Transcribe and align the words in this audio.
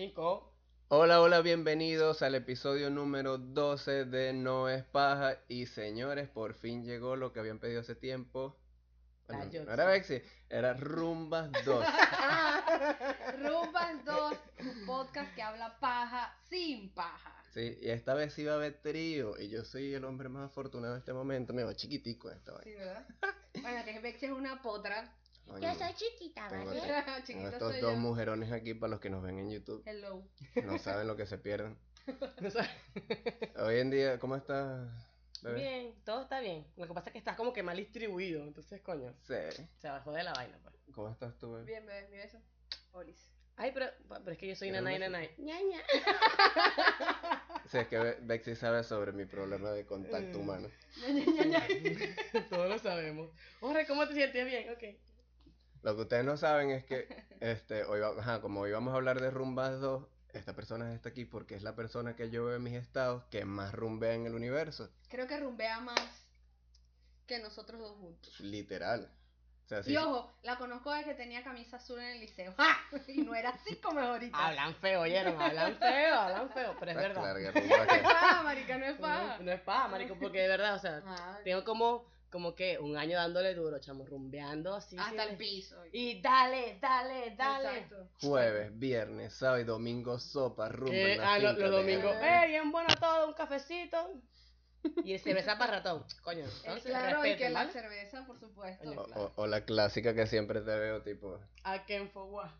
Cinco. 0.00 0.50
Hola, 0.88 1.20
hola, 1.20 1.42
bienvenidos 1.42 2.22
al 2.22 2.34
episodio 2.34 2.88
número 2.88 3.36
12 3.36 4.06
de 4.06 4.32
No 4.32 4.70
es 4.70 4.82
paja. 4.82 5.36
Y 5.46 5.66
señores, 5.66 6.26
por 6.26 6.54
fin 6.54 6.86
llegó 6.86 7.16
lo 7.16 7.34
que 7.34 7.40
habían 7.40 7.58
pedido 7.58 7.82
hace 7.82 7.94
tiempo. 7.94 8.56
Bueno, 9.26 9.44
no 9.66 9.74
era 9.74 9.84
Bexi, 9.84 10.22
era 10.48 10.72
Rumbas 10.72 11.50
2. 11.66 11.84
Rumbas 13.42 14.02
2, 14.06 14.36
un 14.60 14.86
podcast 14.86 15.34
que 15.34 15.42
habla 15.42 15.78
paja 15.78 16.34
sin 16.48 16.94
paja. 16.94 17.36
Sí, 17.52 17.76
y 17.82 17.90
esta 17.90 18.14
vez 18.14 18.38
iba 18.38 18.52
a 18.52 18.56
haber 18.56 18.80
trío. 18.80 19.38
Y 19.38 19.50
yo 19.50 19.66
soy 19.66 19.92
el 19.92 20.06
hombre 20.06 20.30
más 20.30 20.46
afortunado 20.46 20.94
en 20.94 21.00
este 21.00 21.12
momento. 21.12 21.52
Me 21.52 21.62
veo 21.62 21.74
chiquitico 21.74 22.30
esta 22.30 22.52
vaina. 22.52 22.64
Sí, 22.64 22.74
¿verdad? 22.74 23.06
Bueno, 23.60 23.84
que 23.84 24.00
Bexi 24.00 24.24
es 24.24 24.32
una 24.32 24.62
potra. 24.62 25.12
Coño, 25.50 25.72
Yo 25.72 25.78
soy 25.78 25.94
chiquita, 25.94 26.48
¿vale? 26.48 26.80
Chiquita 27.24 27.48
estos 27.48 27.72
soy 27.72 27.80
dos 27.80 27.92
yo. 27.94 27.98
mujerones 27.98 28.52
aquí 28.52 28.74
para 28.74 28.90
los 28.92 29.00
que 29.00 29.10
nos 29.10 29.22
ven 29.22 29.38
en 29.38 29.50
YouTube. 29.50 29.82
Hello. 29.86 30.22
No 30.64 30.78
saben 30.78 31.06
lo 31.06 31.16
que 31.16 31.26
se 31.26 31.38
pierden. 31.38 31.76
No. 32.40 32.48
Hoy 33.66 33.78
en 33.78 33.90
día, 33.90 34.18
¿cómo 34.18 34.34
estás, 34.34 34.88
bebé? 35.42 35.60
Bien, 35.60 35.94
todo 36.04 36.22
está 36.22 36.40
bien. 36.40 36.66
Lo 36.76 36.86
que 36.88 36.94
pasa 36.94 37.08
es 37.10 37.12
que 37.12 37.18
estás 37.18 37.36
como 37.36 37.52
que 37.52 37.62
mal 37.62 37.76
distribuido. 37.76 38.42
Entonces, 38.42 38.80
coño, 38.80 39.14
Sí. 39.22 39.34
se 39.78 39.88
va 39.88 39.96
a 39.96 40.00
joder 40.00 40.24
la 40.24 40.32
vaina, 40.32 40.58
pues. 40.62 40.74
¿Cómo 40.92 41.10
estás 41.10 41.36
tú, 41.38 41.52
bebé? 41.52 41.66
Bien, 41.66 41.86
bebé, 41.86 42.08
mi 42.08 42.16
beso. 42.16 42.38
Olis. 42.92 43.30
Ay, 43.56 43.70
pero, 43.72 43.86
pero 44.08 44.30
es 44.32 44.38
que 44.38 44.48
yo 44.48 44.56
soy 44.56 44.70
¿Quieres 44.70 44.80
un 44.80 44.84
nanay, 44.86 44.98
nanay. 44.98 45.34
Ñaña. 45.38 45.78
Sí, 47.66 47.78
es 47.78 47.86
que 47.88 47.98
Be- 47.98 48.18
Bexi 48.22 48.56
sabe 48.56 48.82
sobre 48.82 49.12
mi 49.12 49.26
problema 49.26 49.70
de 49.70 49.84
contacto 49.84 50.38
Mm. 50.38 50.40
humano. 50.40 50.68
Todos 52.48 52.68
lo 52.68 52.78
sabemos. 52.78 53.30
Jorge, 53.60 53.86
¿cómo 53.86 54.08
te 54.08 54.14
sientes 54.14 54.44
bien? 54.46 54.70
Ok. 54.72 54.82
Lo 55.82 55.94
que 55.96 56.02
ustedes 56.02 56.24
no 56.24 56.36
saben 56.36 56.70
es 56.70 56.84
que, 56.84 57.08
este, 57.40 57.84
hoy, 57.84 58.00
va- 58.00 58.18
ajá, 58.18 58.40
como 58.40 58.60
hoy 58.60 58.72
vamos 58.72 58.92
a 58.92 58.96
hablar 58.96 59.20
de 59.20 59.30
Rumbas 59.30 59.80
2, 59.80 60.04
esta 60.32 60.54
persona 60.54 60.94
está 60.94 61.08
aquí 61.08 61.24
porque 61.24 61.54
es 61.56 61.62
la 61.62 61.74
persona 61.74 62.14
que 62.16 62.30
yo 62.30 62.44
veo 62.44 62.56
en 62.56 62.62
mis 62.62 62.74
estados 62.74 63.24
que 63.30 63.44
más 63.44 63.72
rumbea 63.72 64.14
en 64.14 64.26
el 64.26 64.34
universo. 64.34 64.90
Creo 65.08 65.26
que 65.26 65.38
rumbea 65.40 65.80
más 65.80 66.00
que 67.26 67.38
nosotros 67.40 67.80
dos 67.80 67.96
juntos. 67.96 68.38
Literal. 68.40 69.10
O 69.64 69.68
sea, 69.70 69.82
sí, 69.84 69.92
Y 69.92 69.96
ojo, 69.96 70.32
la 70.42 70.58
conozco 70.58 70.92
desde 70.92 71.10
que 71.10 71.14
tenía 71.14 71.44
camisa 71.44 71.76
azul 71.76 72.00
en 72.00 72.06
el 72.08 72.20
liceo. 72.20 72.52
¡Ja! 72.56 72.76
Y 73.06 73.22
no 73.22 73.34
era 73.36 73.50
así 73.50 73.76
como 73.76 74.00
es 74.00 74.06
ahorita. 74.06 74.48
Hablan 74.48 74.74
feo, 74.76 75.00
oyeron, 75.02 75.40
hablan 75.40 75.76
feo, 75.78 76.14
hablan 76.16 76.50
feo, 76.50 76.76
pero 76.78 76.90
es 76.90 76.96
verdad. 76.96 77.36
que 77.52 77.60
No 77.68 77.82
es 77.84 78.02
paja, 78.02 78.42
marica, 78.42 78.78
no 78.78 78.84
es 78.86 78.98
paja. 78.98 79.36
No, 79.38 79.44
no 79.44 79.52
es 79.52 79.60
paja, 79.60 79.88
marico, 79.88 80.16
porque 80.18 80.40
de 80.40 80.48
verdad, 80.48 80.74
o 80.74 80.78
sea, 80.80 81.02
Ah, 81.06 81.38
tengo 81.44 81.62
como, 81.64 82.04
como 82.30 82.54
que 82.54 82.78
un 82.78 82.96
año 82.96 83.16
dándole 83.16 83.54
duro, 83.54 83.78
chamo, 83.80 84.06
rumbeando 84.06 84.74
así. 84.74 84.96
hasta 84.98 85.24
el 85.24 85.36
piso. 85.36 85.76
Y 85.92 86.20
dale, 86.22 86.78
dale, 86.80 87.34
dale. 87.36 87.78
Exacto. 87.80 88.08
Jueves, 88.20 88.78
viernes, 88.78 89.34
sábado 89.34 89.60
y 89.60 89.64
domingo, 89.64 90.18
sopa, 90.18 90.68
rumba. 90.68 90.94
En 90.94 91.18
la 91.18 91.34
ah, 91.34 91.38
lo- 91.38 91.52
los 91.52 91.70
domingos. 91.70 92.14
¡eh, 92.20 92.44
bien 92.48 92.70
bueno 92.70 92.88
todo! 93.00 93.28
Un 93.28 93.34
cafecito. 93.34 94.22
Y 95.04 95.18
cerveza 95.18 95.58
para 95.58 95.72
ratón. 95.78 96.04
Coño, 96.22 96.46
Eh, 96.46 96.50
entonces 96.64 96.84
claro, 96.84 97.26
y 97.26 97.36
que 97.36 97.50
la 97.50 97.68
cerveza, 97.68 98.24
por 98.26 98.38
supuesto. 98.40 98.84
Coño. 98.84 99.00
O, 99.16 99.24
o- 99.24 99.32
o 99.36 99.46
la 99.46 99.64
clásica 99.64 100.14
que 100.14 100.26
siempre 100.26 100.60
te 100.62 100.74
veo, 100.78 101.02
tipo, 101.02 101.38
for 102.12 102.24
what? 102.30 102.50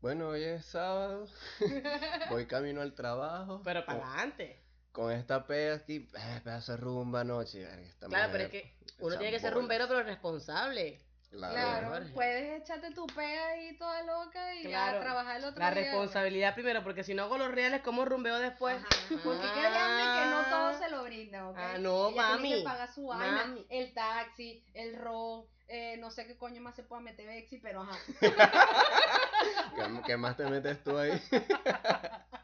bueno, 0.00 0.28
hoy 0.28 0.44
es 0.44 0.64
sábado, 0.66 1.26
voy 2.30 2.46
camino 2.46 2.82
al 2.82 2.94
trabajo. 2.94 3.62
Pero 3.64 3.84
para 3.84 4.06
adelante. 4.06 4.62
Con 4.98 5.12
esta 5.12 5.46
pea 5.46 5.74
aquí, 5.74 6.08
eh, 6.12 6.40
pedazo 6.42 6.72
de 6.72 6.78
rumba 6.78 7.20
anoche. 7.20 7.62
esta 7.86 8.08
Claro, 8.08 8.32
pero 8.32 8.44
es 8.44 8.50
que 8.50 8.74
uno 8.98 9.16
tiene 9.16 9.30
que 9.30 9.38
ser 9.38 9.54
rumbero, 9.54 9.86
pero 9.86 10.02
responsable. 10.02 10.98
Claro. 11.30 11.54
Claro, 11.54 12.04
puedes 12.14 12.62
echarte 12.62 12.90
tu 12.90 13.06
pea 13.06 13.48
ahí 13.50 13.76
toda 13.78 14.02
loca 14.02 14.54
y 14.56 14.62
Claro, 14.64 14.98
ya 14.98 15.04
trabajar 15.04 15.36
el 15.36 15.44
otro 15.44 15.60
La 15.60 15.70
día. 15.70 15.82
responsabilidad 15.82 16.52
primero, 16.54 16.82
porque 16.82 17.04
si 17.04 17.14
no 17.14 17.22
hago 17.22 17.38
los 17.38 17.52
reales, 17.52 17.80
¿cómo 17.82 18.04
rumbeo 18.06 18.40
después? 18.40 18.76
Ajá, 18.76 18.88
Porque 19.22 19.46
créanme 19.52 20.18
que 20.18 20.30
no 20.30 20.50
todo 20.50 20.78
se 20.80 20.90
lo 20.90 21.04
brinda, 21.04 21.48
¿ok? 21.48 21.56
Ah, 21.56 21.78
no, 21.78 22.08
Ella 22.08 22.14
tiene 22.14 22.32
mami, 22.32 22.58
que 22.58 22.64
pagar 22.64 22.92
su 22.92 23.06
vaina, 23.06 23.44
mami. 23.46 23.66
el 23.70 23.94
taxi, 23.94 24.64
el 24.74 24.96
ron, 24.96 25.44
eh, 25.68 25.96
no 25.98 26.10
sé 26.10 26.26
qué 26.26 26.36
coño 26.36 26.60
más 26.60 26.74
se 26.74 26.82
pueda 26.82 27.02
meter 27.02 27.24
Bexi, 27.24 27.58
pero 27.58 27.82
ajá. 27.82 27.96
¿Qué, 29.76 30.00
qué 30.06 30.16
más 30.16 30.36
te 30.36 30.44
metes 30.46 30.82
tú 30.82 30.98
ahí? 30.98 31.22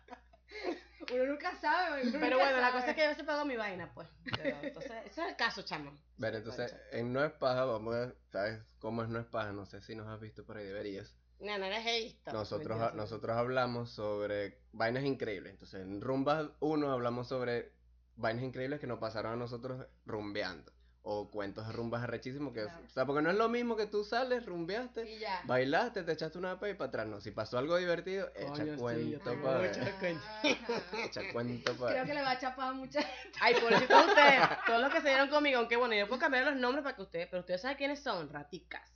Uno 1.12 1.26
nunca 1.26 1.54
sabe, 1.60 2.02
uno 2.02 2.12
Pero 2.12 2.36
nunca 2.36 2.44
bueno, 2.44 2.60
la 2.60 2.72
cosa 2.72 2.90
es 2.90 2.96
que 2.96 3.04
yo 3.04 3.14
se 3.14 3.24
pago 3.24 3.44
mi 3.44 3.56
vaina, 3.56 3.92
pues. 3.94 4.08
Pero, 4.36 4.56
entonces, 4.62 4.92
ese 5.04 5.22
es 5.22 5.28
el 5.28 5.36
caso, 5.36 5.62
chamo. 5.62 5.92
Ver, 6.16 6.36
entonces, 6.36 6.74
en 6.92 7.12
No 7.12 7.24
es 7.24 7.32
paja, 7.32 7.64
vamos 7.64 7.94
a 7.94 8.12
¿sabes 8.30 8.62
cómo 8.78 9.02
es 9.02 9.08
No 9.08 9.18
es 9.18 9.26
paja? 9.26 9.52
No 9.52 9.66
sé 9.66 9.80
si 9.82 9.94
nos 9.94 10.06
has 10.08 10.20
visto 10.20 10.44
por 10.44 10.56
ahí, 10.56 10.64
deberías. 10.64 11.14
No, 11.40 11.58
no 11.58 11.64
eres 11.66 11.84
visto. 11.84 12.32
Nosotros, 12.32 12.94
nosotros 12.94 13.36
hablamos 13.36 13.90
sobre 13.90 14.58
vainas 14.72 15.04
increíbles. 15.04 15.52
Entonces, 15.52 15.82
en 15.82 16.00
Rumbas 16.00 16.48
1 16.60 16.90
hablamos 16.90 17.28
sobre 17.28 17.72
vainas 18.16 18.44
increíbles 18.44 18.80
que 18.80 18.86
nos 18.86 18.98
pasaron 18.98 19.32
a 19.32 19.36
nosotros 19.36 19.86
rumbeando. 20.06 20.72
O 21.06 21.30
cuentos 21.30 21.66
de 21.66 21.72
rumbas 21.74 22.02
arrechísimos 22.02 22.54
que, 22.54 22.62
Claro. 22.62 22.82
o 22.86 22.88
sea, 22.88 23.04
porque 23.04 23.20
no 23.20 23.30
es 23.30 23.36
lo 23.36 23.50
mismo 23.50 23.76
que 23.76 23.86
tú 23.86 24.04
sales, 24.04 24.46
rumbeaste, 24.46 25.06
Y 25.10 25.18
ya. 25.18 25.42
bailaste, 25.44 26.02
te 26.02 26.12
echaste 26.12 26.38
una 26.38 26.58
pe 26.58 26.70
y 26.70 26.74
para 26.74 26.88
atrás. 26.88 27.06
No, 27.06 27.20
si 27.20 27.30
pasó 27.30 27.58
algo 27.58 27.76
divertido, 27.76 28.30
echa 28.34 28.64
cuento 28.78 29.42
para 29.42 29.70
cuento. 30.00 30.24
Echa 31.04 31.20
cuento 31.32 31.76
para 31.76 31.92
Creo 31.92 32.06
que 32.06 32.14
le 32.14 32.22
va 32.22 32.30
a 32.30 32.38
chapar 32.38 32.68
a 32.70 32.72
mucha 32.72 33.00
Ay, 33.38 33.54
por 33.54 33.70
eso 33.70 33.82
ustedes, 34.08 34.40
todos 34.66 34.80
los 34.80 34.90
que 34.92 35.02
se 35.02 35.08
dieron 35.08 35.28
conmigo, 35.28 35.58
aunque 35.58 35.76
bueno, 35.76 35.94
yo 35.94 36.08
puedo 36.08 36.20
cambiar 36.20 36.46
los 36.46 36.56
nombres 36.56 36.82
para 36.82 36.96
que 36.96 37.02
ustedes, 37.02 37.26
pero 37.28 37.40
ustedes 37.40 37.60
saben 37.60 37.76
quiénes 37.76 38.02
son, 38.02 38.30
raticas. 38.30 38.90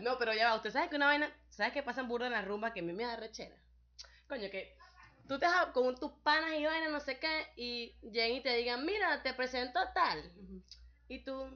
No, 0.00 0.18
pero 0.18 0.32
ya 0.32 0.50
va, 0.50 0.54
usted 0.56 0.70
sabe 0.70 0.88
que 0.88 0.94
una 0.96 1.06
vaina, 1.06 1.28
¿sabes 1.50 1.72
que 1.72 1.82
pasan 1.82 2.06
burda 2.06 2.26
en 2.26 2.32
la 2.32 2.42
rumba 2.42 2.72
que 2.72 2.80
a 2.80 2.82
mí 2.84 2.92
me 2.92 3.02
da 3.04 3.16
rechera? 3.16 3.56
Coño, 4.28 4.48
que 4.50 4.76
tú 5.26 5.40
te 5.40 5.46
vas 5.46 5.66
con 5.66 5.96
tus 5.96 6.12
panas 6.22 6.52
y 6.56 6.64
vaina, 6.64 6.88
no 6.88 7.00
sé 7.00 7.18
qué, 7.18 7.46
y 7.56 7.96
lleguen 8.02 8.36
y 8.36 8.42
te 8.42 8.54
digan, 8.56 8.84
mira, 8.86 9.24
te 9.24 9.34
presento 9.34 9.80
a 9.80 9.92
tal. 9.92 10.32
Y 11.08 11.24
tú, 11.24 11.48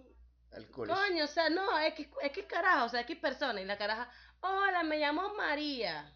coño, 0.72 1.24
o 1.24 1.26
sea, 1.26 1.48
no, 1.50 1.78
es 1.78 1.94
que, 1.94 2.10
es 2.22 2.32
que 2.32 2.46
carajo, 2.46 2.86
o 2.86 2.88
sea, 2.88 3.00
X 3.00 3.16
persona, 3.18 3.60
y 3.60 3.64
la 3.64 3.76
caraja, 3.78 4.10
hola, 4.40 4.82
me 4.84 4.98
llamo 4.98 5.34
María. 5.34 6.14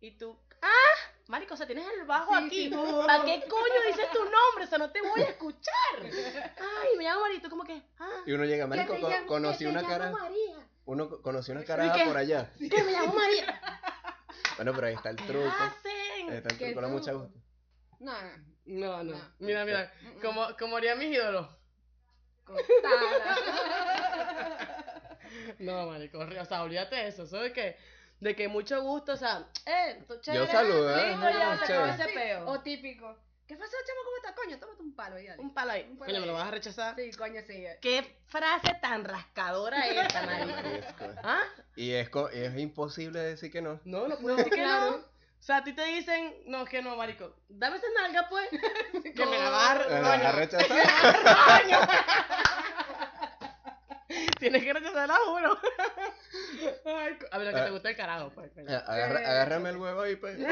Y 0.00 0.16
tú, 0.18 0.38
ah, 0.62 0.68
marico, 1.28 1.54
o 1.54 1.56
sea, 1.56 1.66
tienes 1.66 1.86
el 1.98 2.04
bajo 2.06 2.30
Sí, 2.38 2.44
aquí. 2.46 2.68
sí. 2.68 2.74
¿Para 3.06 3.24
qué 3.24 3.42
coño 3.48 3.74
dices 3.88 4.10
tu 4.12 4.18
nombre? 4.22 4.64
O 4.64 4.66
sea, 4.66 4.78
no 4.78 4.90
te 4.90 5.00
voy 5.02 5.20
a 5.22 5.30
escuchar. 5.30 5.74
Ay, 6.02 6.96
me 6.96 7.04
llamo 7.04 7.22
María, 7.22 7.38
y 7.38 7.42
tú 7.42 7.50
como 7.50 7.64
que, 7.64 7.82
ah, 7.98 8.22
Y 8.26 8.32
uno 8.32 8.44
llega, 8.44 8.66
marico, 8.66 8.94
te 8.94 9.00
co- 9.00 9.08
llamo- 9.08 9.26
conocí 9.26 9.66
una 9.66 9.82
cara, 9.86 10.10
María. 10.10 10.68
uno 10.84 11.08
co- 11.08 11.22
conoció 11.22 11.52
una 11.52 11.62
¿Y 11.62 11.66
caraja 11.66 12.04
por 12.04 12.16
allá. 12.16 12.52
que 12.58 12.82
me 12.84 12.92
llamo 12.92 13.14
María. 13.14 13.60
Bueno, 14.56 14.72
pero 14.74 14.86
ahí 14.86 14.94
está 14.94 15.10
el 15.10 15.16
¿Qué 15.16 15.24
truco. 15.24 15.48
Ahí 15.48 16.36
está 16.36 16.48
el 16.50 16.58
¿Qué 16.58 16.66
truco, 16.66 16.80
la 16.82 16.88
mucha 16.88 17.12
gusto. 17.12 17.36
No, 18.00 18.12
no. 18.22 18.54
No, 18.66 19.02
no, 19.04 19.12
No. 19.18 19.34
mira, 19.40 19.64
mira, 19.64 19.92
como, 20.22 20.56
como 20.58 20.76
harían 20.76 20.98
mis 20.98 21.12
ídolos. 21.14 21.48
Cortada. 22.44 22.64
No, 25.58 25.86
marico, 25.86 26.18
o 26.18 26.44
sea, 26.44 26.62
olvídate 26.62 26.96
de 26.96 27.08
eso, 27.08 27.24
eso 27.24 27.38
de 27.40 27.52
que, 27.52 27.76
de 28.20 28.36
que 28.36 28.48
mucho 28.48 28.82
gusto, 28.82 29.12
o 29.12 29.16
sea, 29.16 29.46
eh, 29.66 30.02
tú 30.06 30.16
chévere, 30.20 30.46
saludo, 30.50 30.96
¿eh? 30.98 31.08
listo, 31.10 31.30
ya, 31.30 31.56
se 31.58 31.64
acabó 31.72 31.86
ese 31.86 32.04
peo. 32.12 32.46
O 32.46 32.60
típico. 32.60 33.16
¿Qué 33.46 33.56
pasó, 33.56 33.72
chamo? 33.86 34.00
¿Cómo 34.04 34.16
estás? 34.16 34.32
Coño, 34.34 34.58
tómate 34.58 34.82
un 34.82 34.94
palo 34.96 35.16
dale. 35.16 35.36
Un 35.38 35.52
palo 35.52 35.72
ahí. 35.72 35.82
Un 35.90 35.98
palo 35.98 36.06
Coño, 36.10 36.20
¿me 36.20 36.26
lo 36.26 36.32
ahí. 36.32 36.38
vas 36.38 36.48
a 36.48 36.50
rechazar? 36.50 36.94
Sí, 36.96 37.10
coño, 37.12 37.42
sí. 37.46 37.64
¿Qué 37.82 38.16
frase 38.26 38.74
tan 38.80 39.04
rascadora 39.04 39.86
es 39.86 39.96
esta, 40.06 40.22
marico? 40.22 41.04
¿Ah? 41.22 41.42
Y 41.76 41.90
es, 41.92 42.08
co- 42.08 42.30
y 42.32 42.38
es 42.38 42.56
imposible 42.58 43.18
decir 43.20 43.52
que 43.52 43.60
no. 43.60 43.80
No, 43.84 44.08
no 44.08 44.16
puedo 44.16 44.36
decir 44.36 44.52
que 44.54 44.62
no. 44.66 45.04
O 45.44 45.46
sea, 45.46 45.58
a 45.58 45.62
ti 45.62 45.74
te 45.74 45.84
dicen, 45.84 46.32
no, 46.46 46.64
que 46.64 46.80
no, 46.80 46.96
marico. 46.96 47.36
Dame 47.50 47.76
esa 47.76 47.86
nalga, 48.00 48.26
pues. 48.30 48.48
que 49.14 49.26
me 49.26 49.38
la 49.38 49.50
vas 49.50 49.70
a... 49.72 49.74
Me 49.90 50.00
la. 50.00 50.48
Tienes 54.38 54.64
que 54.64 54.72
rechazarla, 54.72 55.16
juro. 55.26 55.58
Ay, 56.86 57.18
a 57.30 57.36
ver, 57.36 57.46
lo 57.48 57.52
que 57.58 57.62
te 57.62 57.70
gusta 57.72 57.90
el 57.90 57.96
carajo, 57.96 58.30
pues. 58.34 58.52
Eh, 58.56 58.64
agarra- 58.86 59.20
Eh. 59.20 59.26
agárrame 59.26 59.68
el 59.68 59.76
huevo 59.76 60.00
ahí, 60.00 60.16
pues. 60.16 60.38
Y 60.38 60.44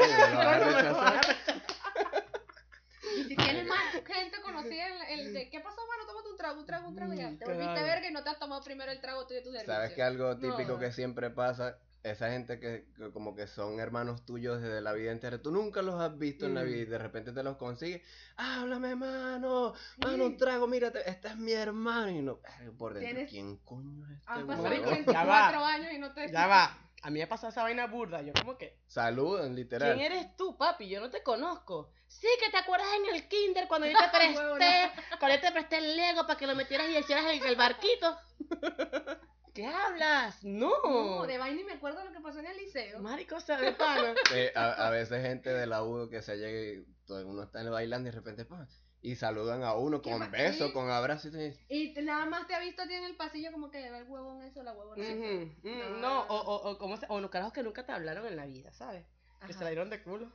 si 3.23 3.35
tienes 3.35 3.65
más 3.67 3.79
gente 4.05 4.39
conocida, 4.43 4.85
el, 5.09 5.21
el 5.21 5.33
de 5.33 5.49
¿qué 5.49 5.59
pasó, 5.59 5.81
mano? 5.87 6.05
Tómate 6.05 6.29
un 6.29 6.37
trago, 6.37 6.59
un 6.59 6.67
trago, 6.67 6.87
un 6.89 6.95
trago 6.95 7.13
ya. 7.15 7.31
Te 7.39 7.45
volviste 7.45 7.81
verga 7.81 8.07
y 8.07 8.11
no 8.11 8.23
te 8.23 8.29
has 8.29 8.37
tomado 8.37 8.61
primero 8.63 8.91
el 8.91 9.01
trago 9.01 9.25
tuyo 9.25 9.39
de 9.39 9.43
tu 9.43 9.49
servicio. 9.51 9.73
¿Sabes 9.73 9.93
que 9.93 10.03
algo 10.03 10.37
típico 10.37 10.73
No. 10.73 10.79
que 10.79 10.91
siempre 10.91 11.31
pasa? 11.31 11.79
Esa 12.03 12.29
gente 12.31 12.59
que, 12.59 12.85
que 12.97 13.11
como 13.13 13.33
que 13.33 13.47
son 13.47 13.79
hermanos 13.79 14.25
tuyos 14.25 14.61
desde 14.61 14.81
la 14.81 14.91
vida 14.91 15.11
entera, 15.13 15.41
tú 15.41 15.51
nunca 15.51 15.81
los 15.81 15.99
has 16.01 16.17
visto 16.17 16.45
en 16.45 16.53
la 16.55 16.63
Mm. 16.63 16.65
vida 16.65 16.77
y 16.79 16.85
de 16.85 16.97
repente 16.97 17.31
te 17.31 17.43
los 17.43 17.55
consigues. 17.55 18.01
Háblame, 18.35 18.93
mano, 18.97 19.73
mano, 19.99 20.25
un 20.25 20.35
trago, 20.35 20.67
mírate, 20.67 21.09
este 21.09 21.29
es 21.29 21.37
mi 21.37 21.53
hermano. 21.53 22.09
Y 22.09 22.21
no, 22.21 22.39
por 22.77 22.93
dentro, 22.93 23.09
Tienes- 23.13 23.29
¿quién 23.29 23.55
coño 23.59 24.05
es 24.07 24.17
este 24.19 24.31
Han 24.31 24.47
pasado 24.47 24.63
Marico, 24.67 24.83
huevón? 24.89 25.05
ya 25.05 25.13
24 25.23 25.59
va. 25.61 25.73
años 25.73 25.93
y 25.93 25.97
no 25.99 26.13
te... 26.13 26.29
Ya 26.29 26.47
va. 26.47 26.77
A 27.03 27.09
mí 27.09 27.19
me 27.19 27.23
ha 27.23 27.29
pasado 27.29 27.49
esa 27.51 27.63
vaina 27.63 27.87
burda. 27.87 28.21
Yo 28.21 28.33
como 28.33 28.57
que, 28.57 28.77
Saludan, 28.87 29.55
literal. 29.55 29.93
¿quién 29.97 30.11
eres 30.11 30.35
tú, 30.35 30.57
papi? 30.57 30.87
Yo 30.89 30.99
no 30.99 31.09
te 31.09 31.23
conozco. 31.23 31.89
Sí, 32.07 32.27
que 32.43 32.49
te 32.51 32.57
acuerdas 32.57 32.87
en 32.97 33.15
el 33.15 33.27
kinder 33.29 33.67
cuando 33.69 33.87
yo 33.87 33.97
te 33.97 34.09
presté, 34.17 34.91
cuando 35.19 35.35
yo 35.37 35.41
te 35.41 35.51
presté 35.53 35.77
el 35.77 35.95
Lego 35.97 36.27
para 36.27 36.37
que 36.37 36.47
lo 36.47 36.55
metieras 36.55 36.87
y 36.89 36.97
hicieras 36.97 37.25
el, 37.27 37.43
el 37.45 37.55
barquito. 37.55 38.17
¿Qué 39.53 39.67
hablas? 39.67 40.43
No. 40.43 40.71
No, 40.83 41.27
de 41.27 41.37
vaina 41.37 41.61
y 41.61 41.63
me 41.63 41.73
acuerdo 41.73 41.99
de 41.99 42.05
lo 42.05 42.11
que 42.11 42.19
pasó 42.21 42.39
en 42.39 42.47
el 42.47 42.57
liceo. 42.57 42.99
Marico, 42.99 43.35
o 43.35 43.39
sea, 43.39 43.61
de 43.61 43.71
pana. 43.73 44.15
Sí, 44.27 44.39
a, 44.55 44.87
a 44.87 44.89
veces 44.89 45.21
gente 45.21 45.51
de 45.53 45.67
la 45.67 45.83
U 45.83 46.09
que 46.09 46.21
se 46.21 46.37
llega 46.37 46.81
y 46.81 46.85
todo 47.05 47.25
uno 47.27 47.43
está 47.43 47.61
bailando 47.69 48.09
y 48.09 48.11
de 48.11 48.17
repente 48.17 48.45
pa, 48.45 48.67
y 49.01 49.15
saludan 49.15 49.63
a 49.63 49.75
uno 49.75 50.01
¿Qué 50.01 50.09
con 50.09 50.31
besos, 50.31 50.71
con 50.71 50.89
abrazos 50.89 51.25
y 51.27 51.31
te- 51.31 51.57
Y 51.69 51.93
te- 51.93 52.01
nada 52.01 52.25
más 52.25 52.47
te 52.47 52.55
ha 52.55 52.59
visto 52.59 52.81
a 52.81 52.87
ti 52.87 52.93
en 52.93 53.03
el 53.03 53.15
pasillo 53.15 53.51
como 53.51 53.69
que 53.69 53.85
el 53.85 54.03
huevón 54.09 54.41
eso, 54.43 54.63
la 54.63 54.71
huevona. 54.73 55.03
mm, 55.03 56.01
No, 56.01 56.21
o, 56.21 56.35
o, 56.35 56.71
o, 56.71 56.77
como 56.79 56.97
se- 56.97 57.05
o 57.09 57.19
los 57.21 57.29
carajos 57.29 57.53
que 57.53 57.61
nunca 57.63 57.85
te 57.85 57.91
hablaron 57.91 58.25
en 58.25 58.35
la 58.35 58.45
vida, 58.45 58.73
¿sabes? 58.73 59.05
Que 59.45 59.53
se 59.53 59.63
la 59.63 59.69
dieron 59.69 59.89
de 59.89 60.01
culo. 60.01 60.31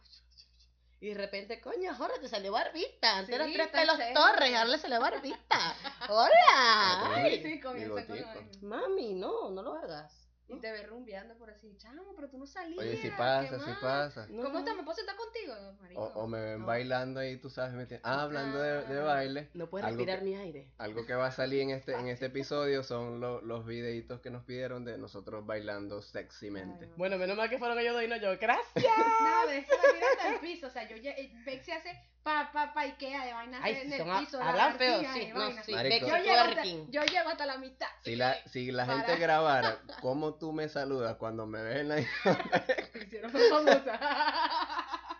Y 1.01 1.09
de 1.11 1.15
repente, 1.15 1.61
coño, 1.61 1.95
Jorge, 1.95 2.19
te 2.19 2.29
salió 2.29 2.51
barbita. 2.53 3.19
Antes 3.19 3.35
eran 3.35 3.49
Sí, 3.49 3.55
tres 3.55 3.67
está 3.67 3.79
pelos 3.81 3.99
torres, 4.15 4.55
ahora 4.55 4.65
le 4.65 4.79
salió 4.79 5.01
barbita. 5.01 5.75
¡Hola! 6.09 6.33
Ah, 6.51 7.13
Ay, 7.17 7.43
Sí, 7.43 7.61
comienza 7.61 8.05
con 8.07 8.21
la. 8.21 8.35
Mami, 8.63 9.15
no, 9.15 9.51
no 9.51 9.63
lo 9.63 9.75
hagas. 9.75 10.28
Y 10.51 10.57
te 10.61 10.73
ve 10.73 10.83
rumbeando 10.87 11.35
por 11.37 11.51
así, 11.51 11.77
chamo, 11.77 12.03
pero 12.17 12.29
tú 12.31 12.39
no 12.39 12.47
salías. 12.47 12.79
Oye, 12.79 12.97
si 12.97 13.03
¿qué 13.03 13.11
pasa, 13.17 13.59
si 13.59 13.71
pasa. 13.83 14.27
No, 14.31 14.43
¿Cómo 14.43 14.55
no. 14.55 14.59
estás? 14.61 14.77
¿Me 14.77 14.83
puedo 14.83 14.97
sentar 14.97 15.15
contigo? 15.17 15.55
Marico. 15.81 16.01
O, 16.01 16.23
o 16.25 16.27
me 16.27 16.41
ven 16.41 16.61
No. 16.61 16.67
bailando 16.67 17.23
y 17.23 17.37
tú 17.37 17.51
sabes, 17.51 17.75
me 17.75 17.85
tienen- 17.85 18.01
ah, 18.05 18.23
hablando 18.23 18.59
de, 18.59 18.83
de 18.87 19.01
Ah. 19.01 19.05
baile. 19.05 19.49
No 19.55 19.69
puedes 19.69 19.87
respirar 19.87 20.21
que- 20.21 20.25
mi 20.25 20.35
aire. 20.37 20.73
Algo 20.79 21.05
que 21.05 21.15
va 21.15 21.27
a 21.27 21.33
salir 21.33 21.61
en 21.61 21.71
este, 21.71 21.93
en 21.93 22.09
este 22.09 22.27
episodio 22.27 22.83
son 22.83 23.21
lo- 23.21 23.43
los 23.43 23.67
videitos 23.67 24.21
que 24.21 24.31
nos 24.31 24.43
pidieron 24.45 24.85
de 24.87 24.97
nosotros 24.97 25.45
bailando 25.45 26.01
sexymente. 26.01 26.85
Ay, 26.87 26.91
no. 26.93 26.97
Bueno, 26.97 27.19
menos 27.19 27.37
mal 27.37 27.51
que 27.51 27.59
fueron 27.59 27.79
ellos 27.79 27.95
dos 27.95 28.03
y 28.05 28.09
no 28.09 28.17
yo. 28.17 28.37
Gracias. 28.39 28.85
Nada, 29.23 29.55
es 29.55 29.67
que 29.67 29.73
la 29.77 29.93
tira 29.95 30.07
hasta 30.17 30.29
el 30.35 30.41
piso. 30.41 30.67
O 30.67 30.71
sea, 30.71 30.89
yo 30.89 30.97
lle- 30.97 31.15
eh, 31.19 31.33
Bexy 31.45 31.73
hace 31.73 31.91
pa, 32.23 32.51
pa, 32.53 32.73
pa, 32.75 32.81
Ikea 32.83 33.25
de 33.25 33.33
vainas 33.33 33.61
Ay, 33.63 33.75
en 33.77 33.91
sí, 33.91 33.95
el 33.95 34.19
piso. 34.19 34.43
hablan 34.43 34.77
feo, 34.77 35.01
sí, 35.01 35.31
no, 35.35 35.63
sí. 35.63 35.73
Marico. 35.73 36.07
Yo 36.07 36.17
llego, 36.17 36.33
hasta, 36.33 36.53
twerking. 36.53 36.91
yo 36.91 37.03
llego 37.05 37.29
hasta 37.29 37.47
la 37.47 37.59
mitad. 37.59 37.89
Si 38.05 38.17
la, 38.17 38.35
si 38.47 38.71
la 38.71 38.87
Para. 38.87 38.99
gente 39.01 39.17
grabara 39.21 39.79
cómo 40.03 40.35
tú 40.35 40.53
me 40.53 40.69
saludas 40.69 41.17
cuando 41.17 41.47
me 41.47 41.63
ves 41.63 41.79
en 41.79 41.89
la 41.89 41.97
Me 41.97 43.03
hicieron 43.05 43.31
famosa. 43.31 44.01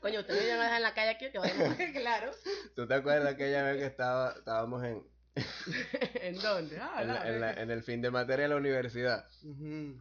Coño, 0.00 0.20
ustedes 0.20 0.40
me 0.42 0.46
iban 0.48 0.60
a 0.60 0.64
dejar 0.64 0.76
en 0.76 0.82
la 0.82 0.94
calle 0.94 1.10
aquí 1.10 1.30
que 1.30 1.92
claro. 1.92 2.30
¿Tú 2.74 2.86
te 2.86 2.94
acuerdas 2.94 3.34
aquella 3.34 3.62
vez 3.62 3.78
que 3.78 3.86
estaba, 3.86 4.32
estábamos 4.36 4.82
en, 4.84 5.02
¿En 6.22 6.38
dónde? 6.40 6.78
Ah, 6.80 6.98
en, 7.02 7.08
la- 7.08 7.28
en 7.28 7.40
la- 7.40 7.52
en 7.54 7.70
el 7.70 7.82
fin 7.82 8.00
de 8.00 8.10
materia 8.10 8.44
de 8.44 8.48
la 8.50 8.56
universidad? 8.56 9.26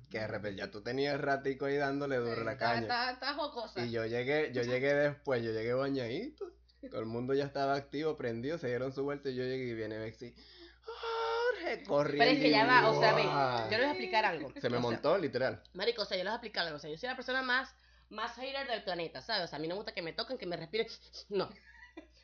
Que 0.10 0.20
de 0.20 0.28
repente 0.28 0.60
ya 0.60 0.70
tú 0.72 0.82
tenías 0.82 1.20
ratico 1.20 1.66
ahí 1.66 1.78
dándole 1.78 2.18
duro 2.18 2.44
la 2.44 2.54
Está, 2.54 2.66
caña. 2.66 2.82
está, 2.82 3.12
está 3.12 3.34
jocosa. 3.34 3.84
Y 3.86 3.92
yo 3.92 4.06
llegué, 4.06 4.52
yo 4.54 4.62
llegué 4.62 4.94
después, 4.94 5.42
yo 5.44 5.52
llegué 5.52 5.74
bañadito. 5.74 6.52
Todo 6.90 7.00
el 7.00 7.06
mundo 7.08 7.34
ya 7.34 7.46
estaba 7.46 7.76
activo, 7.76 8.16
prendido, 8.18 8.58
se 8.58 8.68
dieron 8.68 8.94
su 8.94 9.04
vuelta 9.04 9.30
y 9.30 9.36
yo 9.36 9.44
llegué 9.44 9.70
y 9.70 9.74
viene 9.74 9.98
Bexy. 9.98 10.36
Jorge, 10.84 11.84
corriendo. 11.84 12.24
Pero 12.26 12.32
es 12.32 12.40
que 12.40 12.50
ya 12.50 12.66
va, 12.66 12.90
o 12.90 13.00
sea, 13.00 13.14
ve, 13.14 13.24
yo 13.24 13.70
les 13.70 13.80
voy 13.80 13.88
a 13.88 13.92
explicar 13.92 14.26
algo. 14.26 14.50
Se 14.60 14.70
me 14.70 14.78
O 14.78 14.80
sea, 14.82 14.90
montó, 14.90 15.18
literal. 15.18 15.64
Marico, 15.74 16.02
o 16.02 16.06
sea, 16.06 16.18
yo 16.18 16.24
les 16.26 16.32
voy 16.32 16.34
a 16.34 16.38
explicar 16.38 16.66
algo. 16.66 16.76
O 16.78 16.80
sea, 16.80 16.90
yo 16.90 16.98
soy 16.98 17.08
la 17.10 17.16
persona 17.16 17.42
más, 17.42 17.74
más 18.10 18.36
hater 18.36 18.68
del 18.68 18.84
planeta, 18.84 19.22
¿sabes? 19.22 19.46
O 19.46 19.48
sea, 19.48 19.58
a 19.58 19.62
mí 19.62 19.68
no 19.68 19.76
me 19.76 19.78
gusta 19.78 19.94
que 19.94 20.02
me 20.02 20.12
toquen, 20.14 20.38
que 20.38 20.46
me 20.46 20.58
respiren. 20.58 20.88
No. 21.30 21.50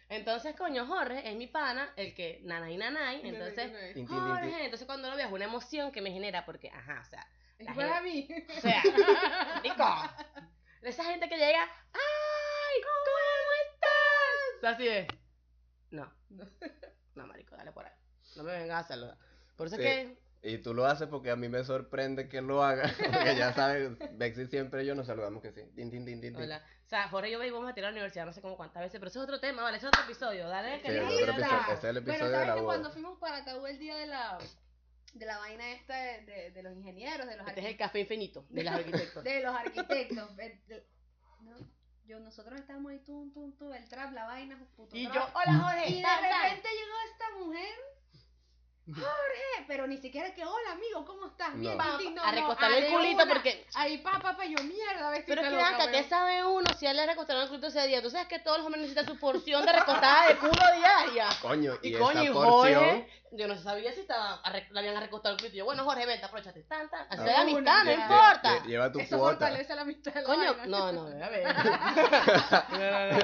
Entonces, 0.09 0.55
coño, 0.55 0.85
Jorge 0.87 1.29
es 1.29 1.35
mi 1.35 1.47
pana, 1.47 1.93
el 1.95 2.13
que 2.15 2.39
nanay 2.43 2.77
nanay. 2.77 3.21
Entonces. 3.23 3.71
Jorge, 4.07 4.65
entonces 4.65 4.85
cuando 4.87 5.09
lo 5.09 5.15
veo 5.15 5.27
es 5.27 5.31
una 5.33 5.45
emoción 5.45 5.91
que 5.91 6.01
me 6.01 6.11
genera 6.11 6.45
porque, 6.45 6.69
ajá, 6.71 7.01
o 7.05 7.09
sea, 7.09 7.27
la 7.59 7.73
Fue 7.73 7.83
a 7.91 8.01
mí. 8.01 8.27
o 8.57 8.59
sea, 8.61 8.81
marico, 9.55 9.83
esa 10.81 11.03
gente 11.03 11.29
que 11.29 11.37
llega, 11.37 11.61
¡ay, 11.93 12.81
cómo 12.81 14.63
estás! 14.63 14.73
Así 14.75 14.87
es. 14.87 15.07
No, 15.91 16.11
No. 16.29 16.45
no, 17.15 17.27
marico, 17.27 17.55
dale 17.55 17.71
por 17.71 17.85
ahí. 17.85 17.93
No 18.35 18.43
me 18.43 18.53
vengas 18.53 18.85
a 18.85 18.87
saludar. 18.87 19.17
Por 19.55 19.67
eso 19.67 19.75
Sí. 19.75 19.83
es 19.83 19.87
que 20.07 20.17
Y 20.41 20.59
tú 20.59 20.73
lo 20.73 20.85
haces 20.85 21.07
porque 21.09 21.31
a 21.31 21.35
mí 21.35 21.49
me 21.49 21.63
sorprende 21.65 22.29
que 22.29 22.41
lo 22.41 22.63
haga. 22.63 22.83
Porque 23.05 23.35
ya 23.35 23.51
sabes, 23.53 23.91
Bexy 24.17 24.47
siempre 24.47 24.83
y 24.83 24.85
yo 24.87 24.95
nos 24.95 25.07
saludamos 25.07 25.41
que 25.41 25.51
sí. 25.51 25.63
Tin, 25.75 25.91
tin, 25.91 26.05
tin. 26.21 26.33
Hola. 26.35 26.63
O 26.85 26.89
sea, 26.89 27.09
Jorge 27.09 27.27
y 27.29 27.33
yo 27.33 27.43
íbamos 27.43 27.69
a 27.69 27.73
tirar 27.73 27.89
a 27.89 27.91
la 27.91 27.97
universidad 27.97 28.25
no 28.25 28.31
sé 28.33 28.41
cómo 28.41 28.55
cuántas 28.55 28.81
veces, 28.81 28.99
pero 28.99 29.09
eso 29.09 29.19
es 29.19 29.23
otro 29.25 29.39
tema, 29.41 29.61
vale, 29.63 29.77
ese 29.77 29.85
es 29.87 29.89
otro 29.89 30.03
episodio, 30.05 30.47
dale, 30.47 30.77
Sí, 30.77 30.81
que 30.81 30.87
es 30.87 30.93
diga 30.95 31.05
otro 31.07 31.31
episodio, 31.33 31.61
ese 31.63 31.73
es 31.73 31.83
el 31.83 31.93
Bueno, 31.93 32.09
episodio 32.11 32.25
de 32.29 32.33
¿sabes 32.33 32.47
la 32.47 32.53
que 32.55 32.61
boda. 32.61 32.73
cuando 32.73 32.91
fuimos 32.91 33.19
para 33.19 33.37
acá 33.37 33.57
hubo 33.57 33.67
el 33.67 33.77
día 33.77 33.95
de 33.97 34.07
la, 34.07 34.37
de 35.13 35.25
la 35.25 35.37
vaina 35.37 35.71
esta 35.73 35.95
de, 35.97 36.21
de, 36.25 36.51
de 36.51 36.63
los 36.63 36.73
ingenieros, 36.73 37.27
de 37.27 37.35
los 37.37 37.47
Este 37.47 37.59
es 37.59 37.65
el 37.65 37.71
arquitectos? 37.73 37.87
café 37.87 37.99
infinito 37.99 38.45
de 38.49 38.63
los 38.63 38.73
arquitectos. 38.73 39.23
De 39.25 39.41
los 39.43 39.55
arquitectos. 39.55 40.35
de- 40.37 40.61
de- 40.67 40.87
no, 41.41 41.57
yo, 42.05 42.19
nosotros 42.21 42.59
estábamos 42.59 42.91
ahí, 42.93 42.99
tum, 42.99 43.31
tum, 43.33 43.55
tum, 43.55 43.71
el 43.73 43.87
trap, 43.87 44.13
la 44.13 44.25
vaina, 44.25 44.57
puto 44.75 44.95
Y 44.95 45.03
yo, 45.03 45.11
trap. 45.11 45.35
hola 45.35 45.53
Jorge, 45.61 45.89
Y 45.91 46.01
de 46.01 46.07
repente 46.07 46.69
llegó 46.73 46.95
esta 47.11 47.37
mujer. 47.37 47.75
Jorge, 48.93 49.65
pero 49.67 49.87
ni 49.87 49.97
siquiera 49.97 50.33
que 50.33 50.43
hola 50.45 50.71
amigo, 50.71 51.05
¿cómo 51.05 51.27
estás? 51.27 51.53
No. 51.55 51.59
Bien, 51.61 51.77
Titi, 51.97 52.09
no, 52.11 52.23
a 52.23 52.31
recostarle 52.31 52.87
el 52.87 52.93
culito 52.93 53.23
una. 53.23 53.33
porque 53.33 53.65
Ahí, 53.75 53.97
pa, 53.99 54.19
pa, 54.19 54.35
pa, 54.35 54.45
yo 54.45 54.63
mierda, 54.63 55.09
ves 55.11 55.23
Pero 55.27 55.41
es 55.41 55.49
que 55.49 55.61
acá, 55.61 55.91
¿qué 55.91 56.03
sabe 56.03 56.45
uno 56.45 56.65
si 56.77 56.87
a 56.87 56.91
él 56.91 56.97
le 56.97 57.05
recostaron 57.05 57.43
el 57.43 57.49
culito 57.49 57.67
ese 57.67 57.85
día? 57.87 58.01
Tú 58.01 58.09
sabes 58.09 58.27
que 58.27 58.39
todos 58.39 58.57
los 58.57 58.65
hombres 58.65 58.81
necesitan 58.81 59.05
su 59.05 59.19
porción 59.19 59.65
de 59.65 59.71
recostada 59.73 60.27
de 60.27 60.37
culo 60.37 60.51
diaria. 60.77 61.29
Coño, 61.41 61.73
y, 61.81 61.89
Y, 61.89 61.95
esa 61.95 62.03
coño, 62.03 62.23
y 62.23 62.29
porción. 62.29 62.83
Jorge, 62.83 63.18
yo 63.31 63.47
no 63.47 63.55
sabía 63.57 63.91
si 63.93 64.01
estaba, 64.01 64.41
le 64.71 64.79
habían 64.79 64.99
recostado 65.01 65.35
el 65.35 65.39
culito. 65.41 65.57
Yo, 65.57 65.65
bueno, 65.65 65.83
Jorge, 65.83 66.05
vente, 66.05 66.25
aprovechate. 66.25 66.63
Tan, 66.63 66.89
tan. 66.89 67.05
Así 67.09 67.21
Ah. 67.21 67.23
de 67.23 67.35
amistad, 67.35 67.83
no 67.85 67.91
importa. 67.91 68.59
lle- 68.59 68.65
Lleva 68.67 68.91
tu 68.91 68.99
Eso 68.99 69.17
cuota. 69.17 69.37
fortalece 69.47 69.75
la 69.75 69.81
amistad 69.81 70.13
de 70.13 70.21
la 70.21 70.25
Coño, 70.25 70.55
vaina. 70.55 70.65
no, 70.65 70.91
no, 70.91 71.01
a 71.07 71.29
ver. 71.29 71.47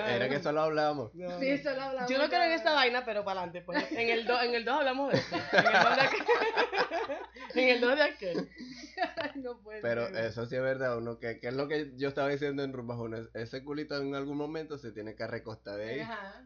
Era 0.10 0.30
que 0.30 0.40
solo 0.42 0.62
hablábamos. 0.62 1.14
No, 1.16 1.40
Sí, 1.40 1.48
no. 1.50 1.56
eso 1.56 1.72
lo 1.72 1.82
hablamos. 1.84 2.10
Yo 2.12 2.18
no 2.18 2.28
creo 2.28 2.44
en 2.44 2.52
esta 2.52 2.74
vaina, 2.74 3.04
pero 3.06 3.24
para 3.24 3.42
adelante, 3.42 3.62
pues. 3.62 3.92
En 3.92 4.10
el 4.10 4.26
2 4.26 4.44
en 4.44 4.56
el 4.56 4.66
dos 4.66 4.76
hablamos 4.78 5.12
de 5.12 5.20
eso. 5.20 5.36
En 5.54 5.66
el 5.66 5.72
2 5.82 5.96
de 5.96 6.02
aquel. 6.02 6.26
en 7.56 7.70
el 7.70 7.82
2 7.82 7.96
de 7.96 8.04
aquel. 8.04 8.50
No 9.36 9.58
puede 9.62 9.82
Pero 9.82 10.08
ser. 10.08 10.16
eso 10.26 10.46
sí 10.46 10.56
es 10.56 10.62
verdad, 10.62 10.98
uno 10.98 11.20
que, 11.20 11.40
que 11.42 11.50
es 11.50 11.54
lo 11.54 11.68
que 11.68 11.92
yo 11.98 12.08
estaba 12.08 12.30
diciendo 12.30 12.64
en 12.64 12.72
Rumbas 12.72 12.98
Uno, 12.98 13.18
es- 13.18 13.30
ese 13.34 13.62
culito 13.62 13.98
en 13.98 14.16
algún 14.16 14.38
momento 14.38 14.78
se 14.78 14.94
tiene 14.94 15.16
que 15.16 15.28
recostar 15.28 15.76
de 15.76 15.90
ahí. 15.90 16.00
Ajá. 16.00 16.46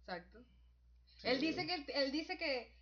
Exacto. 0.00 0.40
Él 1.22 1.40
dice 1.40 1.66
que 1.66 1.84
él 1.94 2.12
dice 2.12 2.36
que, 2.38 2.72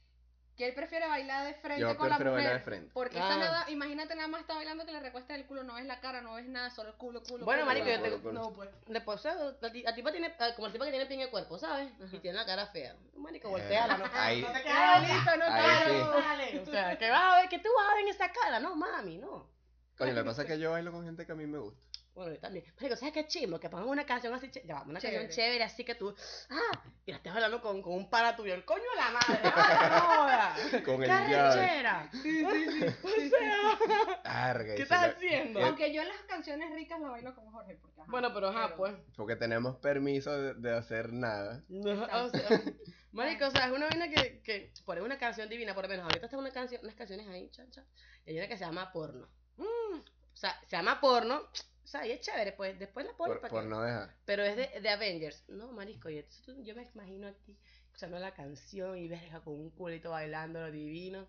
que 0.57 0.67
él 0.67 0.75
prefiere 0.75 1.07
bailar 1.07 1.47
de 1.47 1.55
frente 1.55 1.81
Yo 1.81 1.97
con 1.97 2.09
la 2.09 2.17
mujer. 2.19 2.33
bailar 2.33 2.53
de 2.55 2.61
frente. 2.61 2.91
Porque 2.93 3.19
Ah. 3.19 3.29
esa 3.29 3.37
nada, 3.39 3.71
imagínate 3.71 4.15
nada 4.17 4.27
más 4.29 4.41
está 4.41 4.55
bailando 4.55 4.85
que 4.85 4.93
le 4.93 4.99
recuesta 5.01 5.35
el 5.37 5.47
culo, 5.47 5.63
no 5.63 5.75
ves 5.75 5.85
la 5.87 6.01
cara, 6.01 6.21
no 6.21 6.35
ves 6.35 6.47
nada, 6.49 6.71
solo 6.71 6.91
el 6.91 6.97
culo, 6.97 7.23
culo. 7.23 7.45
Bueno, 7.45 7.63
culo, 7.63 7.67
marico, 7.67 7.85
culo, 7.87 7.97
yo 7.97 8.03
te- 8.03 8.11
culo. 8.11 8.23
culo. 8.23 8.33
No, 8.41 8.53
pues. 8.53 8.71
Después, 8.89 9.25
la 9.61 9.73
ti- 9.73 9.83
la 9.83 9.95
tipa 9.95 10.11
tiene, 10.11 10.27
eh, 10.29 10.53
como 10.57 10.67
el 10.67 10.73
tipo 10.73 10.85
que 10.85 10.91
tiene 10.91 11.07
pie 11.07 11.17
en 11.17 11.23
el 11.23 11.31
cuerpo, 11.31 11.59
¿sabes? 11.59 11.93
Y 12.13 12.19
tiene 12.19 12.37
la 12.39 12.45
cara 12.47 12.67
fea. 12.67 12.97
Marico, 13.17 13.49
Eh, 13.49 13.51
volteala, 13.53 13.99
¿no? 13.99 14.05
ahí- 14.15 14.43
No 14.43 14.49
te 14.53 14.59
Qué 14.59 14.65
quedas 14.65 15.01
bonito, 15.01 15.37
no 15.37 15.47
sí. 15.47 16.23
Dale, 16.23 16.61
O 16.61 16.67
sea, 16.67 16.99
¿qué 16.99 17.11
vas 17.11 17.23
a 17.23 17.41
ver? 17.41 17.49
¿Qué 17.49 17.59
tú 17.61 17.69
vas 17.77 17.89
a 17.89 17.95
ver 17.95 18.03
en 18.03 18.09
esa 18.09 18.33
cara? 18.33 18.59
No, 18.61 18.75
mami, 18.75 19.19
no. 19.19 19.49
Coño, 19.97 20.13
lo 20.13 20.23
que 20.23 20.27
pasa 20.29 20.43
es 20.43 20.49
que 20.49 20.59
yo 20.59 20.71
bailo 20.73 20.91
con 20.93 21.05
gente 21.05 21.25
que 21.27 21.33
a 21.33 21.35
mí 21.37 21.47
me 21.47 21.59
gusta. 21.59 21.81
Bueno, 22.19 22.35
yo 22.35 22.41
también. 22.41 22.65
Marico, 22.77 22.97
¿sabes 22.97 23.15
qué 23.15 23.29
chimbo? 23.29 23.61
Que 23.61 23.71
pongan 23.71 23.89
una 23.89 24.05
canción 24.05 24.35
así, 24.35 24.51
ya 24.65 24.83
una 24.83 24.99
Chévere. 24.99 25.21
canción 25.21 25.29
chévere, 25.29 25.63
así 25.63 25.85
que 25.85 25.95
tú, 25.95 26.13
ah, 26.51 26.83
y 27.07 27.13
la 27.13 27.19
estés 27.19 27.33
hablando 27.33 27.63
con, 27.63 27.81
con 27.81 27.93
un 27.95 28.11
pana 28.11 28.35
tuyo, 28.35 28.55
el 28.55 28.65
coño 28.65 28.83
de 28.83 28.97
la 28.97 29.11
madre, 29.13 29.41
¡ah, 29.55 30.57
no! 30.73 30.83
Con 30.85 30.95
el 31.05 31.09
¡Qué 31.09 31.31
llave. 31.31 32.09
Sí, 32.11 32.45
sí, 32.45 32.67
sí. 32.73 32.87
O 33.05 33.29
sea, 33.31 34.21
Arga, 34.25 34.73
y 34.73 34.77
¿qué 34.77 34.83
estás 34.83 35.15
haciendo? 35.15 35.65
Aunque 35.65 35.95
yo 35.95 36.03
las 36.03 36.21
canciones 36.23 36.73
ricas 36.75 37.01
las 37.01 37.11
bailo 37.11 37.35
con 37.37 37.47
Jorge, 37.53 37.77
porque 37.81 38.01
ajá, 38.01 38.11
Bueno, 38.11 38.35
pero 38.35 38.49
ajá, 38.49 38.75
pues. 38.77 38.95
Porque 39.17 39.37
tenemos 39.37 39.77
permiso 39.77 40.33
de, 40.37 40.55
de 40.55 40.77
hacer 40.77 41.13
nada. 41.13 41.63
No, 41.69 41.93
o 42.25 42.31
sea, 42.31 42.49
marico, 43.13 43.47
o 43.47 43.51
sea, 43.53 43.67
es 43.67 43.73
una 43.73 43.87
vaina 43.87 44.09
que, 44.11 44.41
que 44.43 44.73
por 44.85 45.01
una 45.01 45.19
canción 45.19 45.49
divina, 45.49 45.73
por 45.73 45.85
lo 45.85 45.89
menos 45.89 46.03
ahorita 46.03 46.27
está 46.27 46.37
una 46.37 46.51
canción, 46.51 46.81
unas 46.83 46.97
canciones 46.97 47.29
ahí, 47.29 47.49
chancha, 47.51 47.85
y 48.27 48.31
hay 48.31 48.39
una 48.39 48.49
que 48.49 48.57
se 48.57 48.65
llama 48.65 48.91
porno. 48.93 49.29
Mm, 49.57 50.01
o 50.01 50.37
sea, 50.37 50.59
se 50.67 50.77
llama 50.77 51.01
porno, 51.01 51.43
o 51.89 51.91
sea, 51.91 52.07
y 52.07 52.11
es 52.13 52.21
chévere, 52.21 52.53
pues, 52.53 52.79
después 52.79 53.07
la 53.07 53.13
pones 53.17 53.33
Por, 53.37 53.41
para 53.41 53.51
por 53.51 53.63
que... 53.63 53.69
no 53.71 53.81
dejar. 53.81 54.15
Pero 54.27 54.43
es 54.45 54.57
de, 54.57 54.79
de 54.81 54.89
Avengers. 54.91 55.43
No, 55.49 55.73
marico, 55.73 56.11
y 56.11 56.19
entonces 56.19 56.43
tú- 56.45 56.63
yo 56.63 56.75
me 56.75 56.83
imagino 56.95 57.29
aquí 57.29 57.59
escuchando 57.87 58.19
la 58.19 58.35
canción 58.35 58.99
y 58.99 59.09
verga 59.09 59.41
con 59.41 59.55
un 59.55 59.71
culito 59.71 60.11
bailando 60.11 60.61
lo 60.61 60.71
divino. 60.71 61.27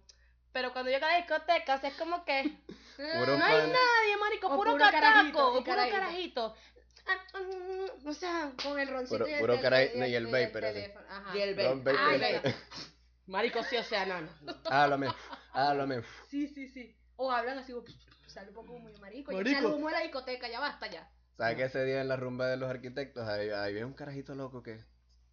Pero 0.51 0.73
cuando 0.73 0.91
llega 0.91 1.07
a 1.07 1.11
la 1.11 1.17
discoteca, 1.19 1.75
o 1.75 1.79
sea, 1.79 1.89
es 1.89 1.95
como 1.95 2.25
que 2.25 2.43
Puro 2.97 3.37
no 3.37 3.45
hay 3.45 3.57
pan- 3.61 3.71
nadie, 3.71 4.17
marico, 4.19 4.47
O 4.47 4.57
puro, 4.57 4.71
puro 4.73 4.83
carajito, 4.83 5.37
cataco, 5.37 5.47
o 5.47 5.53
puro 5.53 5.65
carajito. 5.65 5.95
carajito. 5.95 6.55
Ah, 7.07 7.39
mm, 7.39 8.07
o 8.07 8.13
sea, 8.13 8.51
Con 8.61 8.77
el 8.81 8.89
roncito 8.89 9.17
Puro- 9.19 9.29
y 9.29 9.33
el 9.33 9.39
puro 9.39 9.53
caray- 9.61 9.91
y 10.09 10.15
el 10.15 10.27
Ajá. 11.09 11.37
y 11.37 11.41
el 11.41 11.55
Ay, 11.59 12.19
venga. 12.19 12.41
Marico, 13.27 13.63
sí, 13.63 13.77
o 13.77 13.83
sea, 13.83 14.05
no, 14.05 14.19
no. 14.21 14.29
Háblame, 14.65 15.07
háblame. 15.53 16.01
Sí, 16.29 16.47
sí, 16.49 16.67
sí. 16.67 16.97
O 17.15 17.31
hablan 17.31 17.59
así, 17.59 17.71
sale 18.29 18.49
un 18.49 18.55
poco 18.55 18.77
muy 18.79 18.93
marico. 18.99 19.31
Ya 19.31 19.37
Marico. 19.39 19.61
sale 19.61 19.73
humo 19.75 19.87
de 19.87 19.93
la 19.93 20.01
discoteca, 20.01 20.47
ya 20.47 20.59
basta 20.59 20.87
ya. 20.87 21.09
¿Sabes 21.37 21.55
que 21.55 21.63
ese 21.63 21.85
día 21.85 22.01
en 22.01 22.07
la 22.07 22.15
rumba 22.17 22.47
de 22.47 22.57
los 22.57 22.69
arquitectos 22.69 23.27
ahí, 23.27 23.49
ahí 23.49 23.71
había 23.73 23.85
un 23.85 23.93
carajito 23.93 24.35
loco 24.35 24.61
que, 24.61 24.83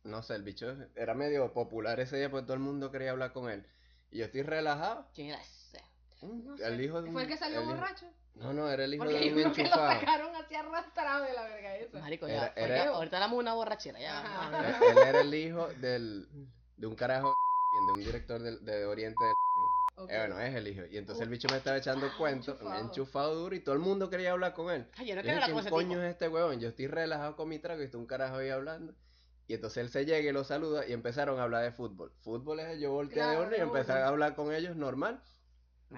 no 0.05 0.23
sé, 0.23 0.35
el 0.37 0.43
bicho 0.45 0.77
era 0.95 1.15
medio 1.15 1.53
popular 1.53 1.99
ese 2.01 2.17
día 2.17 2.31
porque 2.31 2.45
todo 2.45 2.55
el 2.55 2.61
mundo 2.61 2.91
quería 2.93 3.11
hablar 3.11 3.33
con 3.33 3.51
él. 3.51 3.67
Y 4.11 4.19
yo 4.19 4.27
estoy 4.27 4.43
relajado. 4.43 5.09
¿Quién 5.15 5.29
era 5.31 5.41
ese? 5.43 5.83
No 6.23 6.55
el 6.55 6.77
sé. 6.77 6.83
hijo 6.85 7.03
de 7.03 7.09
un- 7.09 7.13
¿Fue 7.13 7.23
el 7.23 7.29
que 7.29 7.37
salió 7.37 7.59
el 7.59 7.65
hijo- 7.65 7.75
borracho? 7.75 8.07
No, 8.35 8.53
no, 8.53 8.71
era 8.71 8.85
el 8.85 8.95
hijo 8.95 9.05
Porque 9.05 9.19
de 9.19 9.33
un 9.33 9.39
uno 9.41 9.53
que 9.53 9.63
lo 9.63 9.69
enchufado. 9.69 10.01
sacaron 10.01 10.37
así 10.37 10.55
arrastrado 10.55 11.25
de 11.25 11.33
la 11.33 11.43
verga 11.45 11.77
esa. 11.77 11.99
Marico, 11.99 12.27
Era- 12.27 12.55
ya. 12.55 12.63
era- 12.63 12.75
ahorita, 12.77 12.97
ahorita 12.97 13.29
de 13.29 13.35
una 13.35 13.55
borrachera, 13.55 13.99
ya. 13.99 14.21
Ajá. 14.21 14.51
va, 14.51 14.69
Él, 14.69 14.75
él 14.93 14.99
era 15.09 15.21
el 15.23 15.35
hijo 15.35 15.69
del, 15.81 16.29
de 16.77 16.87
un 16.87 16.95
carajo 16.95 17.35
de 17.87 17.93
un 17.93 17.99
director 18.05 18.41
del- 18.43 18.65
de, 18.65 18.85
Oriente 18.87 19.25
del 19.25 19.35
Ok. 19.97 20.11
Eh, 20.11 20.19
bueno, 20.19 20.39
es 20.41 20.55
el 20.55 20.69
hijo. 20.69 20.83
Y 20.91 20.99
entonces 20.99 21.23
el 21.25 21.29
bicho 21.31 21.49
me 21.51 21.57
estaba 21.57 21.77
echando 21.79 22.07
Ah, 22.07 22.15
cuentos, 22.19 22.55
me 22.61 22.67
enchufado. 22.69 22.85
enchufado 22.85 23.35
duro 23.35 23.55
y 23.57 23.61
todo 23.61 23.75
el 23.75 23.81
mundo 23.81 24.09
quería 24.11 24.33
hablar 24.33 24.53
con 24.55 24.71
él. 24.73 24.87
Ay, 24.97 25.07
yo 25.09 25.15
no 25.17 25.23
quiero 25.23 25.37
hablar 25.37 25.51
con 25.51 25.57
¿quién 25.63 25.67
ese 25.67 25.71
coño 25.71 25.89
tipo. 25.91 26.03
es 26.03 26.11
este 26.11 26.29
huevón? 26.29 26.61
Yo 26.61 26.69
estoy 26.69 26.87
relajado 26.87 27.35
con 27.37 27.49
mi 27.49 27.59
trago 27.59 27.81
y 27.83 27.85
está 27.87 27.97
un 27.99 28.07
carajo 28.07 28.37
ahí 28.37 28.51
hablando. 28.51 28.95
Y 29.49 29.55
entonces 29.55 29.79
él 29.85 29.91
se 29.91 30.05
llega 30.05 30.29
y 30.29 30.33
lo 30.33 30.45
saluda 30.45 30.87
y 30.87 30.93
empezaron 30.93 31.39
a 31.41 31.45
hablar 31.45 31.63
de 31.63 31.73
fútbol. 31.73 32.13
Fútbol 32.21 32.61
es 32.61 32.81
yo 32.81 32.91
volteé 32.93 33.23
de 33.23 33.29
Claro, 33.29 33.43
uno 33.47 33.53
y 33.55 33.59
de 33.59 33.63
empecé 33.63 33.93
una. 33.93 34.05
a 34.05 34.09
hablar 34.09 34.35
con 34.35 34.53
ellos 34.53 34.77
normal. 34.77 35.23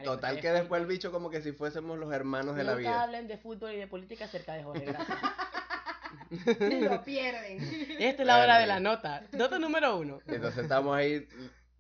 Total 0.04 0.38
que 0.38 0.48
después 0.52 0.68
fútbol. 0.68 0.80
el 0.82 0.86
bicho 0.86 1.10
como 1.10 1.30
que 1.30 1.40
si 1.40 1.52
fuésemos 1.52 1.98
los 1.98 2.12
hermanos 2.12 2.54
de 2.56 2.62
la 2.64 2.72
Nunca 2.72 2.78
vida. 2.90 3.02
hablen 3.02 3.26
de 3.26 3.38
fútbol 3.38 3.72
y 3.72 3.76
de 3.78 3.86
política 3.86 4.28
cerca 4.28 4.52
de 4.52 4.62
Jorge, 4.64 4.84
gracias. 4.84 5.18
Y 6.60 6.80
lo 6.84 7.02
pierden. 7.04 7.58
Esta 7.98 8.22
es 8.22 8.26
la 8.26 8.38
hora 8.42 8.58
de 8.58 8.66
la 8.66 8.80
nota. 8.80 9.22
Nota 9.32 9.58
número 9.58 9.96
uno. 9.96 10.20
Entonces 10.26 10.62
estamos 10.64 10.94
ahí, 10.94 11.26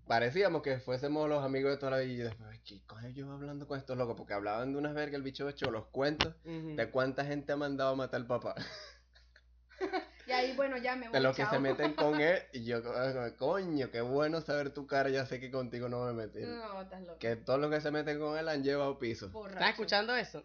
parecíamos 0.08 0.62
que 0.62 0.78
fuésemos 0.80 1.28
los 1.28 1.44
amigos 1.44 1.70
de 1.70 1.76
toda 1.76 1.92
la 1.92 1.98
vida. 1.98 2.12
Y 2.12 2.16
después, 2.24 2.48
"Ay, 2.50 2.60
¿qué 2.64 2.82
coño 2.86 3.08
yo 3.10 3.30
hablando 3.30 3.68
con 3.68 3.78
estos 3.78 3.96
locos? 3.96 4.16
Porque 4.16 4.32
hablaban 4.34 4.72
de 4.72 4.78
unas 4.78 4.94
vergas, 4.94 5.14
el 5.16 5.22
bicho 5.22 5.48
echó 5.48 5.70
los 5.70 5.86
cuentos 5.86 6.34
de 6.44 6.90
cuánta 6.90 7.24
gente 7.24 7.52
ha 7.52 7.56
mandado 7.56 7.90
a 7.92 7.94
matar 7.96 8.20
al 8.20 8.26
papá. 8.26 8.54
Y 10.26 10.30
ahí, 10.32 10.54
bueno, 10.56 10.76
ya 10.76 10.94
me 10.94 11.06
voy. 11.06 11.12
De 11.14 11.20
los 11.20 11.34
que 11.34 11.46
se 11.46 11.58
meten 11.58 11.94
con 11.94 12.20
él. 12.20 12.42
Y 12.52 12.64
yo, 12.64 12.82
"Ah, 12.94 13.30
coño, 13.38 13.90
qué 13.90 14.02
bueno 14.02 14.42
saber 14.42 14.74
tu 14.74 14.86
cara. 14.86 15.08
Ya 15.08 15.24
sé 15.24 15.40
que 15.40 15.50
contigo 15.50 15.88
no 15.88 16.04
me 16.04 16.12
metí. 16.12 16.40
No, 16.40 16.82
estás 16.82 17.00
loco. 17.00 17.18
Que 17.18 17.36
todos 17.36 17.58
los 17.58 17.70
que 17.70 17.80
se 17.80 17.90
meten 17.90 18.18
con 18.18 18.36
él 18.36 18.46
han 18.48 18.62
llevado 18.62 18.98
piso. 18.98 19.30
Borracho. 19.30 19.54
¿Estás 19.56 19.70
escuchando 19.70 20.14
eso? 20.16 20.44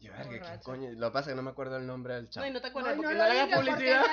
Yo, 0.00 0.12
verga, 0.12 0.28
¿quién 0.28 0.40
Borracho. 0.42 0.62
coño? 0.64 0.90
Lo 0.92 1.06
que 1.08 1.12
pasa 1.14 1.30
es 1.30 1.32
que 1.32 1.36
no 1.36 1.42
me 1.42 1.50
acuerdo 1.50 1.78
el 1.78 1.86
nombre 1.86 2.14
del 2.14 2.28
chavo. 2.28 2.44
No, 2.44 2.50
y 2.50 2.52
no 2.52 2.60
te 2.60 2.66
No, 2.66 2.70
acuerdas 2.70 2.96
no, 2.96 3.02
porque 3.02 3.14
lo 3.14 3.22
no, 3.24 3.32
le 3.32 3.40
hagas 3.40 3.58
publicidad. 3.58 4.04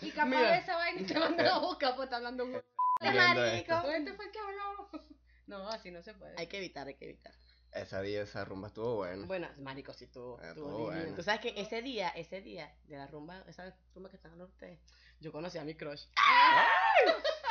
Y 0.00 0.10
capaz 0.10 0.26
Mira. 0.26 0.50
de 0.50 0.58
esa 0.58 0.74
vaina 0.76 1.00
y 1.00 1.04
te 1.04 1.18
manda 1.20 1.54
a 1.54 1.58
buscar 1.60 1.94
pues 1.94 2.06
está 2.06 2.16
hablando 2.16 2.44
un... 2.44 2.52
Marico. 3.02 3.74
esto. 3.74 3.90
Este 3.90 4.12
fue 4.14 4.24
el 4.26 4.30
que 4.32 4.38
habló. 4.38 4.90
No, 5.46 5.68
así 5.68 5.90
no 5.90 6.02
se 6.02 6.14
puede. 6.14 6.34
Hay 6.38 6.46
que 6.46 6.56
evitar, 6.56 6.86
hay 6.86 6.94
que 6.94 7.04
evitar. 7.04 7.34
Esa 7.72 8.00
día, 8.00 8.22
esa 8.22 8.44
rumba 8.44 8.68
estuvo 8.68 8.96
buena. 8.96 9.26
Bueno, 9.26 9.48
marico, 9.58 9.92
sí, 9.92 10.06
Ah, 10.06 10.10
tú, 10.12 10.38
estuvo 10.40 10.78
bueno. 10.84 11.14
Tú 11.14 11.22
sabes 11.22 11.40
que 11.40 11.60
ese 11.60 11.82
día, 11.82 12.08
ese 12.10 12.40
día 12.40 12.74
de 12.84 12.96
la 12.96 13.06
rumba, 13.06 13.44
esa 13.48 13.74
rumba 13.94 14.08
que 14.08 14.16
están 14.16 14.32
hablando 14.32 14.52
ustedes, 14.52 14.78
yo 15.20 15.32
conocí 15.32 15.58
a 15.58 15.64
mi 15.64 15.74
crush. 15.74 16.04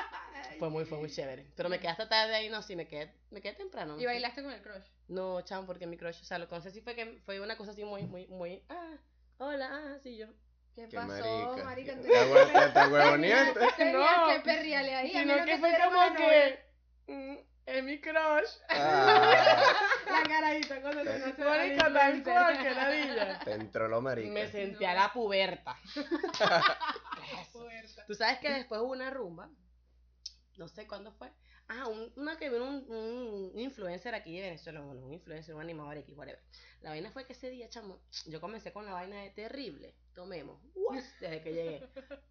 Fue 0.59 0.69
muy, 0.69 0.85
fue 0.85 0.99
muy 0.99 1.09
chévere. 1.09 1.51
Pero 1.55 1.69
me 1.69 1.79
quedé 1.79 1.89
hasta 1.89 2.07
tarde 2.07 2.35
ahí, 2.35 2.49
no, 2.49 2.61
sí, 2.61 2.75
me 2.75 2.87
quedé, 2.87 3.13
me 3.31 3.41
quedé 3.41 3.53
temprano. 3.55 3.99
Y 3.99 4.05
bailaste 4.05 4.43
con 4.43 4.51
el 4.51 4.61
crush. 4.61 4.85
No, 5.07 5.41
chamo, 5.41 5.65
porque 5.65 5.87
mi 5.87 5.97
crush, 5.97 6.21
o 6.21 6.23
sea, 6.25 6.37
lo 6.37 6.47
conocí 6.47 6.69
sí 6.69 6.81
fue 6.81 6.93
que 6.93 7.19
fue 7.25 7.39
una 7.39 7.57
cosa 7.57 7.71
así 7.71 7.83
muy, 7.83 8.03
muy, 8.03 8.27
muy, 8.27 8.63
ah, 8.69 8.97
hola, 9.37 9.69
ah, 9.71 9.99
sí, 10.03 10.17
yo. 10.17 10.27
¿Qué 10.75 10.87
Qué 10.87 10.95
pasó, 10.95 11.07
marica. 11.09 11.63
marica? 11.65 11.95
Te 11.95 12.01
te- 12.01 12.69
te 12.69 12.87
huevoneaste. 12.87 13.59
No. 13.91 14.27
que 14.33 14.39
perrearle 14.39 14.95
ahí. 14.95 15.11
Sino 15.11 15.25
menos 15.33 15.45
que 15.45 15.57
fue 15.57 15.77
como 15.83 16.15
que, 16.15 16.65
mm, 17.07 17.35
es 17.65 17.83
mi 17.83 17.99
crush. 17.99 18.49
Ah, 18.69 19.73
La 20.11 20.23
caradita 20.23 20.81
cuando 20.81 21.03
se 21.03 21.19
nace 21.19 21.43
Marica, 21.43 21.93
tal 21.93 22.23
cual, 22.23 22.63
que 22.63 22.71
ladilla. 22.71 23.39
te 23.43 23.51
entró 23.53 23.87
lo 23.87 24.01
marica. 24.01 24.31
Me 24.31 24.47
sentí 24.47 24.85
a 24.85 24.93
la 24.93 25.11
puberta. 25.13 25.77
Puerta. 27.51 28.05
Tú 28.07 28.15
sabes 28.15 28.39
que 28.39 28.49
después 28.51 28.81
hubo 28.81 28.91
una 28.91 29.09
rumba, 29.09 29.49
no 30.57 30.67
sé 30.67 30.87
cuándo 30.87 31.11
fue. 31.13 31.31
Ah, 31.73 31.87
un- 31.87 32.11
una 32.17 32.35
que 32.37 32.49
vino 32.49 32.65
un, 32.67 32.85
un 33.53 33.57
influencer 33.59 34.13
aquí 34.13 34.35
de 34.35 34.41
Venezuela, 34.41 34.81
bueno, 34.81 35.05
un 35.05 35.13
influencer, 35.13 35.55
un 35.55 35.61
animador 35.61 35.97
X, 35.99 36.17
whatever. 36.17 36.41
La 36.81 36.89
vaina 36.89 37.11
fue 37.11 37.25
que 37.25 37.31
ese 37.31 37.49
día, 37.49 37.69
chamo, 37.69 38.01
yo 38.25 38.41
comencé 38.41 38.73
con 38.73 38.85
la 38.85 38.91
vaina 38.93 39.21
de 39.21 39.29
terrible. 39.29 39.95
Tomemos. 40.13 40.59
Desde 41.21 41.41
que 41.41 41.53
llegué. 41.53 41.87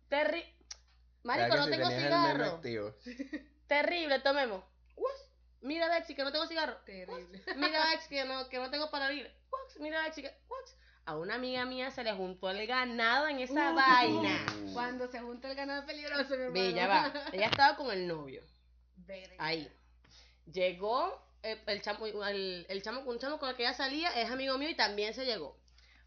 Terri 0.09 0.45
Marico, 1.23 1.49
¿Sabes 1.57 1.61
no 1.61 1.65
si 1.65 1.71
tengo 1.71 1.89
cigarro. 1.91 2.45
activo? 2.57 2.95
Terrible, 3.67 4.21
tomemos. 4.21 4.63
Mira, 5.63 5.89
Bexi, 5.89 6.15
que 6.15 6.25
no 6.25 6.33
tengo 6.33 6.47
cigarro. 6.47 6.77
Terrible. 6.87 7.43
Mira, 7.57 7.87
Bexi, 7.91 8.09
que 8.09 8.25
no, 8.25 8.49
que 8.49 8.59
no 8.59 8.71
tengo 8.71 8.91
para. 8.91 9.11
Mira, 9.79 10.03
Bexi, 10.05 10.23
que. 10.23 10.35
A 11.07 11.17
una 11.17 11.35
amiga 11.37 11.65
mía 11.65 11.91
se 11.91 12.05
le 12.05 12.13
juntó 12.13 12.51
el 12.51 12.67
ganado 12.67 13.27
en 13.29 13.41
esa 13.41 13.73
Uh. 13.73 13.75
vaina. 13.75 14.47
Cuando 14.75 15.09
se 15.09 15.19
junta 15.21 15.49
el 15.51 15.57
ganado 15.57 15.85
peligroso, 15.87 16.29
mi 16.37 16.43
hermano. 16.45 16.53
Ve, 16.53 16.73
ya 16.75 16.87
va. 16.89 17.13
Ella 17.33 17.47
estaba 17.47 17.77
con 17.77 17.91
el 17.91 18.07
novio. 18.07 18.43
Verga. 19.11 19.35
Ahí. 19.39 19.71
Llegó 20.53 21.21
eh, 21.43 21.61
el 21.67 21.83
chamo, 21.83 22.07
el, 22.07 22.67
el 22.69 22.83
chamo, 22.83 23.01
un 23.03 23.19
chamo 23.19 23.39
con 23.39 23.49
el 23.51 23.57
que 23.57 23.63
ella 23.63 23.75
salía, 23.75 24.11
es 24.21 24.31
amigo 24.31 24.57
mío 24.59 24.69
y 24.69 24.75
también 24.75 25.15
se 25.15 25.25
llegó. 25.25 25.57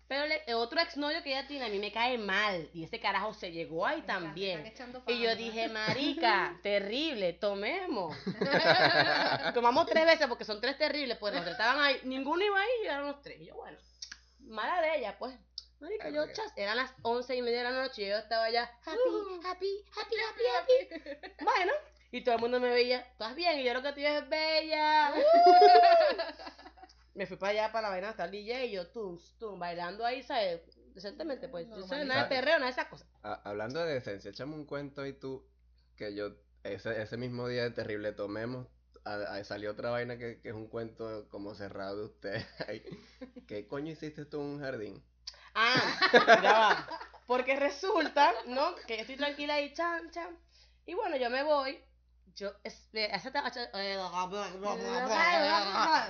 Pero 0.08 0.26
le- 0.28 0.44
el 0.48 0.56
otro 0.56 0.82
exnovio 0.82 1.24
que 1.24 1.30
ella 1.32 1.48
tiene 1.48 1.66
a 1.66 1.70
mí 1.70 1.80
me 1.80 1.92
cae 1.92 2.18
mal. 2.18 2.70
Y 2.74 2.84
ese 2.84 3.00
carajo 3.00 3.34
se 3.34 3.52
llegó 3.52 3.86
ahí 3.88 4.02
también. 4.02 4.72
Y 5.08 5.20
yo 5.22 5.36
dije, 5.36 5.70
marica, 5.70 6.60
terrible, 6.64 7.34
tomemos. 7.34 8.16
Tomamos 9.54 9.88
tres 9.88 10.06
veces 10.06 10.28
porque 10.28 10.44
son 10.46 10.60
tres 10.60 10.78
terribles, 10.78 11.18
pues 11.18 11.34
los 11.34 11.42
tres 11.44 11.54
estaban 11.54 11.82
ahí, 11.82 12.00
ninguno 12.04 12.44
iba 12.44 12.60
ahí 12.60 12.70
y 12.80 12.82
llegaron 12.84 13.08
los 13.08 13.22
tres. 13.22 13.40
Y 13.42 13.46
yo, 13.46 13.56
bueno, 13.56 13.78
mala 14.42 14.82
de 14.82 14.98
ella, 15.00 15.18
pues. 15.18 15.34
Marica, 15.80 16.10
yo, 16.10 16.26
chas, 16.32 16.52
eran 16.56 16.78
las 16.78 16.94
once 17.02 17.36
y 17.36 17.42
media 17.42 17.58
de 17.60 17.64
la 17.66 17.72
noche 17.84 18.04
y 18.04 18.08
yo 18.08 18.18
estaba 18.18 18.50
ya 18.50 18.64
happy, 18.86 18.98
Uh. 19.10 19.42
happy, 19.46 19.84
happy, 19.98 20.16
happy, 20.16 20.44
happy. 20.56 21.34
Bueno, 21.44 21.74
y 22.14 22.24
todo 22.24 22.36
el 22.36 22.42
mundo 22.42 22.60
me 22.60 22.70
veía, 22.70 23.00
¿estás 23.00 23.36
bien? 23.36 23.60
Y 23.60 23.64
yo 23.64 23.74
lo 23.74 23.82
que 23.82 23.92
te 23.92 24.18
es 24.18 24.30
bella. 24.30 25.14
me 27.16 27.26
fui 27.26 27.38
para 27.38 27.52
allá, 27.52 27.72
para 27.72 27.84
la 27.84 27.90
vaina 27.90 28.10
hasta 28.10 28.26
el 28.26 28.32
DJ 28.32 28.66
y 28.68 28.72
yo, 28.72 28.88
tum, 28.92 29.20
tum, 29.40 29.60
bailando 29.60 30.06
ahí, 30.06 30.22
¿sabes? 30.24 30.62
Decentemente, 30.94 31.50
pues. 31.50 31.68
Yo 31.68 31.74
soy 31.74 31.82
Normalito. 31.82 32.08
nada 32.14 32.24
de 32.24 32.30
perreo, 32.30 32.54
nada 32.60 32.66
de 32.68 32.72
esas 32.72 32.86
cosas. 32.88 33.08
Hablando 33.24 33.84
de 33.84 33.96
decencia, 33.96 34.30
echame 34.30 34.54
un 34.54 34.66
cuento 34.66 35.06
y 35.08 35.14
tú, 35.14 35.44
que 35.96 36.14
yo, 36.16 36.36
ese, 36.64 37.02
ese 37.02 37.18
mismo 37.18 37.48
día 37.48 37.64
de 37.64 37.72
terrible 37.72 38.12
tomemos, 38.12 38.68
a- 39.06 39.16
a- 39.16 39.44
salió 39.44 39.72
otra 39.72 39.90
vaina 39.90 40.18
que, 40.18 40.40
que 40.40 40.50
es 40.50 40.56
un 40.56 40.68
cuento 40.68 41.28
como 41.30 41.56
cerrado 41.56 41.98
de 41.98 42.06
ustedes. 42.06 42.46
ahí. 42.68 42.84
¿Qué 43.48 43.68
coño 43.68 43.92
hiciste 43.92 44.26
tú 44.26 44.40
en 44.40 44.48
un 44.48 44.60
jardín? 44.62 45.04
Ah, 45.56 46.00
ya 46.44 46.52
va. 46.54 46.88
Porque 47.26 47.56
resulta, 47.56 48.34
¿no? 48.48 48.76
Que 48.88 48.96
yo 48.98 49.02
estoy 49.02 49.18
tranquila 49.18 49.56
ahí, 49.56 49.74
chan, 49.74 50.12
chan. 50.12 50.38
Y 50.86 50.94
bueno, 50.94 51.16
yo 51.18 51.30
me 51.30 51.42
voy. 51.44 51.80
Yo, 52.36 52.52
es, 52.64 52.90
esa 52.94 53.30
eh, 53.30 53.96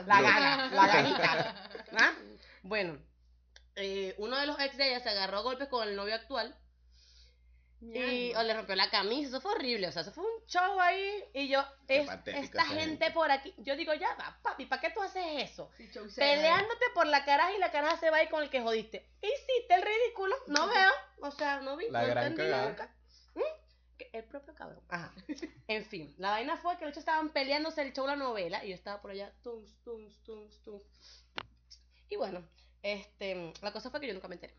la 0.05 0.21
gaga, 0.21 0.69
la 0.71 0.87
gaguita. 0.87 1.69
¿Ah? 1.97 2.13
Bueno, 2.61 2.97
eh, 3.75 4.15
uno 4.17 4.37
de 4.37 4.45
los 4.45 4.59
ex 4.59 4.77
de 4.77 4.89
ella 4.89 4.99
se 5.01 5.09
agarró 5.09 5.39
a 5.39 5.41
golpes 5.41 5.67
con 5.67 5.87
el 5.87 5.95
novio 5.95 6.15
actual 6.15 6.55
y 7.81 8.33
o 8.35 8.43
le 8.43 8.53
rompió 8.53 8.75
la 8.75 8.89
camisa. 8.89 9.27
Eso 9.27 9.41
fue 9.41 9.51
horrible. 9.55 9.87
O 9.89 9.91
sea, 9.91 10.03
eso 10.03 10.13
fue 10.13 10.23
un 10.23 10.45
show 10.47 10.79
ahí. 10.79 11.21
Y 11.33 11.49
yo, 11.49 11.61
es- 11.89 12.09
esta 12.25 12.63
gente 12.63 12.79
gente. 12.79 13.11
por 13.11 13.29
aquí. 13.29 13.53
Yo 13.57 13.75
digo, 13.75 13.93
ya 13.93 14.15
va, 14.15 14.39
papi, 14.41 14.65
¿para 14.67 14.79
qué 14.81 14.91
tú 14.91 15.01
haces 15.01 15.23
eso? 15.51 15.69
Sí. 15.77 15.89
Peleándote 16.15 16.85
por 16.93 17.07
la 17.07 17.25
caraja 17.25 17.51
y 17.51 17.57
la 17.59 17.71
caraja 17.71 17.97
se 17.97 18.09
va 18.09 18.17
a 18.17 18.23
ir 18.23 18.29
con 18.29 18.41
el 18.41 18.49
que 18.49 18.61
jodiste. 18.61 19.09
Hiciste 19.21 19.73
el 19.75 19.81
ridículo, 19.81 20.33
no 20.47 20.67
veo. 20.67 20.91
O 21.19 21.31
sea, 21.31 21.59
no 21.59 21.75
vi, 21.75 21.89
La 21.89 22.03
no 22.03 22.07
gran 22.07 22.27
entendí 22.27 22.49
cagada. 22.51 22.69
nunca. 22.69 22.95
El 24.11 24.23
propio 24.25 24.53
cabrón. 24.55 24.81
Ajá. 24.89 25.13
En 25.67 25.85
fin, 25.85 26.13
la 26.17 26.31
vaina 26.31 26.57
fue 26.57 26.77
que 26.77 26.85
los 26.85 26.91
chicos 26.93 27.01
estaban 27.03 27.29
peleándose 27.29 27.81
el 27.81 27.93
show 27.93 28.05
la 28.05 28.15
novela 28.15 28.63
y 28.65 28.69
yo 28.69 28.75
estaba 28.75 29.01
por 29.01 29.11
allá, 29.11 29.31
tums, 29.41 29.75
tums, 29.83 30.21
tums, 30.23 30.61
tums. 30.61 31.25
Y 32.09 32.15
bueno, 32.17 32.43
este, 32.81 33.53
la 33.61 33.71
cosa 33.71 33.89
fue 33.89 33.99
que 34.01 34.07
yo 34.07 34.13
nunca 34.13 34.27
me 34.27 34.35
enteré. 34.35 34.53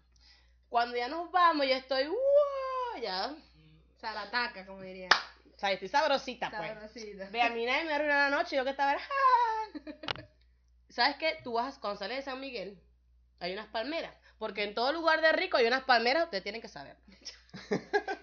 Cuando 0.69 0.97
ya 0.97 1.09
nos 1.09 1.31
vamos, 1.31 1.67
yo 1.67 1.75
estoy, 1.75 2.07
¡wow! 2.09 3.03
Ya, 3.03 3.37
Zarataca, 4.01 4.65
como 4.67 4.81
diría. 4.83 5.09
o 5.55 5.59
sea, 5.59 5.71
estoy 5.73 5.89
sabrosita, 5.89 6.51
pues. 6.51 6.69
Sabrosita. 6.73 7.29
Ve, 7.31 7.43
a 7.43 7.51
mí 7.51 7.65
nadie 7.65 7.85
me 7.85 7.93
arruinó 7.93 8.15
la 8.15 8.31
noche, 8.31 8.57
yo 8.57 8.65
que 8.65 8.71
estaba 8.71 8.93
"Ah". 8.93 9.81
¿Sabes 10.89 11.17
qué? 11.17 11.39
Tú 11.45 11.53
vas, 11.55 11.79
cuando 11.79 11.99
sales 11.99 12.19
de 12.19 12.23
San 12.23 12.41
Miguel, 12.41 12.81
hay 13.41 13.53
unas 13.53 13.67
palmeras. 13.69 14.15
Porque 14.39 14.65
en 14.65 14.75
todo 14.75 14.93
lugar 14.93 15.21
de 15.21 15.33
rico 15.33 15.57
hay 15.57 15.67
unas 15.67 15.85
palmeras, 15.85 16.25
ustedes 16.25 16.43
tienen 16.43 16.61
que 16.63 16.69
saber. 16.69 16.97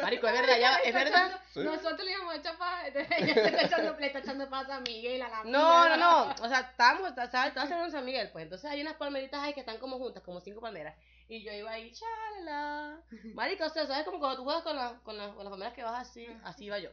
Marico, 0.01 0.27
es 0.27 0.33
verdad, 0.33 0.57
ya, 0.59 0.75
es 0.77 0.93
verdad. 0.93 1.39
Sí. 1.53 1.59
Nosotros 1.61 2.03
le 2.03 2.11
íbamos 2.11 2.33
a 2.33 2.37
echar 2.37 2.57
paja. 2.57 2.87
Ella 2.87 3.01
está 3.33 3.61
echando, 3.65 3.97
le 3.99 4.07
está 4.07 4.19
echando 4.19 4.49
paja 4.49 4.75
a 4.75 4.79
Miguel, 4.81 5.21
a 5.21 5.29
la 5.29 5.43
No, 5.43 5.89
no, 5.89 5.97
no. 5.97 6.35
O 6.41 6.47
sea, 6.47 6.59
estábamos 6.61 7.11
estábamos 7.17 7.85
en 7.85 7.91
San 7.91 8.05
Miguel, 8.05 8.29
pues. 8.31 8.43
Entonces 8.43 8.69
hay 8.69 8.81
unas 8.81 8.95
palmeritas 8.95 9.41
ahí 9.41 9.53
que 9.53 9.59
están 9.61 9.77
como 9.77 9.97
juntas, 9.97 10.23
como 10.23 10.39
cinco 10.41 10.61
palmeras. 10.61 10.95
Y 11.27 11.43
yo 11.43 11.51
iba 11.53 11.71
ahí, 11.71 11.91
chalala. 11.93 12.99
Marico, 13.35 13.65
o 13.65 13.69
sea, 13.69 13.85
¿sabes? 13.87 14.05
Como 14.05 14.19
cuando 14.19 14.37
tú 14.37 14.43
juegas 14.43 14.63
con, 14.63 14.75
la- 14.75 14.99
con, 15.03 15.17
la- 15.17 15.29
con 15.33 15.43
las 15.43 15.49
palmeras 15.51 15.73
que 15.73 15.83
vas 15.83 16.07
así, 16.09 16.27
así 16.43 16.65
iba 16.65 16.79
yo. 16.79 16.89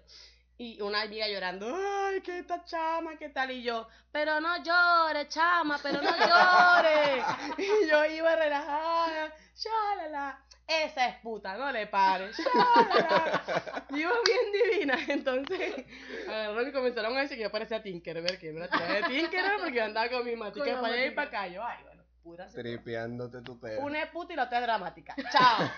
Y 0.61 0.81
una 0.81 1.03
amiga 1.03 1.29
llorando, 1.29 1.73
ay, 1.73 2.21
qué 2.21 2.41
esta 2.41 2.65
chama, 2.65 3.17
qué 3.17 3.29
tal, 3.29 3.53
y 3.53 3.63
yo, 3.63 3.87
pero 4.11 4.41
no 4.41 4.61
llores, 4.65 5.29
chama, 5.29 5.79
pero 5.81 6.03
no 6.03 6.11
llores. 6.19 7.25
y 7.59 7.89
yo 7.89 8.05
iba 8.07 8.35
relajada, 8.35 9.33
chalala. 9.55 10.43
Esa 10.69 11.09
es 11.09 11.17
puta, 11.23 11.57
no 11.57 11.73
le 11.73 11.87
pares. 11.87 12.39
iba 12.39 13.89
bien 14.27 14.53
divina, 14.53 14.99
entonces 15.09 15.87
agarraron 16.29 16.69
y 16.69 16.73
comenzaron 16.73 17.17
a 17.17 17.23
decir 17.23 17.39
que 17.39 17.45
yo 17.45 17.51
parecía 17.51 17.83
Tinkerbell, 17.83 18.39
que 18.39 18.53
me 18.53 18.61
la 18.61 18.69
tiré 18.69 18.87
de 18.87 19.03
Tinkerbell 19.05 19.61
porque 19.61 19.77
yo 19.77 19.85
andaba 19.85 20.11
con 20.11 20.27
mi 20.27 20.37
matica 20.37 20.67
Con 20.67 20.75
la 20.75 20.81
para 20.83 20.93
allá 20.93 21.07
y 21.07 21.11
para 21.13 21.29
acá. 21.29 21.49
Yo, 21.49 21.65
ay, 21.65 21.83
bueno, 21.85 22.05
pura. 22.23 22.47
Tripeándote 22.49 23.41
tu 23.41 23.59
pedo. 23.59 23.81
Una 23.81 24.03
es 24.03 24.11
puta 24.11 24.35
y 24.35 24.37
la 24.37 24.45
otra 24.45 24.59
es 24.59 24.65
dramática. 24.65 25.17
Chao. 25.33 25.71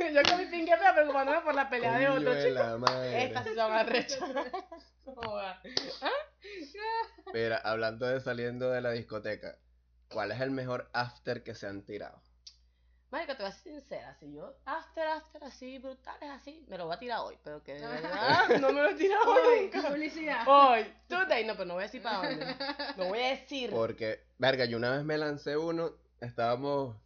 yo 0.12 0.22
con 0.28 0.50
mi 0.50 0.66
fea 0.66 0.92
preocupándome 0.92 1.40
por 1.42 1.54
la 1.54 1.70
pelea 1.70 1.98
de 1.98 2.08
otro 2.08 2.34
chico. 2.34 2.78
madre. 2.78 3.26
Estas 3.26 3.44
sí 3.44 3.54
son 3.54 3.72
arrechas. 3.72 4.18
Mira, 7.32 7.58
hablando 7.58 8.06
de 8.06 8.20
saliendo 8.20 8.70
de 8.70 8.80
la 8.80 8.90
discoteca, 8.90 9.56
¿cuál 10.08 10.32
es 10.32 10.40
el 10.40 10.50
mejor 10.50 10.90
after 10.92 11.44
que 11.44 11.54
se 11.54 11.68
han 11.68 11.84
tirado? 11.84 12.20
Marico, 13.10 13.34
te 13.36 13.42
voy 13.42 13.50
a 13.50 13.54
ser 13.54 13.72
sincera, 13.72 14.14
si 14.20 14.32
yo 14.32 14.54
after, 14.64 15.04
after, 15.08 15.42
así, 15.42 15.78
brutales, 15.78 16.30
así, 16.30 16.64
me 16.68 16.78
lo 16.78 16.86
voy 16.86 16.94
a 16.94 16.98
tirar 17.00 17.18
hoy, 17.20 17.36
pero 17.42 17.60
que 17.64 17.74
de 17.74 17.86
verdad 17.86 18.48
no 18.60 18.72
me 18.72 18.82
lo 18.82 18.88
he 18.90 18.94
tirado 18.94 19.24
hoy 19.32 19.40
Hoy, 19.48 19.70
nunca. 19.74 19.88
publicidad. 19.88 20.42
Hoy, 20.46 20.94
today, 21.08 21.44
no, 21.44 21.54
pero 21.54 21.64
no 21.66 21.74
voy 21.74 21.82
a 21.82 21.86
decir 21.86 22.02
para 22.02 22.28
dónde. 22.28 22.46
No 22.96 23.04
voy 23.06 23.18
a 23.18 23.28
decir. 23.30 23.70
Porque, 23.70 24.20
verga, 24.38 24.64
yo 24.64 24.76
una 24.76 24.92
vez 24.92 25.02
me 25.04 25.18
lancé 25.18 25.56
uno, 25.56 25.90
estábamos 26.20 26.96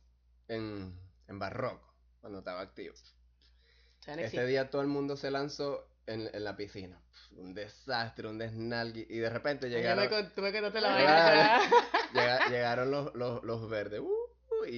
en, 0.49 0.95
en 1.27 1.39
Barroco, 1.39 1.91
cuando 2.21 2.41
estaba 2.41 2.61
activo. 2.61 2.95
Ese 4.07 4.45
día 4.45 4.69
todo 4.69 4.83
el 4.83 4.89
mundo 4.89 5.17
se 5.17 5.31
lanzó 5.31 5.89
en, 6.07 6.29
en 6.35 6.45
la 6.45 6.55
piscina. 6.55 7.01
Un 7.37 7.55
desastre, 7.55 8.29
un 8.29 8.37
desnalgue. 8.39 9.07
Y 9.09 9.19
de 9.19 9.31
repente 9.31 9.71
Ya 9.71 9.79
llegaron, 9.79 10.11
me, 10.11 10.25
tú 10.31 10.43
me 10.43 10.53
contaste 10.53 10.81
la 10.83 10.89
vaina. 10.91 11.61
llega- 12.13 12.49
llegaron 12.51 12.91
los, 12.91 13.15
los, 13.15 13.43
los 13.43 13.69
verdes 13.71 14.01
uh, 14.01 14.14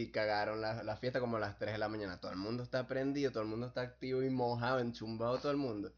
y 0.02 0.10
cagaron 0.10 0.60
la, 0.60 0.82
la 0.82 0.96
fiesta 0.96 1.20
como 1.20 1.36
a 1.36 1.40
las 1.40 1.58
3 1.58 1.72
de 1.72 1.78
la 1.78 1.88
mañana. 1.88 2.20
Todo 2.20 2.30
el 2.32 2.38
mundo 2.38 2.62
está 2.62 2.86
prendido, 2.86 3.30
todo 3.32 3.42
el 3.42 3.48
mundo 3.48 3.66
está 3.66 3.80
activo 3.82 4.22
y 4.22 4.30
mojado, 4.30 4.80
enchumbado 4.80 5.38
todo 5.38 5.50
el 5.52 5.56
mundo. 5.58 5.92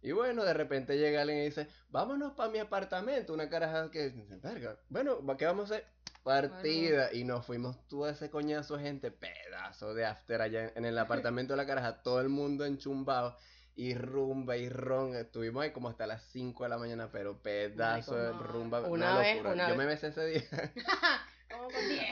Y 0.00 0.12
bueno, 0.12 0.44
de 0.44 0.52
repente 0.54 0.98
llega 0.98 1.22
alguien 1.22 1.38
y 1.40 1.44
dice, 1.44 1.68
vámonos 1.90 2.32
para 2.32 2.50
mi 2.50 2.58
apartamento. 2.58 3.32
Una 3.32 3.48
caraja 3.48 3.90
que 3.90 4.10
dice, 4.10 4.36
verga, 4.36 4.76
bueno, 4.88 5.18
¿qué 5.36 5.46
vamos 5.46 5.70
a 5.70 5.74
hacer? 5.76 5.86
Partida. 6.24 7.12
Y 7.12 7.24
nos 7.24 7.44
fuimos 7.46 7.76
todo 7.88 8.08
ese 8.08 8.30
coñazo 8.30 8.78
gente, 8.78 9.10
pedazo 9.10 9.92
de 9.94 10.06
after 10.06 10.40
allá 10.42 10.64
en, 10.64 10.72
en 10.78 10.84
el 10.86 10.98
apartamento 10.98 11.52
de 11.52 11.56
la 11.58 11.66
caraja, 11.66 12.02
todo 12.02 12.20
el 12.20 12.28
mundo 12.28 12.64
enchumbado. 12.64 13.36
Y 13.74 13.94
rumba 13.94 14.56
y 14.58 14.68
ron, 14.68 15.14
estuvimos 15.16 15.62
ahí 15.62 15.70
como 15.72 15.88
hasta 15.88 16.06
las 16.06 16.22
5 16.32 16.64
de 16.64 16.68
la 16.68 16.76
mañana, 16.78 17.08
pero 17.10 17.40
pedazo 17.40 18.14
de 18.16 18.32
rumba, 18.32 18.80
Una 18.80 18.88
una, 19.12 19.18
vez, 19.18 19.36
locura. 19.36 19.52
una 19.54 19.64
Yo 19.64 19.68
vez. 19.70 19.78
me 19.78 19.86
besé 19.86 20.08
ese 20.08 20.26
día 20.26 20.42
Como 21.50 21.64
con 21.70 21.88
10. 21.88 22.02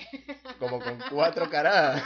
Como 0.61 0.79
con 0.79 0.99
cuatro 1.11 1.51
carajas. 1.51 2.05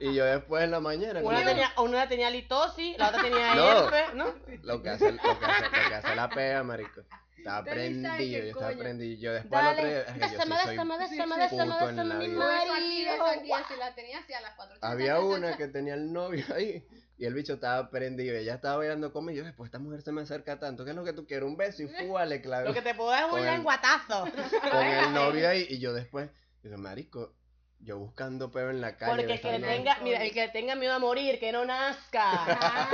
Y 0.00 0.12
yo 0.14 0.24
después 0.26 0.62
en 0.64 0.70
la 0.72 0.80
mañana, 0.80 1.20
Una 1.22 1.44
tenía, 1.44 1.72
una 1.78 2.06
tenía 2.08 2.28
litosis, 2.30 2.98
la 2.98 3.08
otra 3.08 3.22
tenía 3.22 3.54
No. 3.54 3.84
herpes, 3.88 4.14
¿no? 4.14 4.34
lo 4.62 4.82
que 4.82 4.90
hace, 4.90 5.12
lo 5.12 5.18
que 5.22 5.28
hace, 5.28 5.64
lo 5.64 5.88
que 5.88 5.94
hace 5.94 6.14
la 6.16 6.28
pega, 6.28 6.62
marico. 6.62 7.00
Estaba 7.38 7.64
prendido, 7.64 8.42
yo 8.44 8.50
estaba 8.50 8.72
prendido. 8.72 9.20
Yo 9.20 9.32
después 9.32 9.62
al 9.62 9.72
otro 9.74 9.86
día, 9.86 10.04
bésame, 10.16 10.56
soy- 10.56 10.76
bésame, 10.76 10.98
bésame, 11.38 12.04
la 12.04 12.14
mi 12.16 12.26
vida. 12.28 12.46
Beso 12.46 12.72
aquí, 12.74 13.04
beso 13.04 13.18
marido. 13.24 13.26
aquí, 13.40 13.52
así 13.52 13.74
la 13.78 13.94
tenía 13.94 14.18
así 14.18 14.32
a 14.34 14.40
las 14.40 14.54
4. 14.56 14.76
Había 14.82 15.20
una 15.20 15.56
que 15.56 15.68
tenía 15.68 15.94
el 15.94 16.12
novio 16.12 16.44
ahí 16.54 16.84
y 17.16 17.24
el 17.24 17.34
bicho 17.34 17.54
estaba 17.54 17.90
prendido. 17.90 18.36
Ella 18.36 18.54
estaba 18.54 18.76
bailando 18.78 19.12
conmigo 19.12 19.36
y 19.36 19.38
yo, 19.38 19.44
después 19.44 19.68
esta 19.68 19.78
mujer 19.78 20.02
se 20.02 20.12
me 20.12 20.22
acerca 20.22 20.58
tanto. 20.58 20.84
¿Qué 20.84 20.90
es 20.90 20.96
lo 20.96 21.04
que 21.04 21.12
tú 21.12 21.26
quieres? 21.26 21.48
Un 21.48 21.56
beso 21.56 21.82
y 21.84 21.88
fúa, 21.88 22.26
le 22.26 22.40
clavé 22.42 22.66
Lo 22.68 22.74
que 22.74 22.82
te 22.82 22.94
puedo 22.94 23.10
dar 23.10 23.26
es 23.28 23.32
un 23.32 23.44
lenguatazo. 23.44 24.24
con 24.70 24.84
el 24.86 25.12
novio 25.14 25.48
ahí. 25.48 25.64
Y 25.70 25.78
yo 25.78 25.92
después, 25.92 26.28
digo, 26.62 26.76
marico, 26.76 27.34
yo 27.80 27.98
buscando 27.98 28.50
peo 28.50 28.70
en 28.70 28.80
la 28.80 28.96
calle. 28.96 29.16
Porque 29.16 29.32
el 29.34 29.40
que 29.40 29.58
tenga, 29.66 29.98
mira, 30.02 30.22
el 30.24 30.32
que 30.32 30.48
tenga 30.48 30.74
miedo 30.74 30.94
a 30.94 30.98
morir, 30.98 31.38
que 31.38 31.52
no 31.52 31.64
nazca. 31.64 32.22
Ah, 32.32 32.88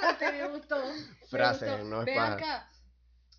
agárrate, 0.00 0.32
me 0.32 0.48
gustó. 0.48 0.76
me 0.84 1.26
Frases, 1.28 1.70
gustó. 1.70 1.84
no 1.84 2.00
es 2.00 2.06
Ven 2.06 2.16
paja. 2.16 2.32
acá. 2.34 2.70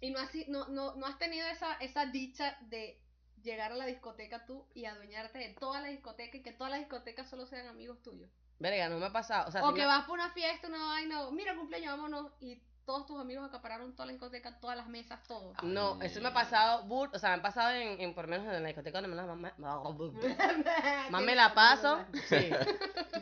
Y 0.02 0.12
no, 0.12 0.20
has, 0.20 0.30
no, 0.48 0.68
no, 0.68 0.96
no 0.96 1.06
has 1.08 1.18
tenido 1.18 1.48
esa, 1.48 1.74
esa 1.76 2.06
dicha 2.06 2.58
de 2.62 3.02
llegar 3.42 3.72
a 3.72 3.76
la 3.76 3.86
discoteca 3.86 4.46
tú 4.46 4.68
y 4.74 4.86
adueñarte 4.86 5.40
de 5.40 5.50
toda 5.50 5.82
la 5.82 5.88
discoteca 5.88 6.38
y 6.38 6.42
que 6.44 6.52
todas 6.52 6.72
las 6.72 6.80
discotecas 6.80 7.30
solo 7.30 7.46
sean 7.46 7.68
amigos 7.68 8.02
tuyos. 8.02 8.30
Verga, 8.60 8.88
no 8.90 8.98
me 9.00 9.06
ha 9.08 9.12
pasado. 9.12 9.50
O 9.50 9.52
sea, 9.52 9.64
O 9.66 9.74
que 9.74 9.82
me- 9.82 9.88
vas 9.88 10.06
por 10.06 10.14
una 10.20 10.30
fiesta, 10.32 10.68
una 10.68 10.84
vaina, 10.86 11.22
o 11.24 11.32
mira 11.32 11.56
cumpleaños, 11.56 11.92
vámonos, 11.98 12.32
y 12.40 12.62
todos 12.86 13.06
tus 13.08 13.20
amigos 13.20 13.48
acapararon 13.48 13.94
toda 13.96 14.06
la 14.06 14.12
discoteca, 14.14 14.60
todas 14.60 14.78
las 14.78 14.88
mesas, 14.88 15.22
todo. 15.28 15.54
No, 15.64 16.02
eso 16.02 16.22
me 16.22 16.28
ha 16.30 16.34
pasado, 16.34 16.84
bur- 16.86 17.10
o 17.14 17.20
sea, 17.20 17.32
me 17.32 17.36
ha 17.38 17.42
pasado 17.42 17.72
en, 17.74 18.00
en 18.00 18.14
por 18.14 18.26
lo 18.26 18.32
menos 18.38 18.54
en 18.54 18.62
la 18.62 18.68
discoteca 18.68 19.02
donde 19.02 19.10
me 19.10 19.16
la 19.16 19.34
más, 19.36 19.54
más 21.10 21.22
me 21.24 21.36
la 21.36 21.54
paso, 21.54 22.06
sí. 22.30 22.50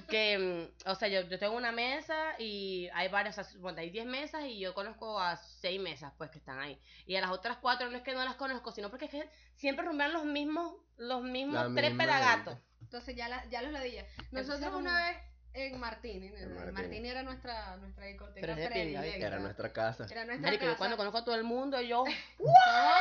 Que, 0.09 0.69
mm, 0.85 0.89
o 0.89 0.95
sea, 0.95 1.07
yo, 1.07 1.21
yo 1.21 1.39
tengo 1.39 1.55
una 1.55 1.71
mesa 1.71 2.33
y 2.39 2.89
hay 2.93 3.07
varias, 3.09 3.37
o 3.37 3.43
sea, 3.43 3.59
bueno, 3.59 3.79
hay 3.79 3.89
10 3.89 4.05
mesas 4.05 4.43
y 4.45 4.59
yo 4.59 4.73
conozco 4.73 5.19
a 5.19 5.37
6 5.37 5.79
mesas, 5.81 6.13
pues, 6.17 6.29
que 6.29 6.39
están 6.39 6.59
ahí. 6.59 6.79
Y 7.05 7.15
a 7.15 7.21
las 7.21 7.31
otras 7.31 7.57
4 7.57 7.89
no 7.89 7.97
es 7.97 8.03
que 8.03 8.13
no 8.13 8.23
las 8.23 8.35
conozco, 8.35 8.71
sino 8.71 8.89
porque 8.89 9.05
es 9.05 9.11
que 9.11 9.29
siempre 9.55 9.85
rumbean 9.85 10.13
los 10.13 10.25
mismos, 10.25 10.73
los 10.97 11.23
mismos 11.23 11.55
La 11.55 11.73
tres 11.73 11.91
misma 11.93 12.03
gente. 12.03 12.61
Entonces 12.81 13.15
ya, 13.15 13.29
la, 13.29 13.45
ya 13.49 13.61
los 13.61 13.71
ladillas. 13.71 14.05
Nosotros 14.31 14.59
una 14.75 14.95
vez 15.07 15.17
en 15.53 15.79
Martini, 15.79 16.27
en 16.27 16.53
Martini. 16.55 16.71
Martini. 16.71 17.09
era 17.09 17.23
nuestra, 17.23 17.77
nuestra 17.77 18.05
discoteca 18.05 18.41
Pero 18.41 18.53
es 18.53 18.57
de 18.57 18.63
pinga, 18.69 19.01
predilecta. 19.01 19.27
Era 19.27 19.39
nuestra 19.39 19.71
casa. 19.73 20.05
Era 20.09 20.25
nuestra 20.25 20.47
Marico, 20.47 20.63
yo 20.63 20.69
casa. 20.71 20.77
cuando 20.79 20.97
conozco 20.97 21.17
a 21.19 21.25
todo 21.25 21.35
el 21.35 21.43
mundo, 21.43 21.79
yo, 21.81 22.03
No, 22.39 22.53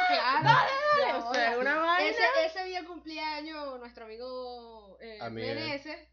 claro. 0.09 0.69
yo, 0.99 1.29
o 1.29 1.35
sea, 1.35 1.59
una 1.59 1.77
vaina. 1.77 2.09
ese, 2.11 2.23
ese 2.47 2.65
día 2.65 2.85
cumpleaños 2.85 3.79
nuestro 3.79 4.05
amigo 4.05 4.99
eh. 5.01 5.19
Meneses 5.31 6.09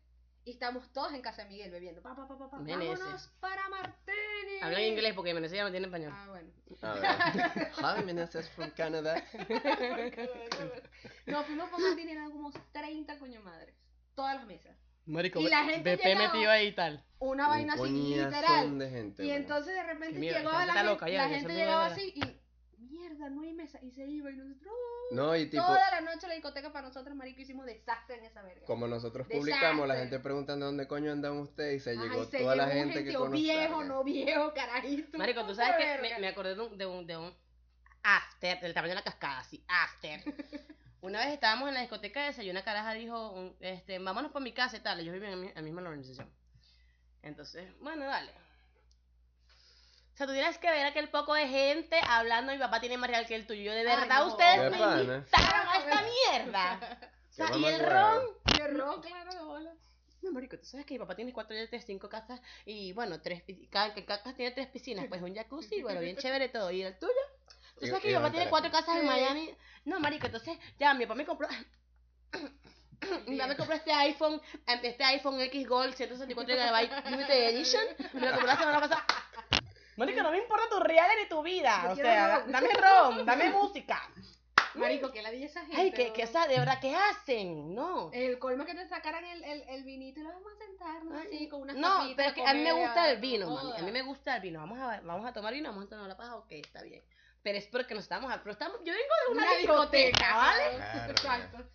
y 0.45 0.51
estamos 0.51 0.91
todos 0.93 1.13
en 1.13 1.21
casa 1.21 1.43
de 1.43 1.49
Miguel 1.49 1.69
bebiendo. 1.71 2.01
Pa, 2.01 2.15
pa, 2.15 2.27
pa, 2.27 2.37
pa, 2.37 2.49
pa, 2.49 2.57
Meneses. 2.59 2.99
vámonos 2.99 3.27
para 3.39 3.67
Martini. 3.69 4.59
hablan 4.61 4.81
inglés 4.83 5.13
porque 5.13 5.33
Venezuela 5.33 5.63
ya 5.63 5.65
no 5.65 5.71
tiene 5.71 5.85
español. 5.87 6.13
Ah, 6.15 6.27
bueno. 6.29 6.49
A 6.81 6.93
ver. 6.93 7.71
Hi, 8.01 8.03
Meneses 8.05 8.49
from 8.51 8.71
Canada. 8.71 9.21
Nos 11.25 11.45
fuimos 11.45 11.69
para 11.69 11.83
Martini, 11.83 12.11
eran 12.13 12.31
como 12.31 12.51
30 12.71 13.19
coño 13.19 13.41
madres. 13.41 13.75
Todas 14.15 14.35
las 14.37 14.45
mesas. 14.45 14.75
Marico, 15.09 15.39
Y 15.39 15.49
la 15.49 15.63
gente 15.65 15.95
BP 15.95 16.03
llegaba- 16.05 16.31
metido 16.33 16.51
ahí 16.51 16.67
y 16.67 16.71
tal. 16.73 17.03
Una 17.19 17.47
vaina 17.49 17.73
Un 17.75 17.81
así, 17.81 18.15
literal. 18.15 18.79
de 18.79 18.89
gente. 18.89 19.25
Y 19.25 19.31
entonces 19.31 19.73
de 19.73 19.83
repente 19.83 20.19
Mira, 20.19 20.37
llegaba 20.39 20.65
la 20.65 20.73
gente, 20.73 20.87
loca 20.89 21.09
ya, 21.09 21.23
la 21.23 21.29
gente 21.29 21.53
llegaba 21.53 21.85
así 21.87 22.13
y 22.15 22.81
mierda, 22.81 23.29
no 23.29 23.41
hay 23.41 23.53
mesa. 23.53 23.79
Y 23.81 23.91
se 23.91 24.05
iba 24.07 24.31
y 24.31 24.35
nosotros 24.35 24.73
No, 25.11 25.35
y 25.35 25.49
tipo, 25.49 25.63
toda 25.65 25.91
la 25.91 26.01
noche 26.01 26.27
la 26.27 26.35
discoteca 26.35 26.71
para 26.71 26.87
nosotros, 26.87 27.15
marico, 27.15 27.41
hicimos 27.41 27.65
desastre 27.65 28.17
en 28.19 28.25
esa 28.25 28.41
verga. 28.43 28.65
como 28.65 28.87
nosotros 28.87 29.27
Desastre. 29.27 29.51
publicamos, 29.53 29.87
la 29.87 29.95
gente 29.95 30.19
preguntando 30.19 30.67
dónde 30.67 30.87
coño 30.87 31.11
andan 31.11 31.37
ustedes 31.39 31.81
y 31.81 31.83
se 31.83 31.89
Ay, 31.91 31.97
llegó 31.97 32.23
se 32.25 32.39
toda 32.39 32.55
la 32.55 32.67
llegó 32.67 32.77
un 32.77 32.83
gente 32.83 32.99
que 32.99 33.03
gentío 33.11 33.19
conoce. 33.19 33.41
viejo, 33.41 33.83
no 33.83 34.03
viejo, 34.03 34.53
carajito. 34.53 35.17
Marico, 35.17 35.45
tú 35.45 35.55
sabes 35.55 35.75
que 35.77 36.01
me, 36.01 36.19
me 36.19 36.27
acordé 36.27 36.55
de 36.55 36.61
un, 36.61 36.77
de 36.77 36.85
un, 36.85 37.07
de 37.07 37.17
un 37.17 37.33
after, 38.03 38.59
del 38.61 38.73
tamaño 38.73 38.91
de 38.91 38.95
la 38.95 39.03
cascada, 39.03 39.39
así, 39.39 39.61
after. 39.67 40.21
Una 41.01 41.19
vez 41.19 41.33
estábamos 41.33 41.69
en 41.69 41.75
la 41.75 41.81
discoteca 41.81 42.23
de 42.23 42.29
esa 42.29 42.43
y 42.43 42.49
una 42.49 42.63
caraja 42.63 42.93
dijo, 42.93 43.55
este, 43.61 43.99
vámonos 43.99 44.31
para 44.31 44.43
mi 44.43 44.51
casa 44.51 44.77
y 44.77 44.81
tal. 44.81 44.99
Ellos 44.99 45.13
viven 45.13 45.31
en 45.31 45.57
en 45.57 45.63
misma 45.63 45.81
organización. 45.81 46.29
Entonces, 47.23 47.71
bueno, 47.79 48.05
dale. 48.05 48.31
O 50.13 50.17
sea, 50.19 50.27
tú 50.27 50.33
tienes 50.33 50.57
que 50.57 50.69
ver 50.69 50.85
aquel 50.85 51.09
poco 51.09 51.33
de 51.33 51.47
gente 51.47 51.97
hablando, 52.05 52.51
mi 52.51 52.57
papá 52.59 52.81
tiene 52.81 52.97
más 52.97 53.09
real 53.09 53.25
que 53.25 53.35
el 53.35 53.47
tuyo. 53.47 53.61
Yo, 53.63 53.71
de 53.71 53.79
Ay, 53.79 53.85
verdad, 53.85 54.19
no. 54.19 54.27
ustedes 54.27 54.61
De 54.63 54.69
me 54.69 54.77
pana. 54.77 55.01
invitaron 55.01 55.67
a 55.67 55.77
esta 55.77 56.01
mierda. 56.03 56.99
O 57.29 57.33
sea, 57.33 57.57
y 57.57 57.65
el 57.65 57.79
ron, 57.79 58.23
Qué 58.53 58.67
ron, 58.67 59.01
claro, 59.01 59.33
de 59.33 59.41
bola. 59.41 59.73
no, 60.21 60.31
marico, 60.33 60.57
tú 60.57 60.65
sabes 60.65 60.85
que 60.85 60.95
mi 60.95 60.99
papá 60.99 61.15
tiene 61.15 61.31
cuatro 61.31 61.55
yates, 61.55 61.85
cinco 61.85 62.09
casas 62.09 62.41
y, 62.65 62.91
bueno, 62.91 63.21
tres, 63.21 63.43
cada, 63.69 63.93
que 63.93 64.03
cada 64.03 64.21
casa 64.21 64.35
tiene 64.35 64.51
tres 64.51 64.67
piscinas, 64.67 65.05
pues 65.07 65.21
un 65.21 65.33
jacuzzi, 65.33 65.81
bueno, 65.81 66.01
bien 66.01 66.17
chévere 66.17 66.49
todo. 66.49 66.69
¿Y 66.71 66.81
el 66.81 66.99
tuyo? 66.99 67.13
Tú 67.79 67.87
sabes 67.87 68.01
que 68.01 68.09
mi 68.09 68.13
papá 68.15 68.31
tiene 68.31 68.49
cuatro 68.49 68.71
casas 68.71 68.97
en. 68.97 69.05
Miami. 69.05 69.55
No, 69.85 69.99
marico, 69.99 70.25
entonces, 70.25 70.57
ya, 70.77 70.93
mi 70.93 71.05
papá 71.05 71.15
me 71.15 71.25
compró... 71.25 71.47
Mi 73.27 73.37
papá 73.37 73.47
me 73.47 73.55
compró 73.55 73.75
este 73.75 73.93
iPhone, 73.93 74.41
este 74.67 75.01
iPhone 75.05 75.39
X 75.39 75.67
Gold 75.69 75.95
164 75.95 76.53
GB 76.53 77.09
Limited 77.09 77.49
Edition. 77.49 77.83
Me 78.11 78.19
lo 78.19 78.31
compró 78.31 78.47
la 78.47 78.57
semana 78.57 78.79
pasada. 78.81 79.05
Marico, 79.95 80.21
no 80.21 80.31
me 80.31 80.37
importa 80.37 80.65
tu 80.69 80.79
real 80.81 81.09
ni 81.21 81.29
tu 81.29 81.41
vida. 81.41 81.81
Yo 81.85 81.91
O 81.91 81.95
sea, 81.95 82.43
dame 82.45 82.69
ron, 82.73 83.25
dame 83.25 83.51
música. 83.51 84.01
Marico, 84.75 85.11
que 85.11 85.21
la 85.21 85.31
di 85.31 85.43
esa 85.43 85.61
gente. 85.61 85.77
Ay, 85.77 85.91
que, 85.91 86.13
que, 86.13 86.23
o 86.23 86.27
sea, 86.27 86.47
de 86.47 86.59
verdad, 86.59 86.79
¿qué 86.79 86.95
hacen? 86.95 87.73
No. 87.73 88.09
El 88.13 88.37
colmo 88.39 88.63
es 88.63 88.69
que 88.69 88.75
te 88.75 88.87
sacaran 88.87 89.25
el, 89.25 89.43
el, 89.43 89.61
el 89.69 89.83
vinito 89.83 90.19
y 90.19 90.23
lo 90.23 90.29
vamos 90.29 90.53
a 90.53 90.57
sentarnos 90.57 91.13
así 91.25 91.47
con 91.49 91.61
unas 91.63 91.75
No, 91.75 92.03
pero 92.15 92.29
es 92.29 92.35
que 92.35 92.45
a 92.45 92.53
mí 92.53 92.61
me 92.61 92.71
gusta 92.71 93.09
el 93.09 93.15
no 93.17 93.21
vino, 93.21 93.49
mami. 93.49 93.73
A 93.77 93.81
mí 93.81 93.91
me 93.91 94.01
gusta 94.03 94.35
el 94.35 94.41
vino. 94.41 94.59
Vamos 94.59 94.79
a, 94.79 95.01
vamos 95.01 95.25
a 95.25 95.33
tomar 95.33 95.53
vino, 95.53 95.69
vamos 95.69 95.85
a 95.85 95.89
tomar 95.89 96.07
la 96.07 96.17
paja, 96.17 96.35
ok, 96.37 96.51
está 96.51 96.81
bien. 96.83 97.03
Pero 97.41 97.57
es 97.57 97.65
porque 97.67 97.93
nos 97.93 98.03
estamos, 98.03 98.33
pero 98.39 98.51
estamos, 98.51 98.77
yo 98.79 98.93
vengo 98.93 99.15
de 99.27 99.33
una, 99.33 99.53
discoteca, 99.57 100.35
¿vale? 100.35 100.63
Claro, 100.75 101.11
Exacto. 101.11 101.69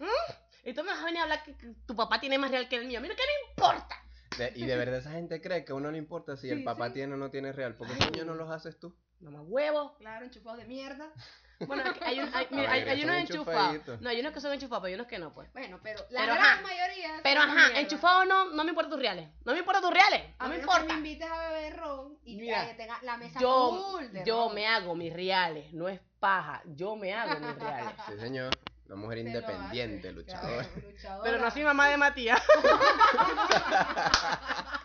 Y 0.65 0.73
tú 0.73 0.83
me 0.83 0.91
vas 0.91 1.01
a 1.01 1.05
venir 1.05 1.21
a 1.21 1.23
hablar 1.25 1.43
que, 1.43 1.57
que 1.57 1.75
tu 1.87 1.95
papá 1.95 2.21
tiene 2.21 2.39
más 2.39 2.51
real 2.51 2.69
que 2.69 2.77
el 2.77 2.87
mío. 2.87 3.01
Mira, 3.01 3.15
¿qué 3.15 3.23
me 3.23 3.51
importa? 3.51 3.97
De- 4.39 4.53
y 4.57 4.67
de 4.67 4.77
verdad 4.77 4.99
esa 4.99 5.13
gente 5.13 5.41
cree 5.41 5.65
que 5.65 5.73
a 5.73 5.75
uno 5.75 5.91
le 5.91 5.99
importa 5.99 6.37
si 6.37 6.51
el 6.51 6.65
papá 6.65 6.89
sí. 6.89 6.95
tiene 6.95 7.15
o 7.15 7.17
no 7.17 7.31
tiene 7.31 7.53
real. 7.53 7.77
Porque 7.77 7.95
Ay. 7.95 8.09
coño 8.09 8.25
no 8.25 8.35
los 8.35 8.51
haces 8.51 8.79
tú. 8.79 8.97
Mamá 9.21 9.43
huevo. 9.43 9.95
Claro, 9.97 10.25
enchufados 10.25 10.59
de 10.59 10.67
mierda. 10.67 11.11
Bueno, 11.61 11.83
hay, 12.03 12.21
un- 12.21 12.35
hay, 12.35 12.47
mira, 12.51 12.73
hay, 12.73 13.05
unos 13.05 13.17
enchufados. 13.17 14.01
No, 14.01 14.11
hay 14.11 14.21
unos 14.21 14.33
que 14.33 14.41
son 14.41 14.53
enchufados, 14.53 14.83
pero 14.83 14.89
hay 14.89 14.95
unos 14.95 15.07
que 15.07 15.19
no, 15.19 15.33
pues. 15.33 15.53
Bueno, 15.53 15.79
pero 15.83 16.01
la 16.11 16.21
Pero, 16.23 16.35
gran 16.35 16.47
ajá. 16.47 16.63
mayoría. 16.63 17.21
Pero 17.23 17.41
ajá, 17.43 17.81
enchufado 17.81 18.25
no, 18.25 18.47
no 18.51 18.65
me 18.65 18.71
importa 18.71 18.91
tus 18.91 18.99
reales. 18.99 19.29
No 19.45 19.53
me 19.53 19.59
importa 19.61 19.81
tus 19.81 19.91
reales. 19.93 20.23
A 20.39 20.45
No 20.45 20.51
me 20.51 20.59
menos 20.59 20.75
que 20.75 20.81
importa. 20.81 21.01
me 21.01 21.09
invites 21.09 21.31
a 21.31 21.49
beber 21.49 21.77
ron 21.77 22.19
y 22.25 22.37
Mira, 22.37 22.67
que 22.67 22.75
tenga 22.75 22.99
la 23.03 23.17
mesa 23.17 23.41
Yo, 23.41 23.99
de 24.13 24.25
yo 24.25 24.47
ron. 24.47 24.55
me 24.55 24.67
hago 24.67 24.95
mis 24.95 25.13
reales, 25.13 25.73
no 25.73 25.89
es 25.89 26.01
paja. 26.21 26.63
Yo 26.67 26.97
me 26.97 27.15
hago 27.15 27.39
mis 27.41 27.57
reales. 27.57 27.95
Sí, 28.09 28.19
señor. 28.19 28.59
Una 28.87 28.97
mujer 28.97 29.19
Se 29.19 29.25
independiente, 29.25 30.13
luchadora. 30.13 30.65
Claro, 30.69 30.89
luchadora. 30.91 31.31
Pero 31.31 31.43
no 31.43 31.51
soy 31.51 31.63
mamá 31.65 31.89
de 31.89 31.97
Matías. 31.97 32.43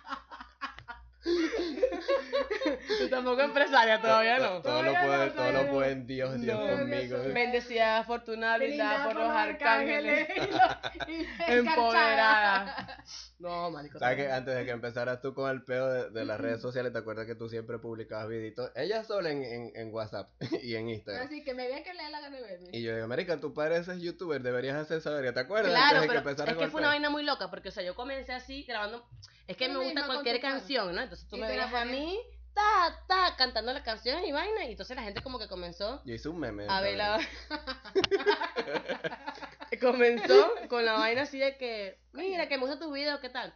Tú 1.24 3.10
tampoco 3.10 3.42
empresaria 3.42 4.00
todavía 4.00 4.40
no. 4.40 4.62
Todo 4.62 4.84
lo 4.84 4.94
puede, 4.94 5.26
no, 5.28 5.32
todo 5.34 5.52
lo 5.52 5.64
no. 5.64 5.72
puede 5.72 5.92
en 5.92 6.08
Dios, 6.08 6.40
Dios 6.40 6.60
conmigo. 6.60 7.18
Bendecida, 7.34 8.00
afortunada, 8.00 8.58
blindada 8.58 9.06
por 9.06 9.16
los 9.16 9.30
arcángeles. 9.30 10.28
Empoderada. 11.48 13.04
No, 13.40 13.72
marico. 13.72 14.00
¿Sabes 14.00 14.18
que 14.18 14.32
antes 14.32 14.54
de 14.54 14.66
que 14.66 14.72
empezaras 14.72 15.22
tú 15.22 15.34
con 15.34 15.50
el 15.50 15.64
peo 15.64 15.88
de, 15.88 16.10
de 16.10 16.26
las 16.26 16.38
redes 16.42 16.62
sociales, 16.62 16.92
te 16.92 17.00
acuerdas 17.00 17.26
que 17.26 17.36
tú 17.36 17.50
siempre 17.50 17.80
publicabas 17.80 18.28
videitos? 18.28 18.70
Ella 18.76 19.04
sola 19.04 19.32
en, 19.32 19.44
en, 19.44 19.72
en 19.76 19.94
WhatsApp 19.94 20.30
y 20.62 20.76
en 20.76 20.90
Instagram. 20.90 21.26
Así 21.26 21.44
que 21.44 21.54
me 21.54 21.68
vean 21.68 21.84
que 21.84 21.94
le 21.94 22.04
da 22.04 22.10
la 22.10 22.22
gana 22.22 22.36
de 22.36 22.42
verme. 22.44 22.70
Y 22.74 22.84
yo 22.84 22.94
digo, 22.94 23.06
América, 23.06 23.40
tú 23.40 23.54
pareces 23.54 24.02
youtuber, 24.02 24.42
deberías 24.42 24.76
hacer 24.76 25.02
saber, 25.02 25.34
¿te 25.34 25.40
acuerdas? 25.40 25.72
Claro, 25.72 26.02
Antes 26.02 26.02
de 26.02 26.08
pero 26.22 26.36
que 26.46 26.52
es 26.52 26.58
que 26.58 26.68
fue 26.68 26.82
una 26.82 26.90
vaina 26.90 27.10
muy 27.10 27.24
loca, 27.24 27.50
porque, 27.50 27.70
o 27.70 27.72
sea, 27.72 27.84
yo 27.84 27.96
comencé 27.96 28.34
así 28.34 28.64
grabando. 28.64 29.08
Es 29.48 29.58
que 29.58 29.70
me 29.70 29.80
gusta 29.80 30.06
cualquier 30.06 30.42
canción, 30.42 30.94
¿no? 30.94 31.02
Entonces 31.02 31.28
tú 31.28 31.38
me 31.38 31.48
veías 31.48 31.74
a 31.74 31.86
mí, 31.86 32.20
ta, 32.54 33.04
ta, 33.08 33.36
cantando 33.38 33.72
las 33.72 33.84
canciones 33.84 34.28
y 34.28 34.32
vaina, 34.32 34.66
y 34.66 34.72
entonces 34.72 34.96
la 34.96 35.04
gente 35.04 35.22
como 35.22 35.40
que 35.40 35.48
comenzó 35.48 36.02
Yo 36.06 36.14
hice 36.14 36.30
un 36.30 36.40
meme. 36.40 36.64
a 36.64 36.66
esa 36.66 36.82
ver 36.82 36.98
la. 36.98 37.20
comenzó 39.82 40.54
con 40.68 40.86
la 40.86 40.94
vaina 40.94 41.24
así 41.24 41.40
de 41.40 41.58
que, 41.58 42.00
mira, 42.14 42.48
que 42.48 42.58
me 42.58 42.66
gusta 42.66 42.80
tu 42.80 42.92
video, 42.92 43.20
¿qué 43.20 43.30
tal? 43.30 43.54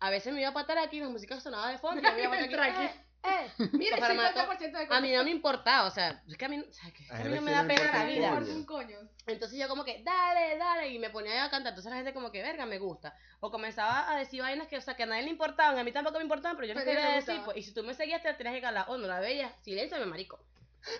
A 0.00 0.10
veces 0.10 0.32
me 0.32 0.40
iba 0.40 0.50
a 0.50 0.54
patar 0.54 0.78
aquí, 0.78 1.00
la 1.00 1.08
música 1.08 1.38
sonaba 1.40 1.70
de 1.70 1.78
fondo, 1.78 2.00
y 2.00 2.04
yo 2.04 2.12
me 2.12 2.22
iba 2.22 2.34
a 2.34 2.40
patar 2.40 2.60
aquí, 2.60 2.84
eh, 2.84 2.92
eh. 3.24 3.52
Mira, 3.72 3.98
Para 3.98 4.32
50% 4.32 4.58
de 4.58 4.94
A 4.94 5.00
mí 5.00 5.12
no 5.12 5.22
me 5.22 5.30
importaba, 5.30 5.86
o 5.86 5.90
sea, 5.90 6.22
es 6.26 6.36
que 6.36 6.44
a 6.44 6.48
mí, 6.48 6.58
o 6.58 6.72
sea, 6.72 6.90
que 6.90 7.06
A 7.08 7.24
mí 7.24 7.34
no 7.36 7.42
me 7.42 7.52
da 7.52 7.64
pena 7.64 7.92
la 7.92 8.04
vida. 8.04 8.30
coño. 8.30 8.52
un 8.52 8.64
coño. 8.64 8.98
Entonces 9.26 9.58
yo 9.58 9.68
como 9.68 9.84
que, 9.84 10.02
dale, 10.02 10.58
dale, 10.58 10.88
y 10.88 10.98
me 10.98 11.10
ponía 11.10 11.44
a 11.44 11.50
cantar. 11.50 11.70
Entonces 11.70 11.90
la 11.90 11.96
gente 11.98 12.12
como 12.12 12.32
que, 12.32 12.42
verga, 12.42 12.66
me 12.66 12.78
gusta. 12.78 13.14
O 13.38 13.52
comenzaba 13.52 14.10
a 14.12 14.16
decir 14.16 14.42
vainas 14.42 14.66
que, 14.66 14.76
o 14.76 14.80
sea, 14.80 14.96
que 14.96 15.04
a 15.04 15.06
nadie 15.06 15.22
le 15.22 15.30
importaban, 15.30 15.78
a 15.78 15.84
mí 15.84 15.92
tampoco 15.92 16.18
me 16.18 16.24
importaban, 16.24 16.56
pero 16.56 16.66
yo 16.66 16.74
les 16.74 16.84
quería 16.84 17.10
decir, 17.10 17.40
pues, 17.44 17.56
y 17.58 17.62
si 17.62 17.72
tú 17.72 17.84
me 17.84 17.94
seguías 17.94 18.22
te 18.22 18.28
la 18.28 18.36
tenías 18.36 18.56
que 18.56 18.60
calar, 18.60 18.86
o 18.88 18.98
no 18.98 19.06
la 19.06 19.20
veías, 19.20 19.52
silencio, 19.62 19.98
me 19.98 20.06
marico. 20.06 20.44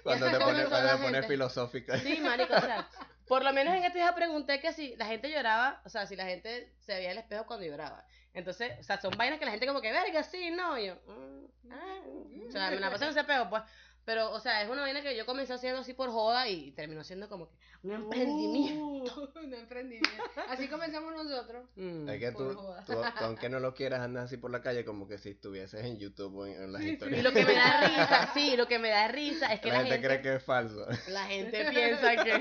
Cuando 0.04 0.26
te 0.30 0.32
pones, 0.32 0.44
comenzó 0.44 0.70
cuando 0.70 0.86
la 0.86 0.92
te 0.92 0.98
pones 1.02 1.12
gente. 1.22 1.28
filosófica. 1.28 1.98
Sí, 1.98 2.20
marico, 2.20 2.54
o 2.54 2.60
sea, 2.60 2.88
por 3.26 3.44
lo 3.44 3.52
menos 3.52 3.74
en 3.74 3.84
este 3.84 3.98
día 3.98 4.14
pregunté 4.14 4.60
que 4.60 4.72
si 4.72 4.96
la 4.96 5.06
gente 5.06 5.30
lloraba, 5.30 5.80
o 5.84 5.88
sea, 5.88 6.06
si 6.06 6.16
la 6.16 6.24
gente 6.26 6.72
se 6.80 6.94
veía 6.94 7.10
al 7.10 7.18
espejo 7.18 7.46
cuando 7.46 7.66
lloraba. 7.66 8.04
Entonces, 8.34 8.72
o 8.80 8.82
sea, 8.82 9.00
son 9.00 9.12
vainas 9.16 9.38
que 9.38 9.44
la 9.44 9.50
gente 9.50 9.66
como 9.66 9.80
que, 9.80 9.92
verga, 9.92 10.22
sí, 10.22 10.50
no, 10.50 10.78
yo, 10.78 10.94
mm, 11.06 11.70
ah, 11.70 12.00
o 12.48 12.50
sea, 12.50 12.70
me 12.70 12.80
la 12.80 12.90
pasé 12.90 13.04
en 13.04 13.10
ese 13.10 13.20
espejo, 13.20 13.48
pues. 13.50 13.62
Pero, 14.04 14.32
o 14.32 14.40
sea, 14.40 14.62
es 14.62 14.68
una 14.68 14.80
vaina 14.82 15.00
que 15.00 15.16
yo 15.16 15.24
comencé 15.26 15.52
haciendo 15.52 15.80
así 15.80 15.94
por 15.94 16.10
joda 16.10 16.48
y 16.48 16.72
terminó 16.72 17.04
siendo 17.04 17.28
como 17.28 17.48
que 17.48 17.54
un 17.84 17.92
emprendimiento. 17.92 19.30
Uh, 19.34 19.38
un 19.44 19.54
emprendimiento. 19.54 20.24
Así 20.48 20.66
comenzamos 20.68 21.12
nosotros. 21.14 21.64
Mm. 21.76 22.08
Es 22.08 22.18
que 22.20 22.32
Por 22.32 22.54
tú, 22.54 22.60
tú, 22.86 22.92
tú 22.94 23.02
aunque 23.20 23.48
no 23.48 23.60
lo 23.60 23.74
quieras, 23.74 24.00
andas 24.00 24.24
así 24.24 24.36
por 24.38 24.50
la 24.50 24.60
calle 24.60 24.84
como 24.84 25.06
que 25.06 25.18
si 25.18 25.30
estuvieses 25.30 25.84
en 25.84 25.98
YouTube 25.98 26.36
o 26.36 26.46
en, 26.46 26.62
en 26.62 26.72
las 26.72 26.82
Sí, 26.82 26.88
sí. 26.88 26.92
historias. 26.94 27.20
Y 27.20 27.22
lo 27.22 27.32
que 27.32 27.44
me 27.44 27.54
da 27.54 27.80
risa, 27.88 28.30
sí, 28.34 28.56
lo 28.56 28.66
que 28.68 28.78
me 28.78 28.88
da 28.90 29.08
risa 29.08 29.52
es 29.52 29.60
que 29.60 29.68
la, 29.68 29.74
la, 29.74 29.80
gente, 29.82 29.92
gente, 29.94 30.06
cree 30.08 30.22
que 30.22 30.34
es 30.36 30.42
falso. 30.44 30.86
la 31.08 31.24
gente 31.26 31.70
piensa 31.70 32.16
que 32.24 32.32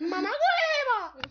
mamá 0.04 0.28
huevo. 0.30 1.30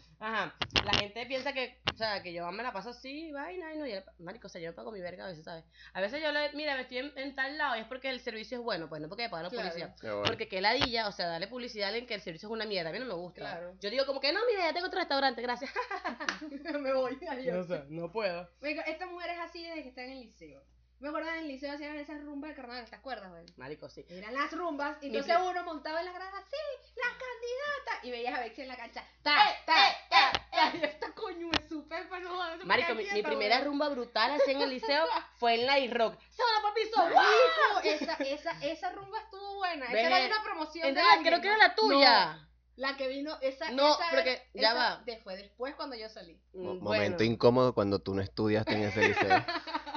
Gente 1.25 1.27
piensa 1.27 1.53
que, 1.53 1.81
o 1.93 1.97
sea, 1.97 2.21
que 2.21 2.33
yo 2.33 2.49
me 2.51 2.61
la 2.63 2.71
paso 2.71 2.89
así, 2.89 3.31
vaina, 3.31 3.73
y 3.73 3.77
no, 3.77 3.85
y 3.87 3.91
el- 3.93 4.03
marico, 4.19 4.47
o 4.47 4.49
sea, 4.49 4.61
yo 4.61 4.69
me 4.69 4.73
pago 4.75 4.91
mi 4.91 4.99
verga 5.01 5.25
a 5.25 5.29
veces, 5.29 5.43
¿sabes? 5.45 5.63
A 5.93 6.01
veces 6.01 6.21
yo 6.21 6.31
le, 6.31 6.51
mira, 6.53 6.75
me 6.75 6.81
estoy 6.81 6.97
en, 6.99 7.11
en 7.17 7.35
tal 7.35 7.57
lado 7.57 7.75
y 7.77 7.79
es 7.79 7.87
porque 7.87 8.09
el 8.09 8.19
servicio 8.19 8.57
es 8.59 8.63
bueno, 8.63 8.87
pues 8.89 9.01
no 9.01 9.07
porque 9.09 9.23
me 9.23 9.29
pagan 9.29 9.45
la 9.45 9.49
Claro. 9.49 9.69
publicidad. 9.69 9.95
Bueno. 10.01 10.23
Porque 10.25 10.47
que 10.47 10.61
ladilla, 10.61 11.07
o 11.07 11.11
sea, 11.11 11.27
darle 11.27 11.47
publicidad 11.47 11.85
a 11.85 11.87
alguien 11.89 12.05
que 12.05 12.13
el 12.15 12.21
servicio 12.21 12.47
es 12.47 12.51
una 12.51 12.65
mierda, 12.65 12.89
a 12.89 12.93
mí 12.93 12.99
no 12.99 13.05
me 13.05 13.13
gusta. 13.13 13.39
Claro. 13.41 13.73
Yo 13.79 13.89
digo 13.89 14.05
como 14.05 14.19
que, 14.19 14.31
no, 14.33 14.39
mira, 14.45 14.67
ya 14.67 14.73
tengo 14.73 14.87
otro 14.87 14.99
restaurante, 14.99 15.41
gracias. 15.41 15.71
me 16.79 16.93
voy. 16.93 17.17
adiós. 17.29 17.67
sé, 17.67 17.83
no 17.89 18.11
puedo. 18.11 18.49
Oiga, 18.61 18.81
esta 18.83 19.05
mujer 19.07 19.31
es 19.31 19.39
así 19.39 19.63
desde 19.63 19.83
que 19.83 19.89
está 19.89 20.03
en 20.03 20.11
el 20.11 20.19
liceo. 20.21 20.61
Me 20.99 21.09
acuerdo 21.09 21.29
en 21.29 21.39
el 21.39 21.47
liceo 21.49 21.73
hacían 21.73 21.97
esas 21.97 22.21
rumbas 22.23 22.51
de 22.51 22.55
carnaval, 22.55 22.89
¿te 22.89 22.95
acuerdas, 22.95 23.29
güey? 23.29 23.43
Marico, 23.57 23.89
sí. 23.89 24.05
Eran 24.09 24.33
las 24.33 24.51
rumbas, 24.53 24.97
y 25.01 25.07
entonces 25.07 25.35
uno 25.39 25.63
montaba 25.65 25.99
en 25.99 26.05
las 26.05 26.15
gradas, 26.15 26.43
sí, 26.49 26.91
la 26.95 27.09
candidata, 27.09 28.07
y 28.07 28.11
veías 28.11 28.33
a 28.33 28.39
Bexy 28.41 28.61
en 28.61 28.67
la 28.69 28.77
cancha, 28.77 29.01
Eh, 29.01 29.19
ta, 29.21 29.35
ta, 29.65 29.89
eh, 29.89 29.93
ta, 30.09 30.44
esta 30.83 31.11
coño 31.13 31.47
me 31.47 31.67
supe, 31.67 31.95
pero 32.09 32.29
no 32.29 32.65
Marico, 32.65 32.95
mi, 32.95 33.23
primera 33.23 33.61
rumba 33.61 33.89
brutal 33.89 34.31
así 34.31 34.51
en 34.51 34.61
el 34.61 34.69
liceo 34.69 35.05
fue 35.37 35.55
en 35.55 35.65
la 35.65 35.75
rock. 35.93 36.19
¡Se 36.29 36.41
por 36.61 36.73
piso! 36.73 36.97
Marico, 36.97 37.81
esa, 37.83 38.13
esa, 38.23 38.51
esa 38.65 38.91
rumba 38.91 39.19
estuvo 39.19 39.55
buena, 39.55 39.85
esa 39.85 39.99
era 39.99 40.17
de 40.19 40.27
una 40.27 40.43
promoción 40.43 40.83
de 40.83 40.89
Entonces, 40.89 41.13
alguien, 41.13 41.33
creo 41.33 41.41
que 41.41 41.47
era 41.47 41.57
la 41.57 41.75
tuya. 41.75 42.33
No, 42.33 42.45
la 42.77 42.97
que 42.97 43.07
vino, 43.07 43.37
esa, 43.41 43.71
No, 43.71 43.93
esa 43.93 44.09
porque 44.11 44.31
era- 44.31 44.43
ya 44.53 44.69
esa 44.71 44.73
va. 44.73 45.03
de- 45.05 45.17
fue 45.19 45.37
después 45.37 45.75
cuando 45.75 45.95
yo 45.95 46.09
salí. 46.09 46.39
Mm, 46.53 46.79
Momento 46.83 47.23
incómodo 47.23 47.73
cuando 47.73 47.99
tú 47.99 48.13
no 48.13 48.21
estudiaste 48.21 48.73
en 48.73 48.83
ese 48.83 49.07
liceo. 49.07 49.45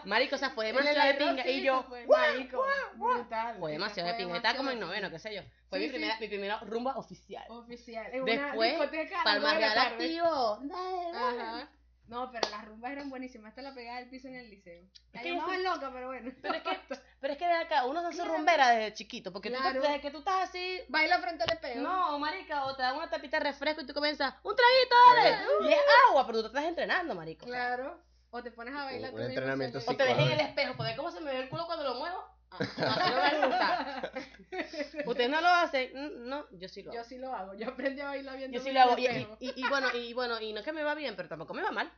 Marico, 0.04 0.36
o 0.36 0.38
sea, 0.38 0.50
fue 0.50 0.66
demasiado 0.66 1.06
de 1.08 1.14
pinga. 1.14 1.42
sí, 1.42 1.50
Y 1.50 1.62
yo, 1.62 1.82
fue, 1.88 2.06
marico, 2.06 2.64
brutal. 2.94 3.56
Fue 3.58 3.72
demasiado 3.72 4.08
de 4.10 4.14
pinga. 4.16 4.36
Estaba 4.36 4.56
como 4.56 4.70
en 4.70 4.80
noveno, 4.80 5.10
qué 5.10 5.18
sé 5.18 5.34
yo. 5.34 5.42
Fue 5.68 5.78
Sí, 5.78 5.84
mi, 5.84 5.86
sí. 5.86 5.90
primera, 5.96 6.20
mi 6.20 6.28
primera 6.28 6.58
rumba 6.60 6.96
oficial. 6.96 7.44
Oficial. 7.48 8.06
En 8.12 8.22
una 8.22 8.32
Después, 8.46 8.70
discoteca 8.72 9.14
a 9.14 9.16
las 9.18 9.24
Palma 9.24 9.40
nueve 9.52 9.54
de 9.56 9.66
la 9.66 9.74
Real 9.74 9.88
tarde. 9.90 10.04
activo. 10.04 10.58
Dale, 10.62 11.12
dale. 11.12 11.42
Ajá. 11.42 11.68
No, 12.06 12.30
pero 12.32 12.48
las 12.48 12.64
rumbas 12.64 12.90
eran 12.92 13.10
buenísimas. 13.10 13.50
Esta 13.50 13.60
la 13.60 13.74
pegaba 13.74 13.98
del 13.98 14.08
piso 14.08 14.28
en 14.28 14.36
el 14.36 14.48
liceo. 14.48 14.82
La 15.12 15.22
llamaban 15.22 15.62
loca, 15.62 15.90
pero 15.92 16.06
bueno. 16.06 16.32
Pero 16.40 16.54
es 16.54 16.62
que, 16.62 16.78
pero 17.20 17.32
es 17.34 17.38
que 17.38 17.46
de 17.46 17.52
acá, 17.52 17.84
uno 17.84 18.00
se 18.00 18.06
hace 18.06 18.16
Claro. 18.16 18.32
rumbera 18.32 18.70
desde 18.70 18.94
chiquito. 18.94 19.30
Porque 19.30 19.50
tú, 19.50 19.56
Claro. 19.60 19.82
desde 19.82 20.00
que 20.00 20.10
tú 20.10 20.20
estás 20.20 20.48
así, 20.48 20.80
Baila 20.88 21.18
frente 21.18 21.44
al 21.44 21.50
espejo. 21.52 21.80
No, 21.80 22.18
marica, 22.18 22.64
o 22.64 22.74
te 22.74 22.80
dan 22.80 22.96
una 22.96 23.10
tapita 23.10 23.38
de 23.38 23.44
refresco 23.50 23.82
y 23.82 23.86
tú 23.86 23.92
comienzas, 23.92 24.32
un 24.42 24.56
traguito, 24.56 24.96
dale. 25.16 25.68
Y 25.68 25.72
es 25.74 25.80
agua, 26.08 26.24
pero 26.26 26.38
tú 26.38 26.42
te 26.44 26.48
estás 26.48 26.64
entrenando, 26.64 27.14
marico. 27.14 27.44
Claro. 27.44 28.00
O 28.30 28.42
te 28.42 28.50
pones 28.50 28.74
a 28.74 28.84
bailar. 28.84 29.10
Un 29.10 29.16
tú 29.16 29.22
mismo 29.22 29.28
entrenamiento. 29.30 29.78
O 29.86 29.96
te 29.96 30.04
ves 30.04 30.18
en 30.18 30.30
el 30.32 30.40
espejo, 30.40 30.76
para 30.76 30.90
ver 30.90 30.96
cómo 30.98 31.10
se 31.10 31.20
me 31.20 31.32
ve 31.32 31.40
el 31.42 31.48
culo 31.48 31.66
cuando 31.66 31.84
lo 31.84 31.94
muevo. 31.94 32.24
Ah, 32.50 33.32
no, 33.40 33.48
no. 33.48 35.10
Ustedes 35.10 35.28
no 35.30 35.40
lo 35.40 35.48
hacen, 35.48 35.90
Mm, 35.94 36.28
no, 36.28 36.46
yo 36.52 36.68
sí 36.68 36.82
lo 36.82 36.90
hago. 36.90 36.98
Yo 37.02 37.04
sí 37.08 37.18
lo 37.18 37.32
hago. 37.34 37.54
Yo 37.54 37.68
aprendí 37.68 38.00
a 38.00 38.06
bailar 38.06 38.36
bien. 38.38 38.52
Yo 38.52 38.60
sí 38.60 38.72
lo 38.72 38.80
hago. 38.80 38.98
Y, 38.98 39.06
y, 39.06 39.26
y- 39.40 39.52
y 39.56 39.68
bueno, 39.68 39.88
y 39.94 40.14
bueno, 40.14 40.40
y 40.40 40.52
no 40.52 40.60
es 40.60 40.64
que 40.64 40.72
me 40.72 40.82
va 40.82 40.94
bien, 40.94 41.14
pero 41.16 41.28
tampoco 41.28 41.52
me 41.54 41.62
va 41.62 41.70
mal. 41.72 41.92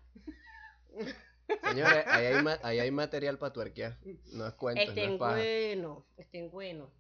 Señores, 1.63 2.05
ahí 2.07 2.27
hay, 2.27 2.43
ma- 2.43 2.59
ahí 2.63 2.79
hay 2.81 2.91
material 2.91 3.39
para 3.39 3.53
tuerquear. 3.53 3.97
No 4.33 4.47
es 4.47 4.55
cuento, 4.55 4.83
no 4.85 4.89
Estén 4.91 5.13
es 5.13 5.19
paja. 5.19 5.35
bueno, 5.35 6.07
estén 6.17 6.51
bueno. 6.51 6.91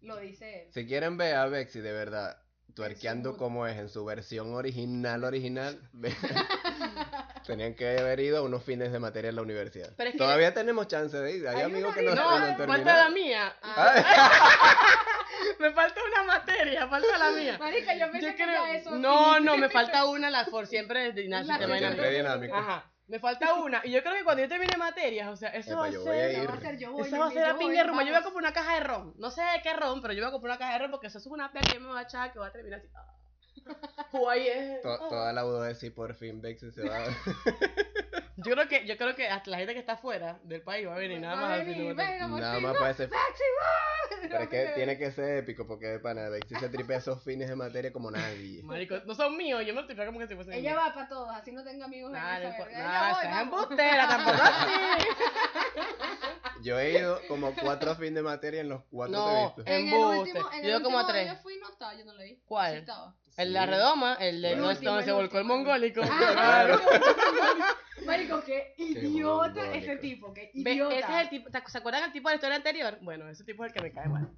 Lo 0.00 0.16
dice 0.18 0.62
él. 0.64 0.72
Si 0.72 0.86
quieren 0.86 1.16
ver 1.16 1.34
a 1.36 1.46
Bexy 1.46 1.80
de 1.80 1.92
verdad 1.92 2.40
tuerqueando 2.74 3.36
como 3.36 3.66
es 3.66 3.76
en 3.78 3.88
su 3.88 4.04
versión 4.04 4.52
original, 4.54 5.24
original, 5.24 5.88
ve- 5.92 6.10
tenían 7.46 7.74
que 7.74 7.98
haber 7.98 8.20
ido 8.20 8.38
a 8.38 8.42
unos 8.42 8.62
fines 8.64 8.92
de 8.92 8.98
materia 8.98 9.30
en 9.30 9.36
la 9.36 9.42
universidad. 9.42 9.90
Pero 9.96 10.08
es 10.08 10.12
que- 10.14 10.18
Todavía 10.18 10.52
tenemos 10.52 10.88
chance 10.88 11.16
de 11.16 11.36
ir. 11.36 11.48
Hay, 11.48 11.56
Hay 11.56 11.62
amigos 11.62 11.94
que 11.94 12.02
no, 12.02 12.14
no 12.14 12.38
No, 12.56 12.66
falta 12.66 12.96
la 13.04 13.10
mía. 13.10 13.54
Ah, 13.62 13.94
Me 15.58 15.70
falta 15.72 16.00
una 16.04 16.22
materia, 16.24 16.86
falta 16.88 17.18
la 17.18 17.30
mía. 17.30 17.56
Marica, 17.58 17.94
yo 17.94 18.10
pensé 18.10 18.26
Yo 18.28 18.36
que 18.36 18.42
creo- 18.44 18.64
ya 18.66 18.72
eso. 18.76 18.90
No, 18.92 19.38
no, 19.40 19.56
me 19.56 19.68
falta 19.68 20.04
una, 20.06 20.30
la 20.30 20.44
por 20.46 20.66
siempre 20.66 21.12
que 21.14 21.22
dinámico. 21.22 21.54
siempre 21.66 22.10
dinámico. 22.10 22.56
Aja, 22.56 22.90
me 23.06 23.20
falta 23.20 23.54
una. 23.54 23.80
Y 23.84 23.90
yo 23.92 24.02
creo 24.02 24.14
que 24.16 24.24
cuando 24.24 24.42
yo 24.42 24.48
termine 24.48 24.76
materias, 24.76 25.28
o 25.28 25.36
sea, 25.36 25.50
eso 25.50 25.70
Epa, 25.72 25.80
va 25.80 25.86
voy 25.88 25.96
a 25.96 26.00
ser. 26.02 26.30
ir. 26.32 26.38
Eso 26.40 26.48
va 26.48 26.54
a 26.54 26.60
ser 26.60 26.78
yo 26.78 26.92
voy. 26.92 27.06
Eso 27.06 27.18
va 27.18 27.26
a 27.26 27.30
ser 27.30 27.42
la 27.42 27.52
voy, 27.52 27.64
pinga 27.64 27.82
de 27.82 27.84
rumba. 27.88 28.02
Yo 28.02 28.08
voy 28.10 28.18
a 28.20 28.22
comprar 28.22 28.42
una 28.44 28.52
caja 28.52 28.74
de 28.74 28.80
ron. 28.80 29.14
No 29.18 29.30
sé 29.30 29.42
de 29.42 29.62
qué 29.62 29.72
ron, 29.74 30.02
pero 30.02 30.14
yo 30.14 30.20
voy 30.22 30.28
a 30.28 30.32
comprar 30.32 30.50
una 30.52 30.58
caja 30.58 30.72
de 30.72 30.78
ron 30.80 30.90
porque 30.90 31.06
eso 31.08 31.18
es 31.18 31.26
una 31.26 31.52
pea 31.52 31.62
que 31.62 31.78
me 31.78 31.88
va 31.88 32.00
a 32.00 32.02
echar 32.02 32.32
que 32.32 32.38
va 32.38 32.46
a 32.48 32.52
terminar 32.52 32.80
así. 32.80 32.88
Guay, 34.12 34.48
es- 34.48 34.82
To- 34.82 34.92
ah. 34.92 35.08
toda 35.08 35.32
la 35.32 35.42
duda 35.42 35.66
de 35.68 35.74
si 35.74 35.90
por 35.90 36.14
fin 36.14 36.40
Bexy 36.40 36.70
se 36.72 36.88
va. 36.88 36.98
Yo 38.38 38.52
creo 38.52 38.68
que, 38.68 38.86
yo 38.86 38.98
creo 38.98 39.14
que 39.16 39.28
hasta 39.30 39.48
la 39.50 39.56
gente 39.56 39.72
que 39.72 39.80
está 39.80 39.92
afuera 39.94 40.38
del 40.44 40.60
país 40.60 40.86
va 40.86 40.94
a 40.94 40.98
venir 40.98 41.18
nada 41.20 41.36
más 41.36 41.52
a 41.52 41.64
venir, 41.64 41.94
venga, 41.94 42.28
Nada 42.28 42.60
más 42.60 42.74
no, 42.74 42.78
para 42.78 42.90
ese. 42.90 43.08
Pero 44.20 44.38
es 44.42 44.48
que 44.50 44.72
tiene 44.74 44.98
que 44.98 45.10
ser 45.10 45.38
épico 45.38 45.66
porque 45.66 45.86
de 45.86 45.98
pana 46.00 46.28
Bexy 46.28 46.54
se 46.56 46.68
tripea 46.68 46.98
esos 46.98 47.24
fines 47.24 47.48
de 47.48 47.56
materia 47.56 47.94
como 47.94 48.10
nadie. 48.10 48.62
Marico, 48.62 48.96
no 49.06 49.14
son 49.14 49.38
míos, 49.38 49.62
yo 49.66 49.72
me 49.74 49.80
lo 49.80 49.86
tripleo 49.86 50.06
como 50.08 50.18
que 50.18 50.26
si 50.28 50.34
fuesen 50.34 50.52
Ella 50.52 50.74
va 50.76 50.92
para 50.92 51.08
todos, 51.08 51.30
así 51.34 51.50
no 51.50 51.64
tengo 51.64 51.84
amigos 51.86 52.10
en 52.10 52.20
Nah, 52.20 52.38
no 52.40 52.48
esa 52.48 52.58
verga. 52.64 52.78
Nah, 52.78 53.12
voy, 53.14 53.22
seas 53.22 53.42
embustera, 53.42 54.08
tampoco 54.08 54.38
así. 54.42 55.06
Yo 56.62 56.78
he 56.78 56.90
ido 56.98 57.20
como 57.28 57.54
cuatro 57.54 57.94
fines 57.94 58.14
de 58.16 58.22
materia 58.22 58.60
en 58.60 58.68
los 58.68 58.82
cuatro 58.90 59.16
No, 59.16 59.26
que 59.26 59.32
he 59.32 59.44
visto. 59.44 59.62
En 59.66 59.88
el 59.88 59.94
Embuste. 59.94 60.18
último, 60.20 60.52
en 60.52 60.62
Yo 60.64 60.76
el 60.76 60.82
como 60.82 60.96
último 60.98 61.12
tres. 61.12 61.28
yo 61.28 61.36
fui 61.36 61.58
no 61.58 61.68
estaba, 61.70 61.94
yo 61.94 62.04
no 62.04 62.12
lo 62.12 62.22
vi. 62.22 62.38
¿Cuál? 62.44 62.72
Sí 62.72 62.78
estaba. 62.80 63.14
El 63.36 63.48
de 63.48 63.54
la 63.58 63.66
redoma, 63.66 64.14
el 64.20 64.40
de 64.40 64.56
no, 64.56 64.74
se 64.74 65.12
volcó 65.12 65.38
el 65.38 65.44
mongólico. 65.44 66.00
Ah, 66.02 66.32
Claro. 66.32 66.80
Marico, 68.06 68.42
qué 68.44 68.74
idiota 68.78 69.54
mongólico. 69.54 69.74
ese 69.74 69.96
tipo, 69.96 70.32
qué 70.32 70.50
Ve, 70.54 70.72
idiota. 70.72 70.94
ese 70.96 71.12
es 71.12 71.20
el 71.22 71.28
tipo, 71.30 71.50
¿te- 71.50 71.62
¿se 71.70 71.78
acuerdan 71.78 72.04
el 72.04 72.12
tipo 72.12 72.28
de 72.28 72.34
la 72.34 72.36
historia 72.36 72.56
anterior? 72.56 72.98
Bueno, 73.02 73.28
ese 73.28 73.44
tipo 73.44 73.64
es 73.64 73.70
el 73.70 73.74
que 73.76 73.82
me 73.82 73.92
cae 73.92 74.08
mal. 74.08 74.30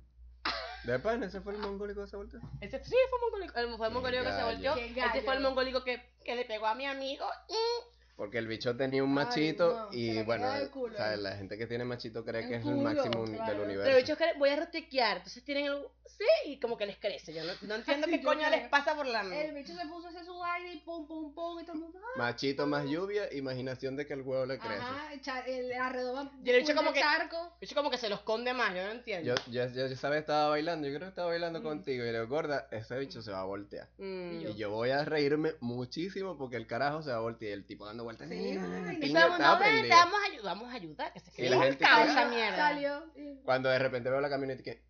De 0.85 0.99
pana, 1.01 1.27
ese 1.27 1.41
fue 1.41 1.53
el 1.53 1.59
mongólico 1.59 2.01
de 2.01 2.07
esa 2.07 2.17
vuelta. 2.17 2.39
Ese 2.61 2.83
sí 2.85 2.95
fue 3.11 3.19
mongólico, 3.21 3.59
el, 3.59 3.77
fue 3.77 3.87
el 3.89 3.93
mongólico 3.93 4.25
que 4.25 4.33
se 4.33 4.43
volteó. 4.43 4.75
Ese 4.77 5.23
fue 5.23 5.35
el 5.35 5.41
mongólico 5.43 5.85
que, 5.85 6.15
que 6.25 6.35
le 6.35 6.45
pegó 6.45 6.67
a 6.67 6.75
mi 6.75 6.87
amigo. 6.87 7.27
mm, 7.49 7.98
Porque 8.18 8.37
el 8.38 8.48
bicho 8.48 8.76
tenía 8.76 9.02
un 9.04 9.11
Ay, 9.11 9.24
machito 9.24 9.72
no, 9.72 9.88
y 9.96 10.22
bueno, 10.24 10.52
el 10.52 10.68
¿sabes? 10.96 10.98
ahí. 10.98 11.20
la 11.22 11.37
gente 11.37 11.57
que 11.57 11.66
tiene 11.68 11.85
machito 11.85 12.24
cree 12.24 12.42
El 12.42 12.48
que 12.48 12.57
es 12.57 12.62
culo, 12.62 12.76
el 12.76 12.83
máximo 12.96 13.24
del 13.24 13.61
universo. 13.61 13.83
Pero 13.85 13.96
bichos 13.96 14.18
que 14.18 14.24
voy 14.38 14.48
a 14.50 14.57
rotequear, 14.57 15.18
entonces 15.18 15.44
tienen 15.44 15.66
el... 15.66 15.87
Sí, 16.07 16.24
y 16.46 16.59
como 16.59 16.76
que 16.76 16.85
les 16.85 16.96
crece. 16.98 17.33
Yo 17.33 17.44
no, 17.44 17.52
no 17.62 17.74
entiendo 17.76 18.09
qué 18.09 18.20
coño 18.20 18.40
creo. 18.40 18.50
les 18.50 18.68
pasa 18.68 18.96
por 18.96 19.07
la 19.07 19.20
El 19.20 19.28
mente. 19.28 19.52
bicho 19.52 19.72
se 19.76 19.87
puso 19.87 20.09
a 20.09 20.11
hacer 20.11 20.24
su 20.24 20.42
aire 20.42 20.72
y 20.74 20.78
pum, 20.81 21.07
pum, 21.07 21.33
pum, 21.33 21.61
y 21.61 21.64
todo 21.64 21.74
el 21.74 21.78
mundo. 21.81 22.00
¡ah! 22.02 22.18
Machito 22.18 22.66
más 22.66 22.87
lluvia, 22.88 23.33
imaginación 23.33 23.94
de 23.94 24.04
que 24.04 24.14
el 24.14 24.22
huevo 24.22 24.44
le 24.46 24.59
crece. 24.59 24.74
Ajá, 24.83 25.12
el 25.46 25.72
alrededor 25.74 26.28
Y 26.42 26.50
el 26.50 26.61
bicho 26.62 26.74
como 26.74 26.92
que- 26.92 26.98
charco. 27.00 27.37
El 27.37 27.61
bicho 27.61 27.74
como 27.76 27.88
que 27.92 27.98
se 27.98 28.09
lo 28.09 28.16
esconde 28.16 28.52
más, 28.52 28.74
yo 28.74 28.83
no 28.83 28.90
entiendo. 28.90 29.28
Yo, 29.28 29.35
yo, 29.52 29.66
yo, 29.68 29.87
yo 29.87 29.94
sabes, 29.96 30.18
estaba 30.20 30.48
bailando, 30.48 30.88
yo 30.88 30.94
creo 30.94 31.07
que 31.07 31.11
estaba 31.11 31.28
bailando 31.28 31.61
Mm. 31.61 31.62
contigo 31.62 32.02
y 32.02 32.07
le 32.11 32.12
digo, 32.20 32.26
gorda, 32.26 32.66
ese 32.72 32.98
bicho 32.98 33.22
se 33.22 33.31
va 33.31 33.42
a 33.42 33.44
voltear. 33.44 33.87
Mm. 33.98 34.40
Y 34.40 34.54
yo 34.57 34.70
voy 34.70 34.90
a 34.90 35.04
reírme 35.04 35.52
muchísimo 35.61 36.37
porque 36.37 36.57
el 36.57 36.66
carajo 36.66 37.00
se 37.02 37.11
va 37.11 37.18
a 37.18 37.20
voltear 37.20 37.50
y 37.50 37.52
el 37.52 37.64
tipo 37.64 37.87
dando 37.87 38.02
vueltas. 38.09 38.29
Sí, 38.29 38.35
"Ni, 38.35 38.40
ni, 38.53 38.57
ni, 38.57 38.59
ay, 38.59 38.61
ni, 38.61 38.79
no 38.81 38.88
piña, 39.01 39.07
Estamos, 39.07 39.33
estaba 39.38 39.55
no, 39.55 39.61
ven, 39.61 39.68
te 39.68 39.73
prendido". 39.79 39.97
vamos 39.97 40.18
a 40.21 40.25
ayudar, 40.27 40.44
vamos 40.44 40.68
a 40.73 40.75
ayudar, 40.77 41.12
que 41.12 41.21
se 41.21 41.31
Y 41.31 41.35
quede 41.35 41.51
la 41.51 41.57
el 41.57 41.62
gente 41.62 41.85
caos 41.85 42.05
que- 42.05 42.11
esa 42.11 42.25
mierda. 42.27 42.57
Salió. 42.57 43.12
y- 43.16 43.42
Cuando 43.44 43.68
de 43.68 43.79
repente 43.79 44.11
veo 44.11 44.21
la 44.21 44.29
camioneta 44.31 44.61
y 44.61 44.64
que... 44.64 44.83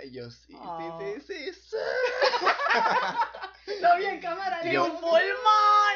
Ay, 0.00 0.10
yo 0.12 0.30
sí, 0.30 0.54
Oh. 0.60 0.98
sí, 1.00 1.20
sí, 1.26 1.52
sí, 1.52 1.60
sí. 1.70 1.76
Lo 3.80 3.96
vi 3.96 4.04
en 4.06 4.20
cámara. 4.20 4.62
Yo-. 4.64 5.00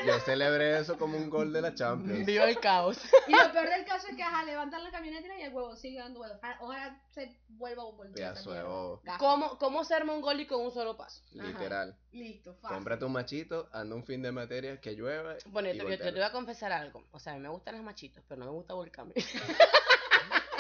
Yo 0.07 0.19
celebré 0.21 0.79
eso 0.81 0.99
como 0.99 1.17
un 1.17 1.31
gol 1.31 1.53
de 1.53 1.63
la 1.63 1.75
Champions. 1.75 2.27
Viva 2.27 2.45
el 2.45 2.59
caos. 2.59 2.99
Y 3.29 3.33
lo 3.33 3.53
peor 3.53 3.69
del 3.69 3.85
caso 3.85 4.09
es 4.09 4.17
que, 4.17 4.23
ajá, 4.23 4.45
levantan 4.45 4.83
la 4.83 4.91
camioneta 4.91 5.29
y 5.39 5.43
el 5.43 5.53
huevo 5.55 5.77
sigue 5.77 6.01
dando 6.01 6.19
vueltas. 6.19 6.41
Ojalá- 6.43 6.59
Ojalá 6.61 7.01
se 7.13 7.37
vuelva 7.51 7.83
a 7.85 8.09
mierda. 8.09 8.43
bobo. 8.65 9.01
Gajo. 9.05 9.19
¿Cómo, 9.19 9.59
¿Cómo 9.59 9.85
ser 9.85 10.05
mongoli 10.05 10.47
con 10.47 10.61
un 10.61 10.73
solo 10.73 10.97
paso? 10.97 11.23
Literal. 11.33 11.97
Listo, 12.11 12.55
fácil. 12.55 12.77
Cómprate 12.77 13.05
un 13.05 13.13
machito, 13.13 13.69
anda 13.73 13.95
un 13.95 14.05
fin 14.05 14.23
de 14.23 14.33
materia, 14.33 14.81
que 14.81 14.93
llueva. 14.93 15.35
Bueno, 15.47 15.69
y 15.71 15.77
yo, 15.79 15.79
te- 15.79 15.85
yo- 15.85 15.91
yo 15.91 15.97
te 15.99 16.05
voltealo. 16.05 16.13
voy 16.19 16.23
a 16.29 16.33
confesar 16.33 16.73
algo. 16.73 17.05
O 17.13 17.21
sea, 17.21 17.33
a 17.35 17.37
mí 17.37 17.43
me 17.43 17.49
gustan 17.51 17.77
los 17.77 17.85
machitos, 17.85 18.25
pero 18.29 18.41
no 18.41 18.47
me 18.47 18.53
gusta 18.53 18.75
volcarme. 18.75 19.15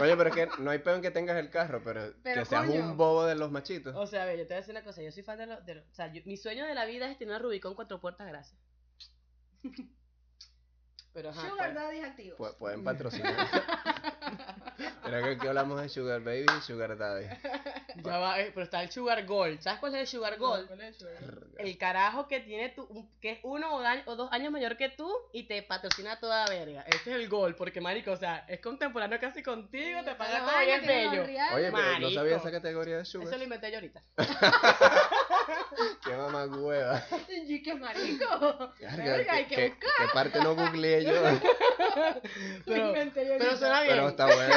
Oye, 0.02 0.16
pero 0.16 0.28
es 0.30 0.34
que 0.34 0.48
no 0.62 0.70
hay 0.70 0.78
peor 0.80 0.96
en 0.96 1.02
que 1.02 1.10
tengas 1.10 1.36
el 1.38 1.50
carro, 1.50 1.80
pero, 1.84 2.12
Pero, 2.22 2.42
que 2.42 2.46
seas 2.46 2.66
coño. 2.66 2.80
un 2.84 2.96
bobo 2.96 3.24
de 3.24 3.34
los 3.34 3.50
machitos. 3.50 3.94
O 3.96 4.06
sea, 4.06 4.22
a 4.22 4.26
ver, 4.26 4.38
yo 4.38 4.42
te 4.46 4.48
voy 4.48 4.56
a 4.56 4.60
decir 4.60 4.72
una 4.74 4.84
cosa. 4.84 5.02
Yo 5.02 5.12
soy 5.12 5.22
fan 5.22 5.38
de 5.38 5.46
los... 5.46 5.58
O 5.60 5.94
sea, 5.94 6.12
yo- 6.12 6.22
mi 6.24 6.36
sueño 6.36 6.66
de 6.66 6.74
la 6.74 6.84
vida 6.84 7.10
es 7.10 7.18
tener 7.18 7.32
una 7.34 7.38
Rubicon 7.42 7.74
cuatro 7.74 8.00
puertas, 8.00 8.26
gracias. 8.28 8.58
Pero 11.12 11.28
ajá. 11.30 11.40
Sugar 11.48 11.72
pues, 11.72 11.74
Daddy 11.74 12.00
activo. 12.00 12.36
Pu- 12.38 12.56
pueden 12.58 12.84
patrocinar. 12.84 13.36
Pero 15.04 15.22
que 15.24 15.30
aquí 15.30 15.46
hablamos 15.46 15.80
de 15.80 15.88
Sugar 15.88 16.20
Baby 16.20 16.46
y 16.58 16.60
Sugar 16.62 16.96
Daddy. 16.96 17.26
ya 18.02 18.18
va, 18.18 18.40
eh, 18.40 18.50
pero 18.54 18.64
está 18.64 18.82
el 18.82 18.90
Sugar 18.90 19.24
Gold. 19.26 19.60
¿Sabes 19.60 19.80
cuál 19.80 19.94
es 19.94 20.00
el 20.02 20.06
Sugar 20.06 20.38
Gold? 20.38 20.68
El 21.58 21.78
carajo 21.78 22.28
que 22.28 22.40
tiene 22.40 22.70
tu, 22.70 23.08
que 23.20 23.32
es 23.32 23.38
uno 23.42 23.74
o, 23.74 23.80
da- 23.82 24.02
o 24.06 24.16
dos 24.16 24.32
años 24.32 24.50
mayor 24.52 24.76
que 24.76 24.88
tú 24.88 25.12
y 25.32 25.44
te 25.44 25.62
patrocina 25.62 26.18
toda 26.20 26.46
verga. 26.48 26.82
Ese 26.82 26.96
es 27.10 27.16
el 27.16 27.28
gol, 27.28 27.54
porque 27.54 27.80
marico, 27.80 28.12
o 28.12 28.16
sea, 28.16 28.44
es 28.48 28.60
contemporáneo 28.60 29.18
casi 29.20 29.42
contigo, 29.42 30.02
te 30.04 30.14
paga 30.14 30.40
todo 30.40 30.62
y 30.62 30.70
es 30.70 30.86
bello. 30.86 31.22
Oye, 31.22 31.38
pero 31.54 31.70
no 31.70 31.72
Marico. 31.92 32.10
sabía 32.12 32.36
esa 32.36 32.50
categoría 32.50 32.96
de 32.96 33.02
Eso 33.02 33.20
Sugar. 33.20 33.36
lo 33.38 33.44
inventé 33.44 33.70
yo 33.70 33.76
ahorita. 33.76 34.02
Qué 36.04 36.16
mamá 36.16 36.44
hueva. 36.46 37.02
Y 37.46 37.62
qué 37.62 37.74
marico. 37.74 38.72
Verga, 38.80 39.34
hay 39.34 39.44
¿qué, 39.46 39.54
que 39.56 39.56
qué- 39.56 39.76
qué 39.78 40.04
parte 40.14 40.38
no 40.40 40.54
googleé 40.54 41.04
yo? 41.04 41.12
Pero, 42.64 42.88
Inventé 42.88 43.26
yo 43.26 43.32
pero 43.38 43.50
ahorita. 43.50 43.56
suena 43.58 43.82
bien. 43.82 43.94
Pero 43.94 44.08
está 44.08 44.24
bueno 44.26 44.51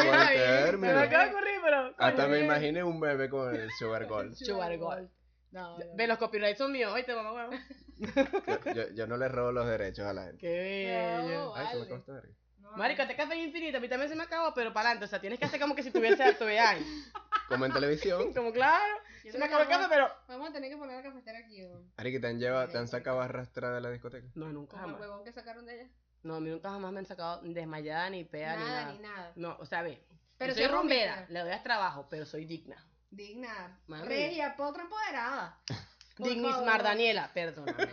me 0.78 0.90
acaba 0.92 1.26
de 1.26 1.32
ocurrir, 1.32 1.60
pero. 1.64 1.94
Hasta 1.98 2.28
me 2.28 2.40
imaginé 2.40 2.84
un 2.84 3.00
bebé 3.00 3.30
con 3.30 3.56
el 3.56 3.70
Sugar 3.72 4.06
Gold. 4.08 4.36
Sugar 4.36 4.78
Gold. 4.78 5.10
No, 5.52 5.78
no. 5.78 5.86
Ve, 5.96 6.08
los 6.08 6.18
copyrights 6.18 6.58
son 6.58 6.72
míos. 6.72 6.92
Oíste, 6.94 7.16
mamá, 7.16 7.34
huevo. 7.34 7.54
Yo, 7.98 8.74
yo, 8.74 8.90
yo 8.94 9.08
no 9.08 9.16
le 9.16 9.30
robo 9.30 9.54
los 9.54 9.66
derechos 9.68 10.06
a 10.06 10.12
la 10.12 10.26
gente. 10.26 10.40
Qué 10.40 10.52
bello. 10.52 11.56
Ay, 11.56 11.68
se 11.68 11.74
me 11.76 11.80
vale. 11.80 11.92
costó 11.92 12.14
verga. 12.14 12.34
No, 12.60 12.72
Marico, 12.76 13.02
este 13.04 13.16
café 13.16 13.38
infinito. 13.38 13.78
A 13.78 13.80
mí 13.80 13.88
también 13.88 14.10
se 14.10 14.18
me 14.18 14.24
acabó, 14.24 14.54
pero 14.54 14.74
para 14.74 14.90
adelante. 14.90 15.06
O 15.06 15.08
sea, 15.08 15.22
tienes 15.22 15.40
que 15.40 15.46
hacer 15.46 15.62
como 15.62 15.76
que 15.76 15.84
si 15.84 15.92
tuviese 15.92 16.34
tuve 16.34 16.60
años. 16.60 16.86
Como 17.48 17.64
en 17.68 17.72
televisión. 17.72 18.34
Como 18.34 18.52
claro. 18.52 18.96
yo 19.24 19.32
Se 19.32 19.38
me 19.38 19.46
acabó 19.46 19.62
el 19.62 19.70
café, 19.70 19.86
pero. 19.88 20.10
Vamos 20.28 20.50
a 20.50 20.52
tener 20.52 20.72
que 20.72 20.78
poner 20.78 20.98
la 20.98 21.04
cafetera 21.04 21.38
aquí. 21.40 21.64
¿o? 21.64 21.80
Ari, 21.96 22.12
que 22.12 22.20
te 22.20 22.26
han, 22.28 22.40
llevado, 22.40 22.68
te 22.70 22.78
han 22.80 22.88
sacado 22.88 23.22
arrastrada 23.22 23.76
de 23.76 23.82
la 23.82 23.92
discoteca. 23.92 24.28
No, 24.34 24.52
nunca 24.52 24.82
Como 24.82 24.96
el 24.96 25.02
huevón 25.02 25.24
que 25.24 25.32
sacaron 25.32 25.66
de 25.68 25.76
ella. 25.82 25.90
No, 26.26 26.38
a 26.38 26.40
mí 26.40 26.50
nunca 26.50 26.72
jamás 26.72 26.92
me 26.92 26.98
han 26.98 27.06
sacado 27.06 27.40
desmayada, 27.44 28.10
ni 28.10 28.24
pea, 28.24 28.56
ni 28.56 28.64
Nada, 28.64 28.82
nada. 28.82 28.94
ni 28.94 29.00
nada. 29.00 29.32
No, 29.36 29.58
o 29.60 29.66
sea, 29.68 29.84
ve. 29.84 30.02
Pero 30.40 30.56
soy 30.56 30.66
rumbera, 30.66 31.28
le 31.30 31.40
doy 31.40 31.52
a 31.52 31.62
trabajo, 31.62 32.08
pero 32.10 32.26
soy 32.26 32.46
digna. 32.46 32.84
Digna. 33.12 33.80
Mami. 33.86 34.08
Regia, 34.08 34.56
potra 34.56 34.82
empoderada. 34.82 35.60
Dignismar. 36.18 36.82
Daniela, 36.82 37.30
perdóname. 37.32 37.84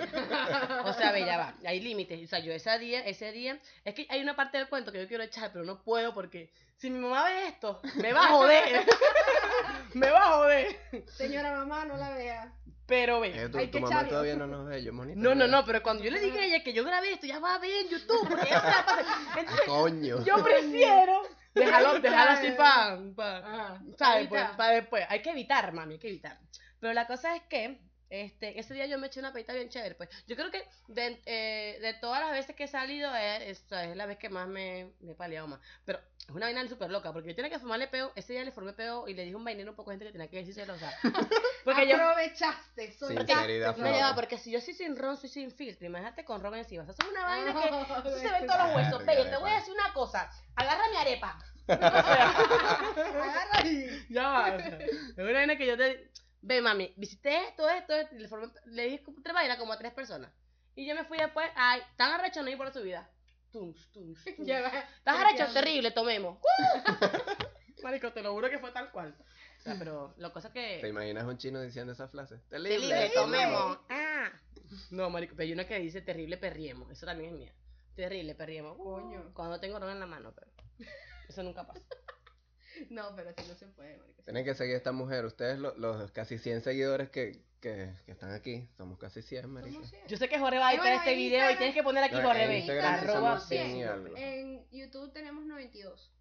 O 0.84 0.94
sea, 0.94 1.12
ve, 1.12 1.26
ya 1.26 1.36
va, 1.36 1.54
hay 1.66 1.80
límites. 1.80 2.24
O 2.24 2.26
sea, 2.26 2.38
yo 2.38 2.52
ese 2.54 2.78
día, 2.78 3.00
ese 3.04 3.32
día, 3.32 3.58
es 3.84 3.94
que 3.94 4.06
hay 4.08 4.22
una 4.22 4.34
parte 4.34 4.56
del 4.56 4.68
cuento 4.68 4.92
que 4.92 5.02
yo 5.02 5.08
quiero 5.08 5.24
echar, 5.24 5.52
pero 5.52 5.66
no 5.66 5.82
puedo 5.82 6.14
porque 6.14 6.50
si 6.78 6.88
mi 6.88 7.00
mamá 7.00 7.24
ve 7.24 7.48
esto, 7.48 7.82
me 7.96 8.14
va 8.14 8.24
a 8.24 8.28
joder. 8.28 8.86
me 9.92 10.08
va 10.08 10.20
a 10.20 10.36
joder. 10.38 10.80
Señora 11.06 11.54
mamá, 11.54 11.84
no 11.84 11.98
la 11.98 12.10
vea. 12.14 12.50
Pero 12.92 13.20
ve. 13.20 13.28
Eh, 13.34 13.48
tu, 13.48 13.56
hay 13.56 13.68
tu 13.68 13.78
que 13.78 13.80
mamá 13.80 14.06
todavía 14.06 14.36
no 14.36 14.46
nos 14.46 14.66
ve, 14.66 14.82
yo 14.82 14.92
monito. 14.92 15.18
No, 15.18 15.34
no, 15.34 15.46
no, 15.46 15.64
pero 15.64 15.82
cuando 15.82 16.04
yo 16.04 16.10
le 16.10 16.20
dije 16.20 16.38
a 16.38 16.44
ella 16.44 16.62
que 16.62 16.74
yo 16.74 16.84
grabé 16.84 17.14
esto, 17.14 17.26
ya 17.26 17.38
va 17.38 17.54
a 17.54 17.58
ver 17.58 17.70
en 17.70 17.88
YouTube, 17.88 18.28
porque 18.28 18.48
ella. 18.48 18.84
Entonces, 19.38 19.66
Coño. 19.66 20.22
yo 20.26 20.44
prefiero 20.44 21.22
dejarlo, 21.54 22.00
dejarlo 22.00 22.32
así 22.32 22.50
para, 22.50 23.00
pa, 23.16 23.36
Ajá. 23.38 23.82
¿sabes? 23.96 24.28
Pues, 24.28 24.44
para 24.58 24.74
después. 24.74 25.06
Hay 25.08 25.22
que 25.22 25.30
evitar, 25.30 25.72
mami, 25.72 25.94
hay 25.94 26.00
que 26.00 26.08
evitar. 26.08 26.38
Pero 26.80 26.92
la 26.92 27.06
cosa 27.06 27.34
es 27.34 27.42
que 27.44 27.80
este, 28.10 28.60
ese 28.60 28.74
día 28.74 28.84
yo 28.84 28.98
me 28.98 29.06
eché 29.06 29.20
una 29.20 29.32
pedita 29.32 29.54
bien 29.54 29.70
chévere. 29.70 29.94
Pues 29.94 30.10
yo 30.26 30.36
creo 30.36 30.50
que 30.50 30.62
de, 30.88 31.22
eh, 31.24 31.78
de 31.80 31.94
todas 31.94 32.20
las 32.20 32.32
veces 32.32 32.54
que 32.54 32.64
he 32.64 32.68
salido, 32.68 33.14
es, 33.16 33.58
esta 33.58 33.86
es 33.86 33.96
la 33.96 34.04
vez 34.04 34.18
que 34.18 34.28
más 34.28 34.46
me, 34.46 34.92
me 35.00 35.12
he 35.12 35.14
paleado 35.14 35.48
más. 35.48 35.60
Pero 35.86 35.98
es 36.28 36.34
una 36.34 36.46
vaina 36.46 36.66
súper 36.68 36.90
loca, 36.90 37.12
porque 37.12 37.30
yo 37.30 37.34
tenía 37.34 37.50
que 37.50 37.58
formarle 37.58 37.88
peo. 37.88 38.12
Ese 38.14 38.32
día 38.32 38.44
le 38.44 38.52
formé 38.52 38.72
peo 38.72 39.06
y 39.08 39.14
le 39.14 39.24
dije 39.24 39.34
un 39.36 39.44
vainero 39.44 39.70
un 39.70 39.76
poco 39.76 39.90
de 39.90 39.96
gente 39.96 40.06
que 40.06 40.12
tenía 40.12 40.28
que 40.30 40.36
decírselo. 40.38 40.74
O 40.74 40.78
sea, 40.78 40.92
porque 41.64 41.88
yo. 41.88 41.96
Aprovechaste, 41.96 42.92
soltaste. 42.92 43.32
Sinceridad 43.32 43.76
No, 43.76 43.90
ya 43.90 44.14
porque 44.14 44.38
si 44.38 44.50
yo 44.52 44.60
soy 44.60 44.74
sin 44.74 44.96
ron, 44.96 45.16
soy 45.16 45.28
sin 45.28 45.50
filtro. 45.50 45.86
Imagínate 45.86 46.24
con 46.24 46.40
ron 46.40 46.54
encima. 46.54 46.84
O 46.84 46.86
sea, 46.86 46.94
eso 46.94 47.02
es 47.02 47.08
una 47.10 47.24
vaina 47.26 47.52
que. 47.52 47.68
Eso 48.08 48.18
se 48.18 48.30
ven 48.30 48.46
todos 48.46 48.62
los 48.66 48.76
huesos. 48.76 49.02
Pero 49.04 49.24
te 49.28 49.36
voy 49.36 49.50
a 49.50 49.54
decir 49.56 49.74
una 49.74 49.92
cosa. 49.92 50.30
Agarra 50.56 50.82
mi 50.90 50.96
arepa. 50.96 51.38
Agarra 51.68 53.66
y... 53.66 54.06
Ya 54.08 54.28
va, 54.28 54.54
o 54.54 54.58
sea, 54.58 54.78
es 54.78 55.18
una 55.18 55.32
vaina 55.32 55.56
que 55.56 55.66
yo 55.66 55.76
te. 55.76 56.10
Ve, 56.44 56.60
mami, 56.60 56.92
visité 56.96 57.48
esto, 57.48 57.68
esto, 57.68 57.94
esto, 57.94 58.16
y 58.16 58.18
le, 58.18 58.28
formé- 58.28 58.52
le 58.66 58.82
dije 58.84 59.04
tres 59.22 59.32
vainas 59.34 59.58
como 59.58 59.72
a 59.72 59.78
tres 59.78 59.92
personas. 59.92 60.32
Y 60.74 60.86
yo 60.86 60.94
me 60.96 61.04
fui 61.04 61.16
después, 61.18 61.48
ay, 61.54 61.80
tan 61.96 62.12
arrecho 62.12 62.42
no 62.42 62.50
ir 62.50 62.56
por 62.56 62.72
su 62.72 62.82
vida. 62.82 63.08
Tum, 63.52 63.74
tum, 63.92 64.14
tum. 64.14 64.44
Ya 64.46 64.62
va. 64.62 64.68
Estás 64.96 65.16
arrecho, 65.18 65.52
terrible, 65.52 65.90
tomemos. 65.90 66.38
Marico, 67.82 68.12
te 68.12 68.22
lo 68.22 68.32
juro 68.32 68.48
que 68.48 68.58
fue 68.58 68.70
tal 68.72 68.90
cual. 68.92 69.14
O 69.58 69.60
sea, 69.62 69.76
pero 69.78 70.14
la 70.16 70.30
cosa 70.32 70.52
¿Te 70.52 70.80
que. 70.80 70.88
imaginas 70.88 71.24
un 71.24 71.36
chino 71.38 71.60
diciendo 71.60 71.92
esa 71.92 72.08
frase? 72.08 72.38
Terrible, 72.48 72.88
Terrible. 72.88 73.10
tomemos. 73.14 73.78
Ah. 73.88 74.30
No, 74.90 75.10
marico, 75.10 75.34
pero 75.36 75.46
hay 75.46 75.52
una 75.52 75.66
que 75.66 75.78
dice 75.78 76.00
terrible, 76.00 76.36
perriemos. 76.38 76.90
Eso 76.90 77.04
también 77.06 77.34
es 77.34 77.38
mía. 77.38 77.52
Terrible, 77.94 78.34
perriemos. 78.34 78.76
Coño. 78.78 79.32
Cuando 79.34 79.60
tengo 79.60 79.78
ron 79.78 79.90
en 79.90 80.00
la 80.00 80.06
mano, 80.06 80.32
pero. 80.34 80.50
Eso 81.28 81.42
nunca 81.42 81.66
pasa. 81.66 81.80
No, 82.90 83.14
pero 83.16 83.30
así 83.30 83.48
no 83.48 83.54
se 83.54 83.66
puede, 83.68 83.96
marico. 83.98 84.22
Tienen 84.22 84.44
que 84.44 84.54
seguir 84.54 84.74
a 84.74 84.76
esta 84.78 84.92
mujer. 84.92 85.24
Ustedes, 85.24 85.58
lo- 85.58 85.76
los 85.76 86.10
casi 86.12 86.38
100 86.38 86.62
seguidores 86.62 87.10
que, 87.10 87.40
que, 87.60 87.92
que 88.06 88.12
están 88.12 88.32
aquí, 88.32 88.68
somos 88.76 88.98
casi 88.98 89.22
100, 89.22 89.48
marica. 89.50 89.74
¿Cómo 89.74 89.86
se 89.86 90.00
Yo 90.08 90.16
sé 90.16 90.28
que 90.28 90.38
Jorge 90.38 90.58
va 90.58 90.68
a 90.68 90.72
editar 90.72 90.86
bueno, 90.86 90.98
este 91.00 91.12
en 91.12 91.18
video 91.18 91.38
y 91.38 91.42
Instagram- 91.42 91.58
tienes 91.58 91.74
que 91.74 91.82
poner 91.82 92.04
aquí 92.04 92.14
No, 92.16 92.22
Jorge 92.22 92.42
en 92.44 92.48
B. 92.48 92.58
Instagram 92.58 92.94
Arroba 92.94 93.14
somos 93.38 93.48
100 93.48 93.70
y 93.76 93.82
B. 93.82 93.88
algo. 93.88 94.16
En 94.16 94.70
YouTube 94.70 95.12
tenemos 95.12 95.44
92. 95.46 96.12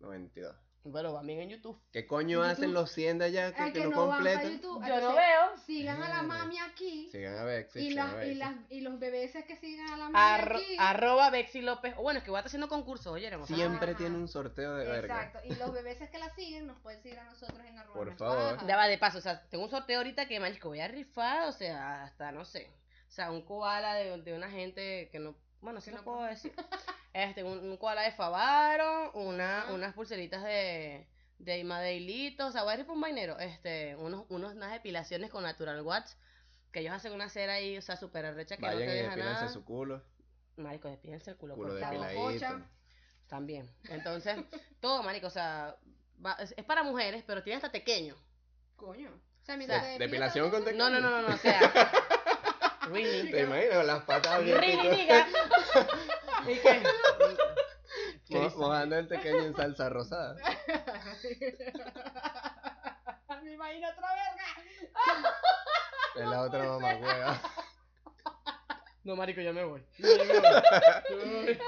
92. 0.00 0.56
Bueno, 0.84 1.12
también 1.12 1.40
en 1.40 1.48
YouTube. 1.50 1.76
¿Qué 1.90 2.06
coño 2.06 2.44
En 2.44 2.50
hacen 2.50 2.72
los 2.72 2.92
100 2.92 3.18
de 3.18 3.24
allá 3.24 3.52
que, 3.52 3.60
Al 3.60 3.72
que 3.72 3.80
que 3.80 3.84
no 3.86 3.90
no 3.90 4.06
van 4.06 4.22
para 4.22 4.34
completan? 4.34 4.52
YouTube. 4.52 4.82
Yo 4.82 4.88
no 4.88 4.94
entonces, 4.94 5.16
veo. 5.26 5.56
Sigan 5.66 6.02
a 6.02 6.08
la 6.08 6.22
mami 6.22 6.58
aquí. 6.60 7.08
Sigan 7.10 7.38
a 7.38 7.44
Bexi, 7.44 7.78
Y, 7.80 7.90
las, 7.90 8.12
y, 8.12 8.16
Bexi. 8.16 8.34
las, 8.36 8.54
y 8.70 8.80
los 8.82 8.98
bebés 9.00 9.32
que 9.46 9.56
sigan 9.56 9.90
a 9.90 9.96
la 9.96 10.08
mami 10.10 10.14
Arro- 10.44 10.56
aquí. 10.56 10.76
arroba 10.78 11.30
Bexy 11.30 11.60
López. 11.60 11.94
O 11.96 12.02
bueno, 12.02 12.18
es 12.18 12.24
que 12.24 12.30
voy 12.30 12.38
a 12.38 12.40
estar 12.40 12.48
haciendo 12.50 12.68
concursos, 12.68 13.08
oye. 13.12 13.28
Siempre 13.46 13.90
Ajá. 13.90 13.98
tiene 13.98 14.16
un 14.16 14.28
sorteo 14.28 14.76
de 14.76 14.84
verga. 14.86 15.24
Exacto. 15.24 15.40
Y 15.44 15.56
los 15.56 15.72
bebés 15.72 15.98
que 16.08 16.18
la 16.18 16.32
siguen 16.36 16.68
nos 16.68 16.78
pueden 16.78 17.02
seguir 17.02 17.18
a 17.18 17.24
nosotros 17.24 17.58
en 17.66 17.76
arroba. 17.78 17.94
Por 17.96 18.16
favor. 18.16 18.58
Va 18.70 18.86
de 18.86 18.98
paso, 18.98 19.18
o 19.18 19.22
sea, 19.22 19.42
tengo 19.48 19.64
un 19.64 19.70
sorteo 19.70 19.98
ahorita 19.98 20.28
que, 20.28 20.38
marico, 20.38 20.68
voy 20.68 20.78
a 20.80 20.86
rifar, 20.86 21.48
o 21.48 21.52
sea, 21.52 22.04
hasta, 22.04 22.30
no 22.30 22.44
sé. 22.44 22.70
O 23.08 23.10
sea, 23.10 23.32
un 23.32 23.42
koala 23.42 23.94
de, 23.94 24.22
de 24.22 24.34
una 24.34 24.50
gente 24.50 25.08
que 25.10 25.18
no... 25.18 25.34
Bueno, 25.62 25.80
sí 25.80 25.90
no 25.90 26.02
puedo 26.04 26.22
decir. 26.22 26.52
Este, 27.22 27.42
un, 27.44 27.58
un 27.58 27.76
koala 27.76 28.02
de 28.02 28.12
Favaro, 28.12 29.12
una, 29.12 29.66
unas 29.72 29.94
pulseritas 29.94 30.42
de... 30.44 31.06
De 31.38 31.58
Imadeilito, 31.58 32.46
o 32.46 32.50
sea, 32.50 32.62
voy 32.62 32.72
a 32.72 32.76
rifar 32.76 32.92
un 32.94 33.00
vainero. 33.02 33.38
Este, 33.38 33.94
unos, 33.96 34.24
unos, 34.30 34.54
unas 34.54 34.72
depilaciones 34.72 35.30
con 35.30 35.42
Natural 35.42 35.82
Watts. 35.82 36.16
Que 36.72 36.80
ellos 36.80 36.94
hacen 36.94 37.12
una 37.12 37.28
cera 37.28 37.52
ahí, 37.52 37.76
o 37.76 37.82
sea, 37.82 37.96
súper 37.98 38.34
recha 38.34 38.56
que 38.56 38.62
no 38.62 38.68
Vayan 38.68 38.88
te 38.88 38.94
y 38.98 39.02
deja 39.02 39.16
nada. 39.16 39.48
su 39.50 39.62
culo. 39.62 40.02
Marico, 40.56 40.88
despídense 40.88 41.32
el 41.32 41.36
culo, 41.36 41.54
Culo 41.54 41.78
por 41.78 42.14
bocha. 42.14 42.62
También. 43.28 43.70
Entonces, 43.90 44.38
todo, 44.80 45.02
marico, 45.02 45.26
o 45.26 45.30
sea, 45.30 45.76
va- 46.24 46.36
es, 46.40 46.54
es 46.56 46.64
para 46.64 46.82
mujeres, 46.82 47.22
pero 47.26 47.42
tiene 47.42 47.56
hasta 47.56 47.70
pequeño. 47.70 48.16
Coño. 48.76 49.10
O 49.10 49.44
sea, 49.44 49.58
mientras 49.58 49.82
O 49.82 49.84
sea, 49.84 49.98
te 49.98 50.04
depilación 50.04 50.50
con 50.50 50.64
No, 50.74 50.88
no, 50.88 51.00
no, 51.00 51.10
no, 51.10 51.20
no, 51.28 51.34
o 51.34 51.38
sea, 51.38 51.60
Really. 52.90 53.30
¿Te 53.30 53.42
imaginas? 53.42 53.84
Las 53.84 54.04
patas 54.04 54.40
y 54.42 54.54
Really, 54.54 55.08
todo. 56.46 56.54
nigga. 56.54 56.76
¿Y 56.76 57.36
qué? 57.36 57.36
¿Qué 58.26 58.34
Mo- 58.38 58.44
dice? 58.44 58.56
Mojando 58.56 58.96
el 58.98 59.08
pequeño 59.08 59.38
en 59.38 59.54
salsa 59.56 59.88
rosada. 59.88 60.36
Me 63.42 63.52
imagino 63.52 63.88
otra 63.88 64.08
verga. 64.14 65.32
Es 66.16 66.24
la 66.26 66.40
otra 66.42 66.64
mamá 66.64 66.94
hueva. 66.96 67.40
No, 69.04 69.16
marico, 69.16 69.40
yo 69.42 69.52
me 69.52 69.62
voy. 69.64 69.84
No, 69.98 70.08
yo 70.08 70.24
me 70.24 70.40
voy. 70.40 70.50
Yo 71.10 71.16
me 71.16 71.24
voy. 71.44 71.58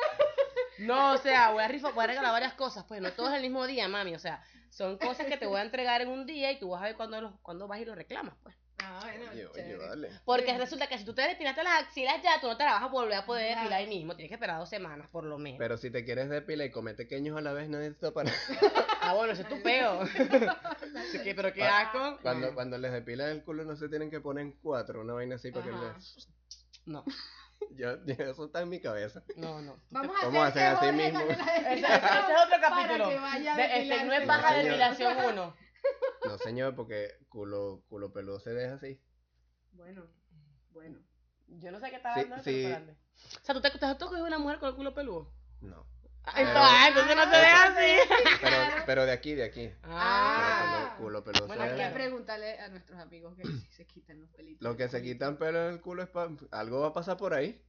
No, 0.79 1.13
o 1.13 1.19
sea, 1.19 1.51
voy 1.51 1.63
a 1.63 1.69
rifar, 1.69 1.93
voy 1.93 2.05
a 2.05 2.07
regalar 2.07 2.33
varias 2.33 2.55
cosas, 2.55 2.85
pues 2.89 3.01
no 3.03 3.13
todo 3.13 3.29
es 3.29 3.35
el 3.35 3.43
mismo 3.43 3.67
día, 3.67 3.87
mami. 3.89 4.15
O 4.15 4.19
sea, 4.19 4.43
son 4.71 4.97
cosas 4.97 5.27
que 5.27 5.37
te 5.37 5.45
voy 5.47 5.59
a 5.61 5.65
entregar 5.65 6.01
en 6.01 6.09
un 6.09 6.25
día 6.25 6.51
y 6.51 6.59
tú 6.59 6.71
vas 6.71 6.81
a 6.81 6.87
ver 6.87 6.97
cuándo, 6.97 7.21
los, 7.21 7.39
cuándo 7.43 7.69
vas 7.69 7.79
y 7.81 7.85
lo 7.85 7.95
reclamas, 7.95 8.35
pues. 8.43 8.57
Ah, 8.91 9.01
bueno, 9.05 9.31
Oye, 9.33 9.47
oye, 9.47 9.55
chévere. 9.55 9.77
vale. 9.89 10.11
Porque 10.25 10.53
Sí. 10.53 10.59
resulta 10.59 10.87
que 10.87 10.99
si 10.99 11.05
tú 11.05 11.15
te 11.15 11.23
depilaste 11.23 11.63
las 11.63 11.83
axilas 11.83 12.23
ya, 12.23 12.41
tú 12.41 12.47
no 12.47 12.57
te 12.57 12.65
las 12.65 12.75
vas 12.75 12.83
a 12.85 12.87
volver 12.87 13.15
a 13.19 13.27
poder 13.27 13.47
Claro. 13.53 13.61
depilar 13.61 13.81
ahí 13.81 13.87
mismo. 13.87 14.17
Tienes 14.17 14.29
que 14.31 14.35
esperar 14.35 14.59
dos 14.59 14.69
semanas, 14.69 15.09
por 15.11 15.25
lo 15.25 15.39
menos. 15.39 15.59
Pero 15.59 15.77
si 15.77 15.91
te 15.91 16.05
quieres 16.05 16.29
depilar 16.31 16.67
y 16.67 16.71
comer 16.71 16.97
pequeños 16.97 17.37
a 17.37 17.41
la 17.41 17.53
vez, 17.53 17.69
nadie 17.69 17.91
te 17.93 18.11
para. 18.13 18.31
Ah, 19.01 19.15
bueno, 19.15 19.33
ese 19.33 19.43
es 19.43 19.49
tu 19.49 19.63
peo. 19.63 20.01
Así 20.97 21.23
que, 21.23 21.35
pero 21.35 21.53
qué 21.55 21.63
Ah, 21.63 21.81
asco. 21.83 22.19
Cuando, 22.21 22.53
cuando 22.55 22.77
les 22.79 22.93
depilan 22.93 23.31
el 23.31 23.43
culo 23.45 23.65
no 23.65 23.77
se 23.77 23.89
tienen 23.89 24.11
que 24.11 24.21
poner 24.21 24.45
en 24.45 24.53
cuatro, 24.53 25.01
una 25.01 25.15
vaina 25.15 25.37
así 25.37 25.51
para 25.51 25.65
que 25.65 25.71
Ajá. 25.71 25.95
les... 25.97 26.29
No, 26.87 27.05
Yo, 27.71 28.05
yo- 28.05 28.15
eso 28.25 28.45
está 28.47 28.61
en 28.63 28.69
mi 28.69 28.81
cabeza. 28.81 29.23
no, 29.37 29.61
no. 29.63 29.81
Vamos 29.91 30.17
¿Cómo 30.23 30.43
a 30.43 30.47
hacen 30.49 30.63
hacer 30.63 30.89
así 30.89 30.97
mismo? 30.97 31.21
Ese, 31.21 31.33
es 31.81 31.85
otro 31.85 32.61
capítulo. 32.61 33.05
Para 33.05 33.09
que 33.11 33.19
vaya 33.21 33.55
a 33.55 33.57
De- 33.57 33.83
este 33.83 34.05
no 34.05 34.13
es 34.13 34.27
baja 34.27 34.49
señor. 34.51 34.65
depilación 34.65 35.17
1. 35.33 35.57
No, 36.27 36.37
señor, 36.39 36.75
porque 36.75 37.11
culo, 37.29 37.83
culo 37.89 38.13
peludo 38.13 38.41
se 38.41 38.51
deja 38.53 38.75
así. 38.75 39.01
Bueno, 39.73 40.05
bueno. 40.71 40.99
Yo 41.47 41.71
no 41.73 41.81
sé 41.81 41.91
qué 41.91 41.97
está 41.97 42.13
Sí, 42.15 42.21
hablando. 42.21 42.45
sí. 42.45 42.67
O 42.67 43.45
sea, 43.45 43.55
¿tú 43.55 43.61
te, 43.63 43.71
te 43.71 43.87
has 43.87 43.97
tocado 43.99 44.25
una 44.25 44.39
mujer 44.39 44.59
con 44.59 44.69
el 44.69 44.75
culo 44.75 44.93
peludo? 44.95 45.33
No. 45.61 45.87
Ah, 46.25 46.33
Pero- 46.37 46.51
ah, 46.57 46.85
entonces 46.89 47.17
no 47.17 47.25
se 47.25 47.31
ve 47.31 47.47
así. 47.47 48.11
Pero, 48.43 48.57
pero 48.85 49.07
de 49.07 49.13
aquí, 49.13 49.35
de 49.35 49.45
aquí. 49.45 49.71
Ah. 49.85 50.95
Culo, 50.99 51.25
culo 51.25 51.47
Bueno, 51.47 51.63
Hay 51.63 51.71
que 51.71 51.77
deja. 51.77 51.95
preguntarle 51.95 52.59
a 52.61 52.69
nuestros 52.69 52.99
amigos 53.01 53.35
que 53.37 53.45
si 53.45 53.61
se 53.73 53.87
quitan 53.87 54.21
los 54.21 54.29
pelitos. 54.31 54.61
Lo 54.63 54.77
que 54.77 54.89
se 54.89 55.01
quitan 55.03 55.39
pelo 55.39 55.67
en 55.69 55.75
el 55.75 55.81
culo 55.81 56.03
es 56.03 56.09
para... 56.11 56.31
Algo 56.51 56.81
va 56.81 56.89
a 56.89 56.93
pasar 56.93 57.17
por 57.17 57.33
ahí. 57.33 57.65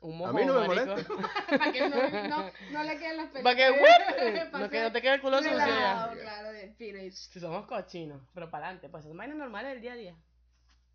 Un 0.00 0.24
A 0.24 0.32
mí 0.32 0.44
no 0.44 0.60
me 0.60 0.68
marico. 0.68 0.86
molesta. 0.86 1.14
Para 1.58 1.72
que 1.72 1.88
no, 1.88 2.28
no, 2.28 2.50
no 2.70 2.82
le 2.84 2.98
queden 2.98 3.30
pelitos. 3.30 3.42
Para 3.42 3.56
que, 3.56 3.70
whip, 3.72 4.52
no, 4.52 4.70
que 4.70 4.82
no 4.82 4.92
te 4.92 5.02
quede 5.02 5.14
el 5.14 5.20
culo 5.20 5.38
sucio 5.38 5.56
ya. 5.58 5.66
Relajado, 5.66 6.12
claro, 6.20 6.52
de 6.52 6.68
finish. 6.74 7.14
Si 7.14 7.40
somos 7.40 7.66
cochinos, 7.66 8.22
pero 8.32 8.48
para 8.50 8.66
adelante, 8.66 8.88
pues 8.88 9.04
son 9.04 9.16
vainas 9.16 9.36
normales 9.38 9.72
del 9.72 9.80
día 9.82 9.92
a 9.92 9.96
día. 9.96 10.16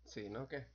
Sí, 0.04 0.28
¿no? 0.30 0.48
¿Qué? 0.48 0.66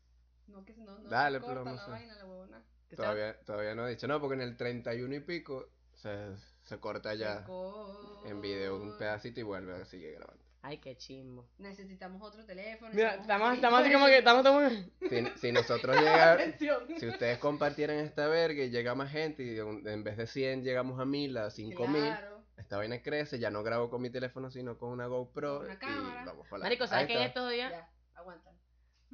No, 0.48 0.64
que 0.66 0.74
no, 0.76 0.98
no 1.00 1.10
Dale, 1.10 1.40
se 1.40 1.46
corta 1.46 1.62
plomo, 1.62 1.76
la 1.76 1.86
sí. 1.86 1.92
vaina, 1.92 2.16
la 2.16 2.26
huevona. 2.26 2.64
Que 2.88 2.96
Todavía, 2.96 3.40
todavía 3.42 3.76
no 3.76 3.88
he 3.88 3.92
dicho. 3.92 4.08
No, 4.08 4.20
porque 4.20 4.36
en 4.36 4.42
el 4.42 4.58
31 4.58 5.16
y 5.16 5.20
pico 5.22 5.70
se, 5.94 6.36
se 6.64 6.80
corta 6.80 7.14
ya 7.14 7.46
Se 7.46 8.30
en 8.30 8.42
video 8.42 8.78
un 8.78 8.98
pedacito 8.98 9.40
y 9.40 9.44
vuelve 9.44 9.76
a 9.76 9.86
seguir 9.86 10.14
grabando. 10.14 10.44
Ay, 10.62 10.78
qué 10.80 10.98
chimbo. 10.98 11.48
Necesitamos 11.58 12.22
otro 12.22 12.46
teléfono. 12.46 12.92
Mira, 12.94 13.16
estamos, 13.16 13.54
estamos 13.54 13.80
así 13.80 13.94
como 13.94 14.06
que, 14.08 14.18
estamos, 14.18 14.46
estamos. 14.46 14.74
Si, 15.10 15.40
si 15.40 15.52
nosotros 15.54 15.96
llegamos... 15.98 16.42
Atención. 16.42 16.84
Si 17.00 17.08
ustedes 17.08 17.38
compartieran 17.38 17.98
esta 18.00 18.28
verga 18.28 18.64
y 18.64 18.70
llega 18.70 18.94
más 18.94 19.12
gente 19.12 19.44
y 19.44 19.58
en 19.58 20.04
vez 20.04 20.18
de 20.18 20.28
100 20.28 20.64
llegamos 20.64 21.00
a 21.00 21.06
1000, 21.06 21.38
a 21.38 21.50
5000, 21.50 22.02
Claro. 22.02 22.44
esta 22.58 22.78
vaina 22.78 23.02
crece, 23.02 23.40
ya 23.40 23.50
no 23.50 23.64
grabo 23.64 23.90
con 23.90 24.02
mi 24.02 24.10
teléfono 24.10 24.52
sino 24.52 24.78
con 24.78 24.90
una 24.90 25.08
GoPro 25.08 25.60
Con 25.60 25.68
una 25.68 26.22
y 26.22 26.26
vamos 26.26 26.48
para 26.50 26.64
Marico, 26.64 26.88
¿sabes 26.88 27.08
que 27.08 27.14
en 27.14 27.24
estos 27.24 27.50
días? 27.52 27.72
Ya, 27.72 27.90
aguanta. 28.16 28.52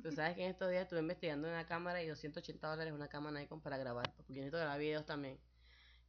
Tú 0.02 0.12
sabes 0.12 0.36
que 0.36 0.44
en 0.44 0.52
estos 0.52 0.70
días 0.70 0.84
estuve 0.84 1.00
investigando 1.00 1.48
una 1.48 1.66
cámara 1.66 2.02
y 2.04 2.08
280 2.08 2.68
dólares 2.68 2.92
una 2.94 3.08
cámara 3.08 3.40
Nikon 3.40 3.62
para 3.62 3.78
grabar. 3.78 4.12
Porque 4.18 4.34
yo 4.34 4.40
necesito 4.40 4.58
grabar 4.58 4.80
videos 4.80 5.06
también. 5.06 5.40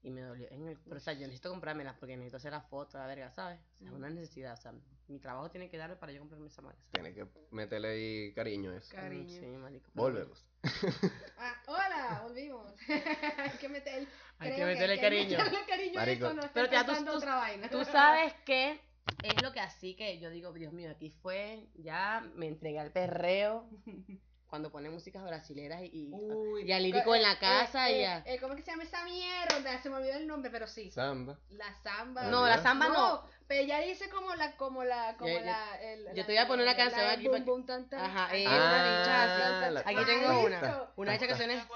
Y 0.03 0.11
me 0.11 0.21
dolió. 0.21 0.47
En 0.51 0.69
el, 0.69 0.79
pero, 0.79 0.97
o 0.97 1.01
sea, 1.01 1.15
yo 1.15 1.21
necesito 1.23 1.51
comprármelas 1.51 1.97
porque 1.99 2.17
necesito 2.17 2.37
hacer 2.37 2.53
las 2.53 2.67
fotos, 2.69 2.95
la 2.95 3.07
verga, 3.07 3.31
¿sabes? 3.33 3.59
O 3.75 3.77
sea, 3.79 3.89
es 3.89 3.93
una 3.95 4.09
necesidad. 4.09 4.55
O 4.55 4.57
sea, 4.57 4.73
mi 5.09 5.19
trabajo 5.19 5.51
tiene 5.51 5.69
que 5.69 5.77
darme 5.79 5.97
para 5.97 6.13
yo 6.13 6.21
comprarme 6.21 6.47
esa 6.47 6.63
madre. 6.63 6.79
Tiene 6.93 7.13
que 7.13 7.27
meterle 7.51 7.89
ahí 7.89 8.33
cariño 8.35 8.71
a 8.71 8.77
eso. 8.77 8.95
Cariño. 8.95 9.29
Sí, 9.29 9.47
marico. 9.57 9.91
Volvemos. 9.95 10.45
Ah, 11.39 11.55
hola, 11.67 12.21
volvimos. 12.25 12.73
hay 12.89 13.51
que 13.61 13.69
meter, 13.69 14.07
Hay 14.39 14.57
que 14.57 14.65
meterle 14.65 14.95
hay 14.95 15.01
cariño. 15.01 15.39
meterle 15.39 15.67
cariño 15.67 15.95
Marico. 15.95 16.27
eso, 16.27 16.35
no 16.35 16.43
Pero 16.53 16.71
ya 16.71 16.85
tú- 16.87 17.05
tú- 17.05 17.11
otra 17.13 17.37
vaina. 17.37 17.69
Tú 17.71 17.85
sabes 17.85 18.33
que 18.45 18.81
es 19.23 19.43
lo 19.43 19.53
que 19.53 19.61
así 19.61 19.95
que 19.95 20.19
yo 20.19 20.31
digo, 20.31 20.53
Dios 20.53 20.73
mío, 20.73 20.91
aquí 20.91 21.11
fue, 21.11 21.69
ya 21.75 22.25
me 22.35 22.49
entregué 22.49 22.79
al 22.81 22.91
perreo 22.91 23.69
cuando 24.57 24.71
ponen 24.73 24.91
músicas 24.91 25.23
brasileras 25.23 25.83
y, 25.83 25.91
y, 25.93 26.15
Uy, 26.15 26.63
y 26.63 26.73
al 26.73 26.83
lírico 26.83 27.15
en 27.15 27.21
la 27.21 27.33
eh, 27.33 27.39
casa 27.39 27.91
eh, 27.91 27.99
y 27.99 28.01
eh, 28.01 28.07
a... 28.07 28.23
eh, 28.25 28.39
¿Cómo 28.41 28.55
es 28.55 28.61
que 28.61 28.65
se 28.65 28.71
llama 28.71 28.85
esa 28.85 29.05
mierda? 29.05 29.83
Se 29.83 29.91
me 29.91 29.97
olvidó 29.97 30.15
el 30.15 30.27
nombre, 30.27 30.51
pero 30.51 30.67
sí. 30.67 30.91
Samba. 30.91 31.39
La 31.51 31.75
samba. 31.83 32.23
No, 32.23 32.47
la 32.47 32.63
samba 32.63 32.89
no. 32.89 33.23
Pero 33.47 33.61
ella 33.65 33.81
dice 33.81 34.09
como 34.09 34.35
la, 34.35 34.57
como 34.57 34.83
la, 34.83 35.15
como 35.19 35.31
ya- 35.31 35.43
la, 35.43 35.81
el, 35.83 36.05
yo 36.07 36.15
la- 36.15 36.15
te 36.27 36.33
voy 36.33 36.39
a 36.39 36.47
poner 36.47 36.65
una 36.67 36.75
canción 36.75 37.03
de 37.03 37.11
aquí 37.11 37.29
boom, 37.29 37.45
boom, 37.45 37.67
tan, 37.67 37.87
tan. 37.91 38.01
Ajá, 38.01 38.33
la- 38.35 39.83
tan. 39.83 39.95
Aquí 39.95 40.05
tengo 40.07 40.27
Ah, 40.27 40.39
una, 40.39 40.91
una 40.97 41.15
hecha 41.15 41.27
que 41.27 41.35
suena... 41.35 41.69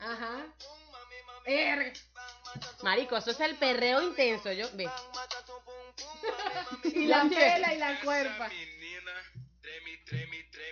Ajá. 0.00 0.46
R. 1.46 1.92
Marico, 2.82 3.16
eso 3.16 3.30
es 3.30 3.40
el 3.40 3.56
perreo 3.56 4.02
intenso, 4.02 4.52
yo, 4.52 4.66
ve. 4.74 4.86
Y 6.84 7.06
la 7.06 7.24
vela 7.24 7.72
y 7.72 7.78
la 7.78 8.00
cuerpa. 8.02 8.50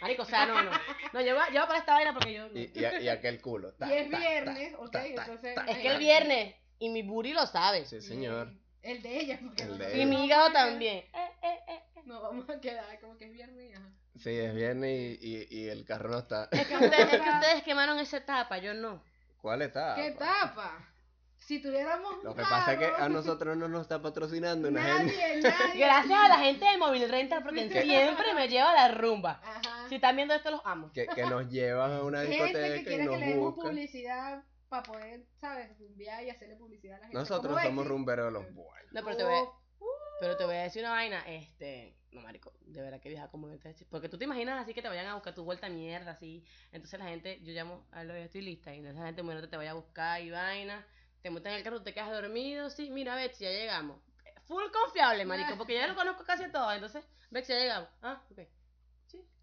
Marico, 0.00 0.22
o 0.22 0.26
sea, 0.26 0.46
no, 0.46 0.62
no. 0.62 0.70
No, 1.12 1.20
yo 1.20 1.34
voy, 1.34 1.44
a- 1.44 1.50
yo 1.52 1.60
voy 1.60 1.66
para 1.66 1.78
esta 1.78 1.92
vaina 1.94 2.12
porque 2.12 2.32
yo... 2.34 2.46
Y, 2.54 2.72
y, 2.74 3.04
y 3.04 3.08
aquel 3.08 3.40
culo. 3.40 3.72
Ta, 3.74 3.88
Y 3.88 3.96
es 3.98 4.10
ta, 4.10 4.18
viernes, 4.18 4.72
ta, 4.72 4.78
ok, 4.78 4.94
entonces. 5.04 5.54
ta. 5.54 5.64
Es 5.66 5.78
que 5.78 5.88
el 5.88 5.98
viernes, 5.98 6.54
y 6.78 6.88
mi 6.90 7.02
booty 7.02 7.32
lo 7.32 7.46
sabe, 7.46 7.84
Sí, 7.84 8.00
señor. 8.00 8.52
El 8.82 9.02
de 9.02 9.20
ella. 9.20 9.38
porque 9.42 9.62
El 9.64 9.68
no- 9.70 9.76
de 9.78 9.90
y 9.96 10.00
ella. 10.02 10.06
mi 10.06 10.24
hígado 10.24 10.52
también. 10.52 10.98
Eh, 10.98 11.30
eh, 11.42 11.58
eh. 11.68 11.82
No, 12.04 12.22
vamos 12.22 12.48
a 12.48 12.60
quedar 12.60 13.00
como 13.00 13.16
que 13.18 13.24
es 13.26 13.32
viernes. 13.32 13.76
Ajá. 13.76 13.88
Sí, 14.22 14.30
es 14.30 14.54
viernes 14.54 15.18
y, 15.20 15.46
y, 15.50 15.58
y 15.60 15.68
el 15.68 15.84
carro 15.84 16.08
no 16.08 16.18
está. 16.18 16.48
Es 16.52 16.66
que, 16.66 16.74
ustedes, 16.76 17.12
es 17.12 17.20
que 17.20 17.30
ustedes 17.30 17.62
quemaron 17.64 17.98
esa 17.98 18.16
etapa, 18.18 18.58
yo 18.58 18.72
no. 18.74 19.02
¿Cuál 19.42 19.62
está? 19.62 19.94
¿Qué 19.96 20.12
tapa? 20.12 20.92
Si 21.36 21.60
tuviéramos. 21.60 22.24
Lo 22.24 22.34
que 22.34 22.42
pasa 22.42 22.72
es 22.72 22.78
que 22.78 22.86
a 22.86 23.08
nosotros 23.08 23.56
no 23.56 23.68
nos 23.68 23.82
está 23.82 24.00
patrocinando 24.00 24.68
una 24.68 24.82
gente. 24.82 25.14
Nadie, 25.16 25.40
nadie. 25.42 25.80
Gracias 25.80 26.18
a 26.18 26.28
la 26.28 26.38
gente 26.38 26.64
de 26.64 26.78
Móvil 26.78 27.08
Rental 27.08 27.42
porque 27.42 27.68
siempre 27.68 28.34
me 28.34 28.48
lleva 28.48 28.70
a 28.70 28.74
la 28.74 28.88
rumba. 28.96 29.40
Ajá. 29.44 29.75
Si 29.88 29.96
están 29.96 30.16
viendo 30.16 30.34
esto, 30.34 30.50
los 30.50 30.60
amo. 30.64 30.90
Que, 30.92 31.06
que 31.06 31.22
nos 31.22 31.48
llevan 31.48 31.92
a 31.92 32.02
una 32.02 32.22
Gente 32.22 32.36
que 32.36 32.44
discoteca 32.44 32.76
y 32.76 32.84
quiere 32.84 33.02
que 33.02 33.04
nos 33.04 33.18
le 33.20 33.26
demos 33.26 33.54
buscan. 33.54 33.70
publicidad 33.70 34.44
para 34.68 34.82
poder, 34.82 35.24
¿sabes? 35.40 35.78
Rumbear 35.78 36.24
y 36.24 36.30
hacerle 36.30 36.56
publicidad 36.56 36.96
a 36.96 37.00
la 37.00 37.06
gente. 37.06 37.18
Nosotros 37.18 37.62
somos 37.62 37.86
rumberos 37.86 38.26
de 38.26 38.32
los 38.32 38.54
buenos. 38.54 38.92
No, 38.92 39.04
pero 39.04 39.16
te 39.16 39.24
voy 39.24 39.34
a, 39.34 39.44
pero 40.20 40.36
te 40.36 40.44
voy 40.44 40.56
a 40.56 40.62
decir 40.62 40.82
una 40.82 40.92
vaina, 40.92 41.20
este, 41.26 41.96
no 42.10 42.20
marico, 42.22 42.52
de 42.62 42.80
verdad 42.80 43.00
que 43.00 43.10
viajar 43.10 43.30
como 43.30 43.48
porque 43.90 44.08
tú 44.08 44.18
te 44.18 44.24
imaginas 44.24 44.62
así 44.62 44.72
que 44.72 44.82
te 44.82 44.88
vayan 44.88 45.06
a 45.06 45.14
buscar 45.14 45.34
tu 45.34 45.44
vuelta 45.44 45.68
mierda 45.68 46.12
así, 46.12 46.44
entonces 46.72 46.98
la 46.98 47.06
gente, 47.06 47.40
yo 47.42 47.52
llamo 47.52 47.86
a 47.92 48.02
los 48.04 48.16
estilistas 48.16 48.74
y 48.74 48.78
esa 48.84 49.04
gente 49.04 49.22
bueno 49.22 49.46
te 49.48 49.56
vaya 49.56 49.72
a 49.72 49.74
buscar 49.74 50.22
y 50.22 50.30
vaina, 50.30 50.86
te 51.20 51.30
montan 51.30 51.52
en 51.52 51.58
el 51.58 51.64
carro, 51.64 51.82
te 51.82 51.92
quedas 51.92 52.10
dormido, 52.10 52.70
sí, 52.70 52.90
mira 52.90 53.14
Betsy, 53.14 53.44
ya 53.44 53.50
llegamos. 53.50 54.00
Full 54.46 54.70
confiable, 54.72 55.24
marico, 55.24 55.56
porque 55.58 55.74
ya 55.74 55.86
lo 55.88 55.94
conozco 55.94 56.24
casi 56.24 56.50
todo, 56.50 56.72
entonces, 56.72 57.04
Betsy, 57.30 57.52
ya 57.52 57.58
llegamos. 57.58 57.88
Ah, 58.00 58.22
ok. 58.30 58.38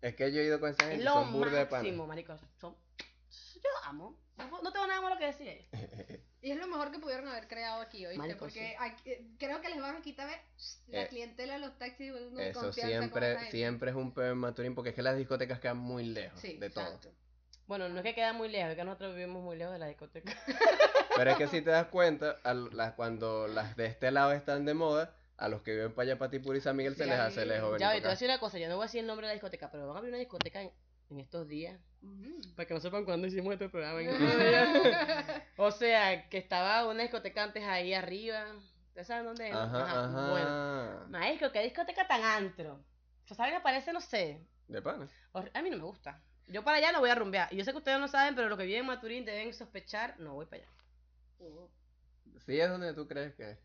Es 0.02 0.16
que 0.16 0.32
yo 0.34 0.42
he 0.42 0.46
ido 0.46 0.60
con 0.60 0.70
esa 0.72 0.84
Es 0.84 0.90
gente, 0.90 1.04
lo 1.06 1.14
son 1.14 1.32
burda 1.34 1.60
de 1.60 1.66
máximo, 1.72 2.06
marico. 2.08 2.38
Son, 2.60 2.76
yo 3.56 3.70
amo. 3.86 4.18
No, 4.38 4.72
tengo 4.74 4.88
nada 4.88 5.02
malo 5.02 5.18
que 5.18 5.26
decir. 5.28 5.66
Y 6.44 6.52
es 6.52 6.58
lo 6.58 6.68
mejor 6.68 6.92
que 6.92 7.00
pudieron 7.00 7.26
haber 7.30 7.48
creado 7.48 7.82
aquí, 7.82 8.06
¿oíste? 8.06 8.18
Marico, 8.18 8.40
Porque 8.40 8.60
sí. 8.72 8.76
aquí- 8.78 9.12
eh, 9.12 9.26
creo 9.40 9.62
que 9.62 9.70
les 9.70 9.80
van 9.80 9.96
a 9.96 10.02
quitar 10.02 10.28
ve, 10.28 10.36
la 10.90 11.04
Eh, 11.04 11.08
clientela 11.08 11.54
de 11.54 11.60
los 11.60 11.78
taxis. 11.80 12.12
Eso 12.38 12.74
siempre, 12.74 13.50
siempre 13.50 13.92
es 13.92 13.96
un 13.96 14.14
peor 14.14 14.32
en 14.34 14.40
Maturín 14.40 14.76
porque 14.76 14.90
es 14.90 14.96
que 14.96 15.02
las 15.04 15.16
discotecas 15.16 15.62
quedan 15.62 15.78
muy 15.78 16.04
lejos 16.04 16.38
Sí, 16.42 16.58
de 16.58 16.70
todo. 16.70 16.84
exacto. 16.84 17.14
Bueno, 17.66 17.88
no 17.88 17.96
es 18.00 18.04
que 18.04 18.14
queda 18.14 18.34
muy 18.34 18.50
lejos, 18.50 18.72
es 18.72 18.76
que 18.76 18.84
nosotros 18.84 19.16
vivimos 19.16 19.42
muy 19.42 19.56
lejos 19.56 19.72
de 19.72 19.80
la 19.80 19.88
discoteca. 19.88 20.34
Pero 21.16 21.32
es 21.32 21.38
que 21.38 21.48
si 21.48 21.62
te 21.62 21.70
das 21.70 21.88
cuenta, 21.88 22.38
al- 22.44 22.94
cuando 22.98 23.48
las 23.48 23.78
de 23.78 23.86
este 23.86 24.12
lado 24.12 24.34
están 24.34 24.66
de 24.66 24.74
moda, 24.74 25.16
a 25.38 25.48
los 25.50 25.62
que 25.62 25.72
viven 25.72 25.94
para 25.94 26.04
allá, 26.12 26.20
para 26.20 26.32
Tipur 26.32 26.56
y 26.56 26.62
San 26.62 26.76
Miguel, 26.76 26.96
se 26.96 27.06
les 27.06 27.16
ahí- 27.16 27.28
hace 27.28 27.46
lejos 27.46 27.80
Ya, 27.80 27.90
oye, 27.90 27.98
te 27.98 28.02
voy 28.04 28.08
a 28.10 28.12
decir 28.12 28.28
una 28.30 28.40
cosa, 28.40 28.60
yo 28.60 28.70
no 28.70 28.76
voy 28.76 28.84
a 28.84 28.88
decir 28.88 29.02
el 29.02 29.08
nombre 29.08 29.26
de 29.28 29.32
la 29.32 29.34
discoteca, 29.34 29.70
pero 29.72 29.88
van 29.88 29.96
a 29.96 30.00
abrir 30.00 30.12
una 30.14 30.20
discoteca 30.20 30.62
en, 30.62 30.72
en 31.10 31.20
estos 31.20 31.48
días. 31.48 31.80
Para 32.56 32.68
que 32.68 32.74
no 32.74 32.80
sepan 32.80 33.06
cuándo 33.06 33.28
hicimos 33.28 33.54
este 33.54 33.70
programa. 33.70 34.02
En 34.02 34.10
estos 34.10 34.38
días. 34.38 35.42
o 35.58 35.72
sea, 35.72 36.30
que 36.30 36.38
estaba 36.38 36.88
una 36.88 37.02
discoteca 37.04 37.44
antes 37.44 37.64
ahí 37.64 37.94
arriba. 37.94 38.46
¿Ustedes 38.90 39.08
saben 39.08 39.26
dónde 39.26 39.50
es? 39.50 39.56
Ajá, 39.56 40.06
ajá. 40.06 40.30
Bueno, 40.30 41.08
maestro, 41.10 41.52
¿qué 41.52 41.64
discoteca 41.64 42.08
tan 42.08 42.22
antro? 42.22 42.84
O 43.30 43.34
sea, 43.34 43.50
me 43.50 43.62
parece, 43.62 43.92
no 43.94 44.02
sé. 44.02 44.46
De 44.68 44.82
pana. 44.82 45.08
A 45.54 45.62
mí 45.62 45.70
no 45.70 45.78
me 45.78 45.84
gusta. 45.84 46.22
Yo 46.48 46.64
para 46.64 46.78
allá 46.78 46.92
no 46.92 47.00
voy 47.00 47.10
a 47.10 47.16
rumbear. 47.16 47.52
Y 47.54 47.58
yo 47.58 47.64
sé 47.64 47.72
que 47.72 47.78
ustedes 47.78 48.00
no 48.00 48.08
saben, 48.08 48.36
pero 48.36 48.50
los 48.50 48.58
que 48.58 48.66
viven 48.66 48.82
en 48.82 48.88
Maturín 48.88 49.26
deben 49.26 49.54
sospechar. 49.54 50.20
No 50.20 50.34
voy 50.36 50.46
para 50.46 50.62
allá. 50.64 50.72
Oh, 51.40 51.70
Sí 52.46 52.60
es 52.60 52.70
donde 52.70 52.94
tú 52.94 53.08
crees 53.08 53.34
que 53.36 53.52
es. 53.52 53.58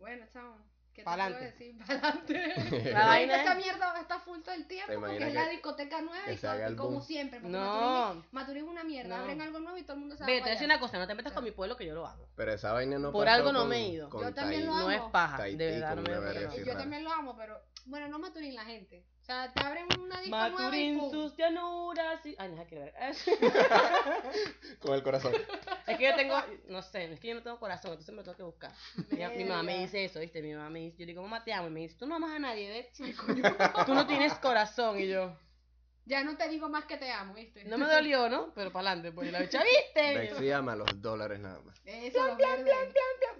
Bueno, 0.00 0.26
chao. 0.32 0.56
¿Qué 0.92 1.04
te 1.04 1.10
puedo 1.10 1.38
decir? 1.38 1.78
Pa'lante. 1.86 2.92
La 2.92 3.06
vaina 3.06 3.36
esta 3.36 3.52
es- 3.52 3.64
mierda 3.64 4.00
está 4.00 4.18
full 4.18 4.40
todo 4.40 4.54
el 4.56 4.66
tiempo 4.66 4.90
¿Te 4.92 4.98
porque 4.98 5.28
es 5.28 5.34
la 5.34 5.48
discoteca 5.48 6.00
nueva 6.02 6.32
y 6.32 6.36
todo, 6.36 6.76
como 6.76 7.00
siempre. 7.00 7.38
Porque 7.40 7.56
Maturín, 7.56 7.86
No. 7.88 8.24
Maturín 8.32 8.64
es 8.64 8.68
una 8.70 8.82
mierda. 8.84 9.16
No. 9.16 9.22
Abren 9.22 9.40
algo 9.40 9.60
nuevo 9.60 9.78
y 9.78 9.82
todo 9.82 9.94
el 9.94 10.00
mundo 10.00 10.16
va 10.20 10.26
Ve, 10.26 10.42
te 10.42 10.52
voy 10.56 10.64
una 10.64 10.80
cosa, 10.80 10.98
no 10.98 11.06
te 11.06 11.14
metas 11.14 11.32
con 11.32 11.44
mi 11.44 11.52
pueblo 11.52 11.76
que 11.76 11.86
yo 11.86 11.94
lo 11.94 12.06
hago. 12.06 12.28
Pero 12.34 12.52
esa 12.52 12.72
vaina 12.72 12.98
no 12.98 13.12
Por 13.12 13.28
algo 13.28 13.52
no 13.52 13.60
con- 13.60 13.68
me 13.68 13.76
he 13.76 13.88
ido. 13.88 14.10
Yo 14.12 14.34
también 14.34 14.66
lo 14.66 14.72
Tahití. 14.72 14.84
No 14.86 14.90
es 14.90 15.00
amo. 15.00 15.12
paja, 15.12 15.42
de 15.44 15.54
verdad, 15.56 15.94
no 15.96 16.02
me 16.02 16.08
pena. 16.32 16.48
así 16.48 16.64
Yo 16.64 16.76
también 16.76 17.04
lo 17.04 17.12
amo, 17.12 17.36
pero 17.36 17.62
bueno, 17.86 18.08
no 18.08 18.18
Maturín 18.18 18.54
la 18.56 18.64
gente. 18.64 19.04
Sea, 19.30 19.52
te 19.52 19.64
abren 19.64 19.86
una 20.00 20.20
disco 20.20 20.36
nueva 20.36 20.48
y 20.48 20.52
Maturín, 20.52 20.98
pum. 20.98 21.12
tus 21.12 21.36
llanuras 21.36 22.26
y... 22.26 22.34
Ay, 22.36 22.48
no, 22.50 22.66
que 22.66 22.78
ver. 22.80 22.94
Con 24.80 24.94
el 24.94 25.04
corazón. 25.04 25.32
Es 25.86 25.98
que 25.98 26.04
yo 26.04 26.16
tengo, 26.16 26.34
no 26.66 26.82
sé, 26.82 27.12
es 27.12 27.20
que 27.20 27.28
yo 27.28 27.34
no 27.36 27.42
tengo 27.44 27.60
corazón, 27.60 27.92
entonces 27.92 28.12
me 28.12 28.16
lo 28.16 28.24
tengo 28.24 28.36
que 28.36 28.42
buscar. 28.42 28.72
Mi, 29.08 29.24
mi 29.36 29.44
mamá 29.44 29.62
me 29.62 29.78
dice 29.78 30.04
eso, 30.04 30.18
¿viste? 30.18 30.42
Mi 30.42 30.52
mamá 30.52 30.68
me 30.68 30.80
dice, 30.80 30.96
yo 30.98 31.06
le 31.06 31.12
digo, 31.12 31.22
mamá, 31.22 31.44
te 31.44 31.52
amo. 31.52 31.68
Y 31.68 31.70
me 31.70 31.80
dice, 31.80 31.94
tú 31.96 32.08
no 32.08 32.16
amas 32.16 32.32
a 32.32 32.38
nadie, 32.40 32.70
¿ves? 32.70 33.14
Tú 33.86 33.94
no 33.94 34.04
tienes 34.08 34.34
corazón. 34.34 34.98
Y 34.98 35.06
yo, 35.06 35.32
Ya 36.06 36.24
no 36.24 36.36
te 36.36 36.48
digo 36.48 36.68
más 36.68 36.86
que 36.86 36.96
te 36.96 37.10
amo, 37.12 37.34
¿viste? 37.34 37.64
no 37.64 37.78
me 37.78 37.86
dolió, 37.86 38.28
¿no? 38.28 38.52
Pero 38.54 38.72
para 38.72 38.88
adelante, 38.90 39.12
pues 39.12 39.30
la 39.30 39.40
bicha, 39.40 39.62
¿viste? 39.62 40.14
Yo, 40.14 40.18
Bexy 40.20 40.50
ama 40.50 40.74
los 40.74 41.00
dólares 41.00 41.38
nada 41.38 41.60
más. 41.60 41.80
Eso, 41.84 42.26
los 42.26 42.36
verdes. 42.36 42.74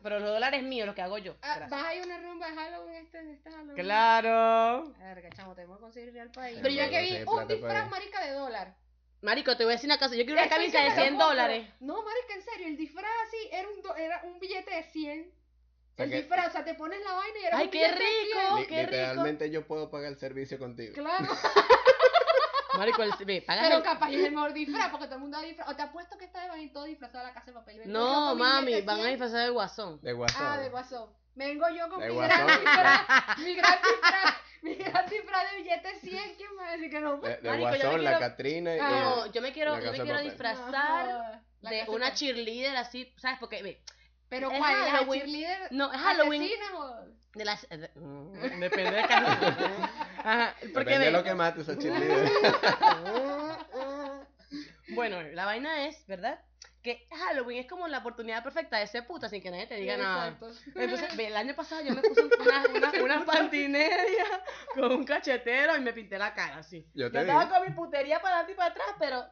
Pero 0.02 0.18
los 0.20 0.28
dólares 0.30 0.62
míos, 0.62 0.86
los 0.86 0.94
que 0.94 1.02
hago 1.02 1.18
yo. 1.18 1.34
Ah, 1.42 1.56
Gracias. 1.56 1.70
¿Vas 1.70 1.84
a 1.84 1.94
ir 1.94 2.02
a 2.02 2.04
una 2.06 2.18
rumba 2.20 2.48
de 2.50 2.54
Halloween 2.56 2.94
este, 2.96 3.32
este 3.32 3.50
Halloween? 3.50 3.74
Claro. 3.76 4.92
Verga, 4.98 5.30
chamo, 5.30 5.54
tenemos 5.54 5.78
que 5.78 5.82
conseguir 5.82 6.12
real 6.12 6.30
país. 6.30 6.58
Pero 6.62 6.72
ya 6.74 6.86
pero 6.88 6.90
que 6.90 7.02
vi 7.02 7.22
un 7.26 7.48
disfraz, 7.48 7.90
marica, 7.90 8.24
de 8.24 8.32
dólar. 8.32 8.76
Marico, 9.22 9.56
te 9.56 9.64
voy 9.64 9.72
a 9.72 9.76
decir 9.76 9.88
una 9.88 9.98
cosa. 9.98 10.14
Yo 10.14 10.24
quiero 10.24 10.40
una 10.40 10.48
camisa 10.48 10.78
de 10.78 10.84
me 10.84 10.90
lo 10.90 10.94
100 10.94 11.08
compro. 11.08 11.26
dólares. 11.28 11.68
No, 11.80 12.02
marica, 12.02 12.34
en 12.34 12.42
serio, 12.42 12.66
el 12.68 12.76
disfraz 12.76 13.10
así 13.26 13.36
era 13.52 13.68
un, 13.68 13.82
do- 13.82 13.96
era 13.96 14.20
un 14.24 14.38
billete 14.38 14.74
de 14.74 14.82
100. 14.84 15.34
sea 15.96 16.04
el 16.04 16.10
que- 16.10 16.16
disfraz, 16.18 16.48
o 16.48 16.52
sea, 16.52 16.64
te 16.64 16.74
pones 16.74 17.00
la 17.04 17.12
vaina 17.12 17.38
y 17.38 17.44
era 17.44 17.58
Ay, 17.58 17.64
un 17.66 17.70
qué 17.70 17.78
billete 17.78 17.98
de 17.98 18.08
rico. 18.08 18.38
100. 18.40 18.56
Li- 18.60 18.66
qué 18.66 18.76
rico. 18.82 18.90
literalmente 18.92 19.50
yo 19.50 19.66
puedo 19.66 19.90
pagar 19.90 20.12
el 20.12 20.18
servicio 20.18 20.58
contigo. 20.58 20.94
Claro, 20.94 21.26
Marico, 22.80 23.02
el, 23.02 23.12
ve, 23.26 23.42
pagas 23.42 23.64
pero 23.64 23.76
el- 23.78 23.82
capaz 23.82 24.10
es 24.10 24.24
el 24.24 24.32
mejor 24.32 24.52
disfraz 24.52 24.90
porque 24.90 25.04
todo 25.06 25.14
el 25.16 25.20
mundo 25.22 25.38
va 25.38 25.44
disfraz. 25.44 25.68
O 25.68 25.76
te 25.76 25.82
apuesto 25.82 26.18
que 26.18 26.24
esta 26.24 26.40
vez 26.40 26.48
van 26.48 26.58
a 26.58 26.62
ir 26.62 26.72
todos 26.72 26.86
disfrazados 26.86 27.24
a 27.24 27.28
la 27.28 27.34
casa 27.34 27.46
de 27.46 27.52
papel. 27.52 27.78
Vengo 27.78 27.90
yo 27.92 27.98
No, 27.98 28.28
con 28.30 28.36
mi 28.36 28.42
mami, 28.42 28.80
van 28.82 28.96
a 28.96 29.02
100. 29.02 29.10
disfrazar 29.10 29.44
de 29.44 29.50
guasón. 29.50 30.00
De 30.02 30.14
WhatsApp. 30.14 30.42
Ah, 30.42 30.58
de 30.58 30.68
guasón. 30.70 31.10
Vengo 31.34 31.68
yo 31.70 31.88
con 31.88 32.00
De 32.00 32.08
mi 32.08 32.14
guasón. 32.14 32.46
gran 32.46 32.60
disfraz. 32.60 33.38
mi 33.38 33.54
gran 33.54 33.78
disfraz. 33.82 34.34
Mi 34.62 34.74
gran 34.74 35.08
disfraz 35.08 35.50
de 35.50 35.56
billete 35.58 35.94
100. 36.00 36.34
¿Quién 36.36 36.50
me 36.56 36.62
va 36.62 36.68
a 36.68 36.72
decir 36.72 36.90
que 36.90 37.00
no? 37.00 37.16
De, 37.16 37.28
de 37.36 37.48
Marico, 37.48 37.48
yo 37.48 37.52
me 37.52 37.58
Guasón, 37.78 38.04
la 38.04 38.10
quiero- 38.10 38.20
Catrina 38.30 38.76
y... 38.76 38.78
Ah, 38.80 38.90
No, 38.90 39.26
yo 39.32 39.40
me 39.42 39.52
quiero, 39.52 39.70
La 39.72 39.78
yo 39.78 39.84
casa 39.84 39.92
me 39.92 39.98
de 39.98 40.04
quiero 40.04 40.18
papel. 40.18 40.30
disfrazar 40.30 41.06
No, 41.06 41.40
la 41.62 41.70
de 41.70 41.78
casa 41.80 41.90
una 41.92 42.04
papel. 42.06 42.18
cheerleader 42.18 42.76
así, 42.76 43.14
¿sabes? 43.16 43.38
Porque, 43.40 43.62
ve, 43.62 43.82
Pero 44.28 44.50
es 44.50 44.58
¿cuál? 44.58 44.72
¿La 44.84 44.90
Halloween. 44.90 45.20
cheerleader? 45.22 45.68
no, 45.72 45.92
es 45.92 45.98
Halloween. 46.00 46.42
¿Asesina 46.42 46.78
o...? 46.78 47.04
De 47.34 47.44
las. 47.44 47.64
eh, 47.70 47.76
de- 47.78 47.90
mm, 47.94 48.60
depende 48.60 48.90
de 48.90 49.02
cada. 49.06 49.32
Ajá, 50.18 50.54
porque 50.60 50.68
Depende 50.90 50.98
de 50.98 51.04
ve- 51.06 51.10
lo 51.12 51.22
que 51.24 51.34
mate 51.34 51.60
esa 51.62 51.78
cheerleader. 51.78 52.28
Bueno, 54.94 55.22
la 55.22 55.44
vaina 55.44 55.86
es, 55.86 56.04
¿verdad? 56.06 56.40
Que 56.82 57.06
Halloween 57.10 57.58
es 57.60 57.66
como 57.66 57.86
la 57.88 57.98
oportunidad 57.98 58.42
perfecta 58.42 58.78
de 58.78 58.86
ser 58.86 59.06
puta 59.06 59.28
sin 59.28 59.42
que 59.42 59.50
nadie 59.50 59.66
te 59.66 59.76
diga 59.76 59.96
nada. 59.96 60.28
Exacto. 60.28 60.50
Entonces, 60.74 61.18
el 61.18 61.36
año 61.36 61.54
pasado 61.54 61.82
yo 61.82 61.94
me 61.94 62.00
puse 62.02 62.22
una, 62.40 62.64
una, 62.74 63.02
una 63.04 63.24
pantineria 63.24 64.24
con 64.74 64.90
un 64.92 65.04
cachetero 65.04 65.76
y 65.76 65.80
me 65.80 65.92
pinté 65.92 66.18
la 66.18 66.34
cara 66.34 66.56
así. 66.58 66.86
Yo 66.94 67.06
Yo 67.06 67.12
te 67.12 67.20
estaba 67.20 67.44
dije. 67.44 67.54
con 67.54 67.68
mi 67.68 67.74
putería 67.74 68.20
para 68.20 68.36
adelante 68.40 68.52
y 68.52 68.56
para 68.56 68.70
atrás, 68.70 68.86
pero 68.98 69.24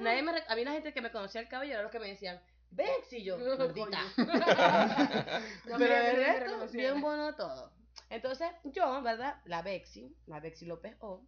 nadie 0.00 0.22
me, 0.22 0.32
a 0.48 0.56
mí 0.56 0.64
la 0.64 0.72
gente 0.72 0.92
que 0.92 1.02
me 1.02 1.12
conocía 1.12 1.40
el 1.42 1.48
cabello 1.48 1.74
era 1.74 1.82
los 1.82 1.92
que 1.92 2.00
me 2.00 2.08
decían, 2.08 2.40
Vex 2.74 3.12
y 3.12 3.24
yo, 3.24 3.38
gordita. 3.56 4.00
No, 4.16 4.24
Pero 5.78 5.78
de 5.78 6.12
me 6.12 6.12
resto, 6.40 6.66
bien 6.72 7.00
bueno 7.00 7.34
todo. 7.34 7.72
Entonces, 8.10 8.48
yo, 8.64 9.02
¿verdad? 9.02 9.40
La 9.44 9.62
Bexi, 9.62 10.14
la 10.26 10.40
Bexi 10.40 10.66
López 10.66 10.96
O, 11.00 11.22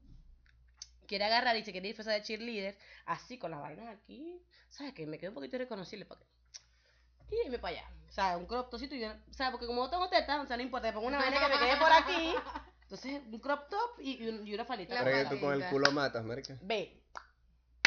quiere 1.06 1.24
agarrar 1.24 1.56
y 1.56 1.64
se 1.64 1.72
quiere 1.72 1.88
disfrazar 1.88 2.14
de 2.14 2.22
cheerleader, 2.22 2.76
así 3.06 3.38
con 3.38 3.50
las 3.50 3.60
vainas 3.60 3.88
aquí. 3.88 4.42
¿Sabes 4.68 4.92
qué? 4.94 5.06
Me 5.06 5.18
quedé 5.18 5.28
un 5.28 5.34
poquito 5.34 5.56
irreconocible 5.56 6.04
para 6.04 6.20
que. 6.20 6.26
Y 7.30 7.46
irme 7.46 7.58
para 7.58 7.78
allá. 7.78 7.90
O 8.08 8.12
sea, 8.12 8.36
un 8.36 8.46
crop 8.46 8.70
topcito 8.70 8.94
y 8.94 9.00
yo, 9.00 9.10
o 9.10 9.32
sea, 9.32 9.50
porque 9.50 9.66
como 9.66 9.82
no 9.82 9.90
tengo 9.90 10.08
teta, 10.08 10.40
o 10.40 10.46
sea, 10.46 10.56
no 10.56 10.62
importa, 10.62 10.88
me 10.88 10.92
pongo 10.94 11.08
una 11.08 11.18
vaina 11.18 11.38
que 11.40 11.48
me 11.54 11.58
quede 11.58 11.76
por 11.76 11.92
aquí. 11.92 12.34
Entonces, 12.82 13.20
un 13.32 13.40
crop 13.40 13.68
top 13.68 14.00
y, 14.00 14.22
y 14.24 14.28
un- 14.28 14.46
y 14.46 14.54
una 14.54 14.64
falita. 14.64 14.94
La 14.94 15.02
Pero 15.04 15.28
que 15.28 15.34
tú 15.36 15.40
con 15.40 15.54
el 15.54 15.68
culo 15.70 15.90
matas, 15.90 16.24
marica. 16.24 16.56
Ve. 16.62 17.02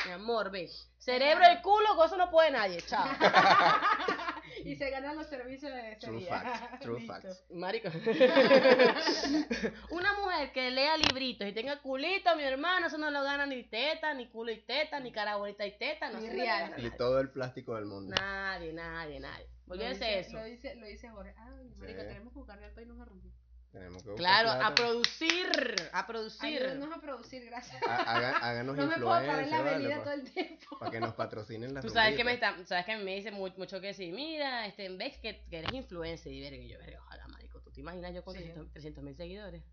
Mi 0.06 0.12
amor, 0.12 0.52
ve. 0.52 0.70
Cerebro 0.98 1.46
y 1.58 1.62
culo, 1.62 1.96
con 1.96 2.08
eso 2.08 2.18
no 2.18 2.30
puede 2.30 2.52
nadie. 2.52 2.82
Chao. 2.82 3.08
y 4.66 4.76
se 4.76 4.90
ganan 4.90 5.16
los 5.16 5.28
servicios 5.28 5.72
de 5.74 5.92
ese 5.94 6.08
True 6.08 6.20
día. 6.20 6.30
facts, 6.30 6.80
true 6.82 7.00
Listo. 7.00 7.14
facts. 7.14 7.46
Marico. 7.52 7.90
Una 9.92 10.14
mujer 10.20 10.52
que 10.52 10.72
lea 10.72 10.98
libritos 10.98 11.48
y 11.48 11.54
tenga 11.54 11.80
culito, 11.82 12.36
mi 12.36 12.44
hermano, 12.44 12.88
eso 12.88 12.98
no 12.98 13.10
lo 13.12 13.24
gana 13.24 13.46
ni 13.46 13.64
teta, 13.64 14.14
ni 14.14 14.28
culo 14.30 14.52
y 14.52 14.62
teta, 14.62 15.00
ni 15.00 15.12
cara 15.12 15.36
bonita 15.38 15.66
y 15.66 15.78
teta, 15.78 16.10
no 16.10 16.20
Ni 16.20 16.28
se 16.28 16.34
real. 16.34 16.70
gana 16.72 16.80
Y 16.80 16.84
nadie. 16.84 16.98
todo 16.98 17.20
el 17.20 17.30
plástico 17.32 17.76
del 17.76 17.86
mundo. 17.86 18.16
Nadie, 18.20 18.74
nadie, 18.74 19.20
nadie. 19.20 19.48
Lo 19.68 19.74
Olvídense 19.76 20.06
dice- 20.06 20.20
eso. 20.20 20.38
Lo 20.38 20.44
dice, 20.46 20.76
lo 20.76 20.88
dice 20.88 21.10
Jorge. 21.10 21.34
Ay, 21.38 21.70
marico, 21.78 22.02
Sí. 22.02 22.08
tenemos 22.08 22.34
que 22.34 22.40
buscarle 22.40 22.66
al 22.66 22.74
país 22.74 22.88
nos 22.88 23.08
rompió. 23.08 23.32
Tenemos 23.72 24.02
que 24.02 24.10
buscar 24.10 24.44
Claro, 24.44 24.66
a 24.66 24.74
producir, 24.74 25.76
a 25.94 26.08
producir. 26.08 26.44
Ayúdenos 26.64 26.92
a 26.98 27.00
producir, 27.02 27.46
gracias. 27.46 27.82
Haga- 27.84 28.38
Háganos 28.42 28.76
No 28.76 28.88
me 28.88 28.96
puedo 28.96 29.06
parar 29.10 29.44
en 29.44 29.52
la 29.52 29.60
avenida 29.60 29.90
vale, 30.00 30.02
todo 30.04 30.14
el 30.14 30.32
tiempo. 30.32 30.80
para 30.80 30.92
que 30.92 31.00
nos 31.00 31.14
patrocinen 31.14 31.74
las 31.76 31.86
Tú 31.86 31.92
sabes 31.92 32.16
que 32.16 32.24
me 32.24 32.34
está, 32.34 32.56
sabes 32.66 32.86
que 32.86 32.98
me 32.98 33.16
dice 33.16 33.32
mu- 33.32 33.50
mucho 33.58 33.80
que 33.80 33.94
sí, 33.94 34.12
mira, 34.12 34.66
este 34.66 34.90
Vex 34.90 35.18
que, 35.20 35.44
que 35.50 35.60
eres 35.60 35.72
influencer 35.74 36.32
y 36.34 36.42
verga, 36.42 36.58
y 36.64 36.68
yo, 36.68 36.80
verga, 36.80 37.00
ojalá, 37.06 37.28
marico, 37.28 37.62
¿tú 37.62 37.72
te 37.72 37.82
imaginas 37.82 38.14
yo 38.16 38.24
con 38.24 38.36
Sí. 38.36 38.52
300 38.74 39.04
mil 39.04 39.16
seguidores? 39.16 39.64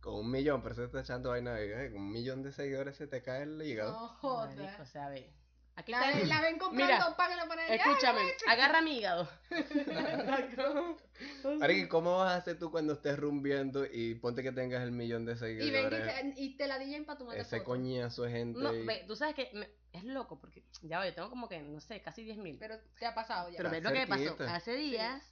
Con 0.00 0.14
un 0.14 0.30
millón, 0.30 0.60
pero 0.62 0.74
se 0.74 0.84
está 0.84 1.00
echando 1.00 1.30
vaina 1.30 1.60
eh, 1.60 1.90
con 1.92 2.00
un 2.02 2.10
millón 2.12 2.42
de 2.42 2.50
seguidores 2.52 2.96
se 2.96 3.06
te 3.06 3.22
cae 3.22 3.42
el 3.44 3.62
hígado. 3.62 3.92
No 3.92 3.98
Marico, 4.08 4.26
o 4.26 4.36
joda. 4.76 4.84
sea, 4.86 5.08
ve, 5.10 5.32
aquí 5.78 5.92
La, 5.92 6.00
ven- 6.00 6.28
la 6.28 6.40
ven 6.40 6.58
comprando, 6.58 6.94
Mira, 6.94 7.16
pagan 7.16 7.36
la 7.38 7.46
panadería. 7.46 7.76
escúchame, 7.84 8.20
agarra 8.48 8.82
mi 8.82 8.98
hígado. 8.98 9.28
¿y 11.70 11.88
¿cómo 11.88 12.18
vas 12.18 12.32
a 12.32 12.36
hacer 12.36 12.58
tú 12.58 12.70
cuando 12.70 12.94
estés 12.94 13.18
rumbeando 13.18 13.84
y 13.86 14.14
ponte 14.16 14.42
que 14.42 14.52
tengas 14.52 14.82
el 14.82 14.92
millón 14.92 15.24
de 15.24 15.32
Y 15.32 15.36
seguidores? 15.36 15.90
ven 15.90 16.32
que 16.32 16.34
te, 16.34 16.40
y 16.40 16.56
te 16.56 16.66
la 16.66 16.78
digan 16.78 17.04
para 17.04 17.18
tomar 17.18 17.36
Ese 17.38 17.58
foto. 17.58 17.70
coñazo 17.70 18.22
de 18.22 18.30
gente. 18.32 18.60
No, 18.60 18.72
ve, 18.72 19.04
tú 19.06 19.16
sabes 19.16 19.34
que 19.34 19.50
me- 19.54 19.68
es 19.92 20.04
loco 20.04 20.38
porque 20.38 20.64
ya 20.82 21.04
yo 21.04 21.14
tengo 21.14 21.30
como 21.30 21.48
que, 21.48 21.60
no 21.62 21.80
sé, 21.80 22.02
casi 22.02 22.22
10 22.22 22.38
mil. 22.38 22.56
Pero 22.58 22.76
te 22.98 23.06
ha 23.06 23.14
pasado 23.14 23.48
ya. 23.50 23.56
Pero 23.56 23.68
Está 23.68 23.78
ve 23.90 23.94
lo 23.94 24.00
que 24.00 24.06
me 24.06 24.30
pasó. 24.34 24.44
Hace 24.52 24.74
días, 24.76 25.22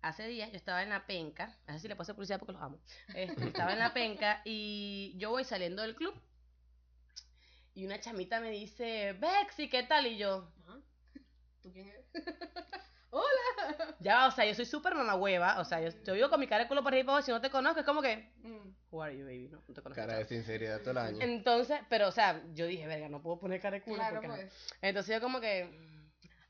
hace 0.00 0.26
días 0.28 0.50
yo 0.50 0.56
estaba 0.56 0.82
en 0.82 0.90
la 0.90 1.06
penca, 1.06 1.56
así 1.66 1.88
le 1.88 1.96
paso 1.96 2.14
publicidad 2.14 2.38
porque 2.38 2.52
los 2.52 2.62
amo. 2.62 2.78
Este, 3.14 3.48
estaba 3.48 3.72
en 3.72 3.78
la 3.80 3.92
penca 3.92 4.40
y 4.44 5.14
yo 5.18 5.30
voy 5.30 5.44
saliendo 5.44 5.82
del 5.82 5.94
club 5.94 6.14
y 7.78 7.86
una 7.86 8.00
chamita 8.00 8.40
me 8.40 8.50
dice, 8.50 9.12
Bexy, 9.14 9.68
¿qué 9.70 9.84
tal? 9.84 10.06
Y 10.08 10.16
yo, 10.18 10.50
Ajá. 10.66 10.78
¿Tú 11.62 11.72
quién 11.72 11.86
eres? 11.88 12.04
ya 14.00 14.16
va, 14.16 14.26
o 14.26 14.30
sea, 14.30 14.44
yo 14.46 14.54
soy 14.54 14.66
súper 14.66 14.94
mamagüeva, 14.94 15.60
o 15.60 15.64
sea, 15.64 15.80
yo, 15.80 15.90
yo 16.04 16.14
vivo 16.14 16.28
con 16.28 16.40
mi 16.40 16.46
cara 16.46 16.64
de 16.64 16.68
culo 16.68 16.82
por 16.82 16.92
ahí 16.92 17.02
para 17.04 17.14
abajo, 17.14 17.26
si 17.26 17.30
no 17.32 17.40
te 17.40 17.50
conozco 17.50 17.80
es 17.80 17.86
como 17.86 18.02
que, 18.02 18.32
Mm. 18.42 18.74
who 18.90 19.02
are 19.02 19.16
you, 19.16 19.24
baby? 19.24 19.48
No, 19.48 19.62
no 19.66 19.74
te 19.74 19.80
conozco. 19.82 20.00
Cara 20.00 20.18
de 20.18 20.24
sinceridad 20.24 20.80
todo 20.80 20.90
el 20.92 20.98
año. 20.98 21.18
Entonces, 21.20 21.78
pero, 21.88 22.08
o 22.08 22.12
sea, 22.12 22.42
yo 22.54 22.66
dije, 22.66 22.86
verga, 22.86 23.08
no 23.08 23.22
puedo 23.22 23.38
poner 23.38 23.60
cara 23.60 23.76
de 23.76 23.82
culo 23.82 23.96
Claro, 23.96 24.20
porque... 24.20 24.28
pues. 24.28 24.74
Entonces 24.82 25.14
yo 25.14 25.20
como 25.20 25.40
que, 25.40 25.68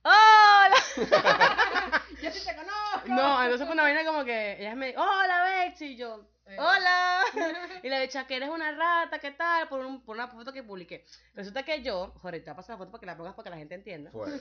¡Hola! 0.03 0.76
Yo 2.22 2.30
sí 2.30 2.46
te 2.46 2.57
conozco. 2.57 3.09
No, 3.09 3.42
entonces 3.42 3.66
fue 3.66 3.74
una 3.74 3.82
vaina 3.82 4.05
como 4.05 4.24
que 4.24 4.57
ella 4.61 4.74
me 4.74 4.88
dijo, 4.88 5.01
hola 5.03 5.44
Bexy, 5.44 5.86
y 5.92 5.96
yo, 5.96 6.26
Eh. 6.46 6.57
hola. 6.59 7.22
Y 7.82 7.88
le 7.88 8.01
dije 8.01 8.26
que 8.26 8.36
eres 8.36 8.49
una 8.49 8.72
rata, 8.72 9.18
¿qué 9.18 9.30
tal? 9.32 9.68
Por, 9.68 9.84
un- 9.84 10.05
por 10.05 10.16
una 10.16 10.28
foto 10.28 10.53
que 10.53 10.62
publiqué. 10.62 11.05
Resulta 11.34 11.62
que 11.62 11.82
yo, 11.82 12.12
joder, 12.20 12.40
te 12.42 12.51
voy 12.51 12.53
a 12.55 12.57
pasar 12.57 12.74
la 12.74 12.78
foto 12.78 12.90
para 12.90 13.01
que 13.01 13.07
la 13.07 13.16
pongas 13.16 13.34
para 13.34 13.44
que 13.44 13.51
la 13.51 13.57
gente 13.59 13.74
entienda. 13.74 14.11
Fuera. 14.11 14.36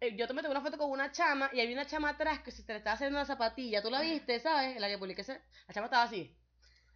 Eh, 0.00 0.16
Yo 0.16 0.26
tomé 0.26 0.42
una 0.48 0.60
foto 0.60 0.76
con 0.76 0.90
una 0.90 1.12
chama 1.12 1.50
y 1.52 1.60
había 1.60 1.74
una 1.74 1.86
chama 1.86 2.10
atrás 2.10 2.40
que 2.40 2.50
se 2.50 2.62
te 2.64 2.72
le 2.72 2.78
estaba 2.78 2.94
haciendo 2.94 3.16
una 3.16 3.24
zapatilla. 3.26 3.80
¿Tú 3.82 3.90
la 3.90 4.00
viste, 4.00 4.40
sabes? 4.40 4.74
En 4.74 4.80
la 4.82 4.88
que 4.88 4.98
publiqué. 4.98 5.20
ese- 5.22 5.40
La 5.68 5.74
chama 5.74 5.86
estaba 5.86 6.02
así. 6.04 6.36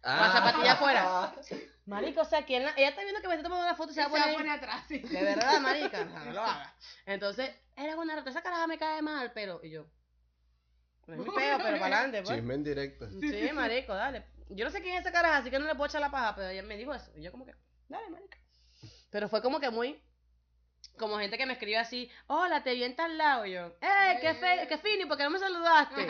Ah. 0.03 0.31
zapatilla 0.31 0.73
afuera. 0.73 1.33
Marico, 1.85 2.21
o 2.21 2.25
sea, 2.25 2.45
¿quién 2.45 2.63
la- 2.63 2.73
ella 2.77 2.89
está 2.89 3.01
viendo 3.01 3.19
que 3.19 3.27
me 3.27 3.33
está 3.33 3.43
tomando 3.43 3.65
una 3.65 3.75
foto 3.75 3.91
y 3.91 3.95
Se 3.95 4.01
va 4.01 4.07
a 4.07 4.09
poner... 4.09 4.29
a 4.29 4.33
poner 4.33 4.51
atrás, 4.51 4.85
sí. 4.87 4.99
De 4.99 5.23
verdad, 5.23 5.59
marica, 5.61 6.05
no, 6.05 6.25
no 6.25 6.31
lo 6.33 6.41
haga. 6.43 6.75
Entonces, 7.05 7.49
era 7.75 7.95
una 7.97 8.15
rata, 8.15 8.29
esa 8.29 8.43
caraja 8.43 8.67
me 8.67 8.77
cae 8.77 9.01
mal, 9.01 9.31
pero... 9.33 9.59
Y 9.63 9.71
yo... 9.71 9.87
No 11.07 11.15
es 11.15 11.19
mi 11.21 11.25
peo, 11.31 11.57
pero 11.57 11.79
para 11.79 11.97
adelante, 11.97 12.21
pues. 12.21 12.37
Chisme 12.37 12.53
en 12.53 12.63
directo. 12.63 13.09
Sí, 13.09 13.49
marico, 13.53 13.95
dale. 13.95 14.27
Yo 14.49 14.65
no 14.65 14.71
sé 14.71 14.81
quién 14.81 14.93
es 14.95 15.01
esa 15.01 15.11
caraja, 15.11 15.37
así 15.37 15.49
que 15.49 15.57
no 15.57 15.65
le 15.65 15.73
puedo 15.73 15.87
echar 15.87 16.01
la 16.01 16.11
paja, 16.11 16.35
pero 16.35 16.49
ella 16.49 16.61
me 16.61 16.77
dijo 16.77 16.93
eso. 16.93 17.11
Y 17.15 17.23
yo 17.23 17.31
como 17.31 17.45
que, 17.45 17.55
dale, 17.87 18.07
marica. 18.09 18.37
Pero 19.09 19.27
fue 19.27 19.41
como 19.41 19.59
que 19.59 19.71
muy... 19.71 19.99
Como 20.97 21.17
gente 21.17 21.37
que 21.37 21.45
me 21.45 21.53
escribe 21.53 21.77
así, 21.77 22.09
hola, 22.27 22.61
te 22.63 22.73
vi 22.73 22.83
en 22.83 22.95
tal 22.95 23.17
lado. 23.17 23.45
Y 23.45 23.53
yo, 23.53 23.67
¡eh, 23.81 24.17
qué, 24.21 24.33
fe, 24.35 24.65
qué 24.67 24.77
fino! 24.77 25.07
¿Por 25.07 25.17
qué 25.17 25.23
no 25.23 25.29
me 25.31 25.39
saludaste? 25.39 26.07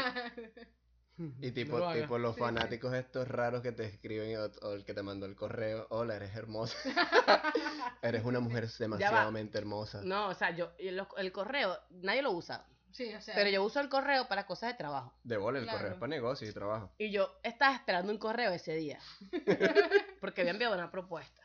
Y 1.41 1.51
tipo, 1.51 1.74
No 1.74 1.80
lo 1.80 1.89
hagas. 1.89 2.01
tipo 2.03 2.17
los 2.17 2.36
Sí, 2.36 2.39
fanáticos 2.39 2.93
estos 2.93 3.28
raros 3.28 3.61
que 3.61 3.72
te 3.74 3.86
escriben 3.86 4.38
o, 4.38 4.45
o 4.67 4.74
el 4.74 4.86
que 4.86 4.93
te 4.93 5.03
mandó 5.03 5.26
el 5.26 5.36
correo, 5.36 5.86
hola, 5.89 6.15
eres 6.15 6.34
hermosa. 6.36 6.78
eres 8.01 8.24
una 8.24 8.39
mujer 8.39 8.70
demasiadamente 8.80 9.57
hermosa. 9.57 10.01
No, 10.03 10.28
o 10.30 10.34
sea, 10.34 10.51
yo, 10.55 10.72
el, 10.78 11.05
el 11.17 11.32
correo, 11.32 11.78
nadie 11.89 12.22
lo 12.22 12.32
usa. 12.32 12.65
Sí, 12.91 13.13
o 13.13 13.22
sea. 13.22 13.36
Pero 13.36 13.49
yo 13.49 13.63
uso 13.63 13.80
el 13.82 13.89
correo 13.89 14.28
para 14.28 14.45
cosas 14.45 14.72
de 14.72 14.78
trabajo. 14.78 15.13
De 15.24 15.38
bola, 15.38 15.59
el 15.59 15.65
Claro. 15.65 15.78
correo 15.80 15.93
es 15.93 15.99
para 15.99 16.09
negocios 16.09 16.49
y 16.49 16.53
trabajo. 16.53 16.91
Y 16.97 17.11
yo 17.11 17.30
estaba 17.43 17.76
esperando 17.76 18.11
un 18.11 18.17
correo 18.17 18.51
ese 18.51 18.76
día. 18.76 18.99
Porque 20.22 20.41
había 20.41 20.51
enviado 20.53 20.74
una 20.76 20.89
propuesta. 20.89 21.43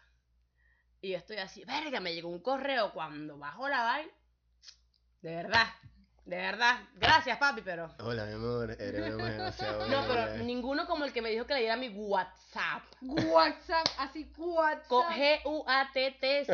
Y 1.00 1.10
yo 1.10 1.18
estoy 1.18 1.36
así, 1.36 1.64
verga, 1.64 2.00
me 2.00 2.14
llegó 2.14 2.28
un 2.30 2.40
correo 2.40 2.92
cuando 2.94 3.36
bajo 3.36 3.68
la 3.68 3.82
vaina. 3.82 4.12
De 5.20 5.34
verdad, 5.34 5.66
de 6.24 6.36
verdad. 6.36 6.80
Gracias, 6.94 7.36
papi, 7.38 7.60
pero. 7.62 7.90
Hola, 7.98 8.24
mi 8.24 8.32
amor, 8.32 8.70
eres 8.70 9.16
demasiado 9.16 9.86
No, 9.88 10.04
pero 10.08 10.36
ninguno 10.44 10.86
como 10.86 11.04
el 11.04 11.12
que 11.12 11.20
me 11.20 11.28
dijo 11.30 11.46
que 11.46 11.54
le 11.54 11.60
diera 11.60 11.76
mi 11.76 11.90
WhatsApp. 11.90 12.82
WhatsApp, 13.02 13.86
así 13.98 14.32
WhatsApp. 14.36 15.10
G-U-A-T-T-Z-A-P. 15.12 16.48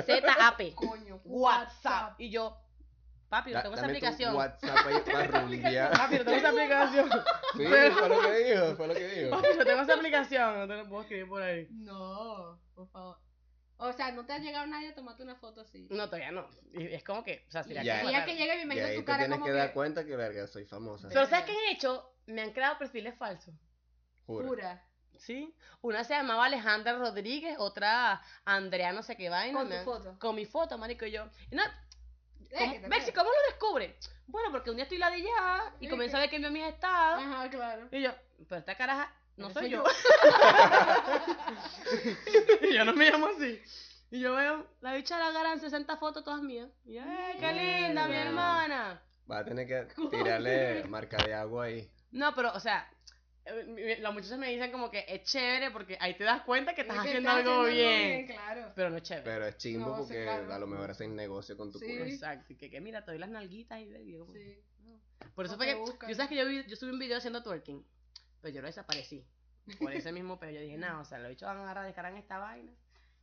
Coño, 0.76 1.20
WhatsApp. 1.24 2.20
Y 2.20 2.30
yo, 2.30 2.56
papi, 3.28 3.52
no 3.52 3.62
tengo 3.62 3.76
esa 3.76 3.86
aplicación. 3.86 4.34
WhatsApp 4.34 4.86
ahí 4.86 5.00
para 5.12 5.40
rumbear. 5.40 5.92
Papi, 5.92 6.18
no 6.18 6.24
tengo 6.24 6.38
esa 6.38 6.48
aplicación. 6.48 7.10
Sí, 7.56 7.64
fue 7.66 8.08
lo 8.08 8.20
que 8.22 8.32
dijo, 8.32 8.76
fue 8.76 8.86
lo 8.88 8.94
que 8.94 9.08
dijo. 9.08 9.30
Papi, 9.30 9.48
no 9.56 9.64
tengo 9.64 9.82
esa 9.82 9.94
aplicación. 9.94 10.58
No 10.58 10.66
te 10.66 10.76
lo 10.76 10.88
puedo 10.88 11.02
escribir 11.02 11.28
por 11.28 11.42
ahí. 11.42 11.68
No, 11.70 12.58
por 12.74 12.88
favor. 12.88 13.29
O 13.82 13.92
sea, 13.92 14.12
no 14.12 14.24
te 14.26 14.32
ha 14.34 14.38
llegado 14.38 14.66
nadie 14.66 14.88
a 14.88 14.94
tomarte 14.94 15.22
una 15.22 15.36
foto 15.36 15.62
así. 15.62 15.86
No, 15.90 16.06
todavía 16.06 16.30
no. 16.32 16.48
Y 16.74 16.86
es 16.94 17.02
como 17.02 17.24
que, 17.24 17.44
o 17.48 17.50
sea, 17.50 17.62
si 17.64 17.72
la 17.74 17.82
Ya. 17.82 18.02
ya 18.10 18.24
que 18.24 18.34
llegue 18.36 18.54
me 18.66 18.74
Y 18.74 18.78
imagino 18.78 18.88
tu 18.88 18.94
te 19.00 19.04
cara 19.04 19.18
tienes 19.20 19.36
como 19.36 19.46
que 19.46 19.52
que. 19.52 19.56
dar 19.58 19.72
cuenta 19.72 20.04
que, 20.04 20.16
verga, 20.16 20.46
soy 20.46 20.64
famosa. 20.66 21.08
Pero 21.08 21.26
¿sabes 21.26 21.46
qué 21.46 21.52
han 21.52 21.74
hecho? 21.74 22.14
Me 22.26 22.42
han 22.42 22.52
creado 22.52 22.78
perfiles 22.78 23.16
falsos. 23.16 23.54
Juro. 24.26 24.46
Pura. 24.48 24.84
¿Sí? 25.18 25.54
Una 25.82 26.04
se 26.04 26.14
llamaba 26.14 26.46
Alejandra 26.46 26.94
Rodríguez, 26.96 27.56
otra 27.58 28.22
Andrea 28.44 28.92
no 28.92 29.02
sé 29.02 29.16
qué 29.16 29.28
vaina. 29.28 29.58
Con 29.58 29.64
tu 29.66 29.70
me 29.70 29.78
han- 29.78 29.84
foto. 29.84 30.18
Con 30.18 30.34
mi 30.36 30.46
foto, 30.46 30.78
marico, 30.78 31.04
y 31.06 31.10
yo. 31.10 31.28
Y 31.50 31.56
no, 31.56 31.62
¿cómo, 32.58 32.72
te. 32.72 33.12
¿cómo 33.12 33.28
lo 33.30 33.50
descubre? 33.50 33.96
Bueno, 34.26 34.50
porque 34.50 34.70
un 34.70 34.76
día 34.76 34.84
estoy 34.84 34.98
ladillada 34.98 35.74
y 35.80 35.88
comienzo 35.88 36.16
a 36.16 36.20
ver 36.20 36.30
que 36.30 36.36
envió 36.36 36.50
mis 36.50 36.64
estados. 36.64 37.22
Ajá, 37.22 37.50
claro. 37.50 37.88
Y 37.90 38.00
yo, 38.02 38.12
pero 38.48 38.60
esta 38.60 38.74
caraja 38.76 39.12
no 39.40 39.50
soy 39.50 39.62
soy 39.62 39.70
yo. 39.70 39.84
y 42.62 42.74
yo 42.74 42.84
no 42.84 42.92
me 42.94 43.10
llamo 43.10 43.26
así. 43.28 43.60
Y 44.10 44.20
yo 44.20 44.34
veo, 44.34 44.66
la 44.80 44.94
bicha 44.94 45.18
la 45.18 45.28
agarran 45.28 45.60
60 45.60 45.96
fotos 45.96 46.24
todas 46.24 46.42
mías. 46.42 46.68
Y 46.84 46.94
yo, 46.94 47.02
¡ay, 47.04 47.36
qué 47.38 47.52
linda, 47.52 48.08
mi 48.08 48.16
hermana! 48.16 49.00
Vas 49.26 49.42
a 49.42 49.44
tener 49.44 49.66
que 49.68 49.86
tirarle 50.10 50.84
marca 50.88 51.16
de 51.24 51.34
agua 51.34 51.66
ahí. 51.66 51.88
No, 52.10 52.34
pero, 52.34 52.52
o 52.52 52.58
sea, 52.58 52.90
eh, 53.44 53.98
las 54.00 54.12
muchachas 54.12 54.38
me 54.38 54.48
dicen 54.50 54.72
como 54.72 54.90
que 54.90 55.04
es 55.08 55.22
chévere 55.22 55.70
porque 55.70 55.96
ahí 56.00 56.14
te 56.16 56.24
das 56.24 56.42
cuenta 56.42 56.74
que 56.74 56.80
estás 56.80 56.96
Es 56.96 57.02
que 57.02 57.08
haciendo 57.10 57.30
estás 57.30 57.46
algo 57.46 57.62
haciendo 57.62 58.16
bien. 58.16 58.26
Claro. 58.26 58.72
Pero 58.74 58.90
no 58.90 58.96
es 58.96 59.02
chévere. 59.04 59.24
Pero 59.24 59.46
es 59.46 59.56
chimbo 59.58 59.90
No, 59.90 59.96
sí, 59.98 60.02
porque 60.02 60.22
claro. 60.24 60.52
a 60.54 60.58
lo 60.58 60.66
mejor 60.66 60.90
hacen 60.90 61.14
negocio 61.14 61.56
con 61.56 61.70
tu 61.70 61.78
Sí. 61.78 61.86
culo. 61.86 62.04
Exacto, 62.06 62.52
y 62.52 62.56
que, 62.56 62.68
que 62.68 62.80
mira, 62.80 63.04
te 63.04 63.12
doy 63.12 63.20
las 63.20 63.30
nalguitas 63.30 63.78
y 63.80 64.10
yo 64.12 64.20
como- 64.26 64.32
Sí. 64.34 64.58
Por 65.36 65.46
eso 65.46 65.56
fue 65.56 65.66
que, 65.66 65.74
buscan. 65.74 66.08
yo 66.08 66.14
sabes 66.16 66.30
que 66.30 66.36
yo, 66.36 66.46
vi- 66.46 66.66
yo 66.66 66.74
subí 66.76 66.90
un 66.90 66.98
video 66.98 67.18
haciendo 67.18 67.42
twerking, 67.44 67.86
pero 68.40 68.54
yo 68.54 68.60
lo 68.60 68.66
desaparecí. 68.66 69.24
Por 69.78 69.92
ese 69.92 70.12
mismo 70.12 70.38
pero 70.38 70.52
yo 70.52 70.60
dije, 70.60 70.76
no, 70.76 71.00
o 71.00 71.04
sea, 71.04 71.18
los 71.18 71.28
bichos 71.28 71.46
van 71.46 71.58
a 71.58 71.62
agarrar, 71.62 71.84
descargan 71.86 72.16
esta 72.16 72.38
vaina. 72.38 72.72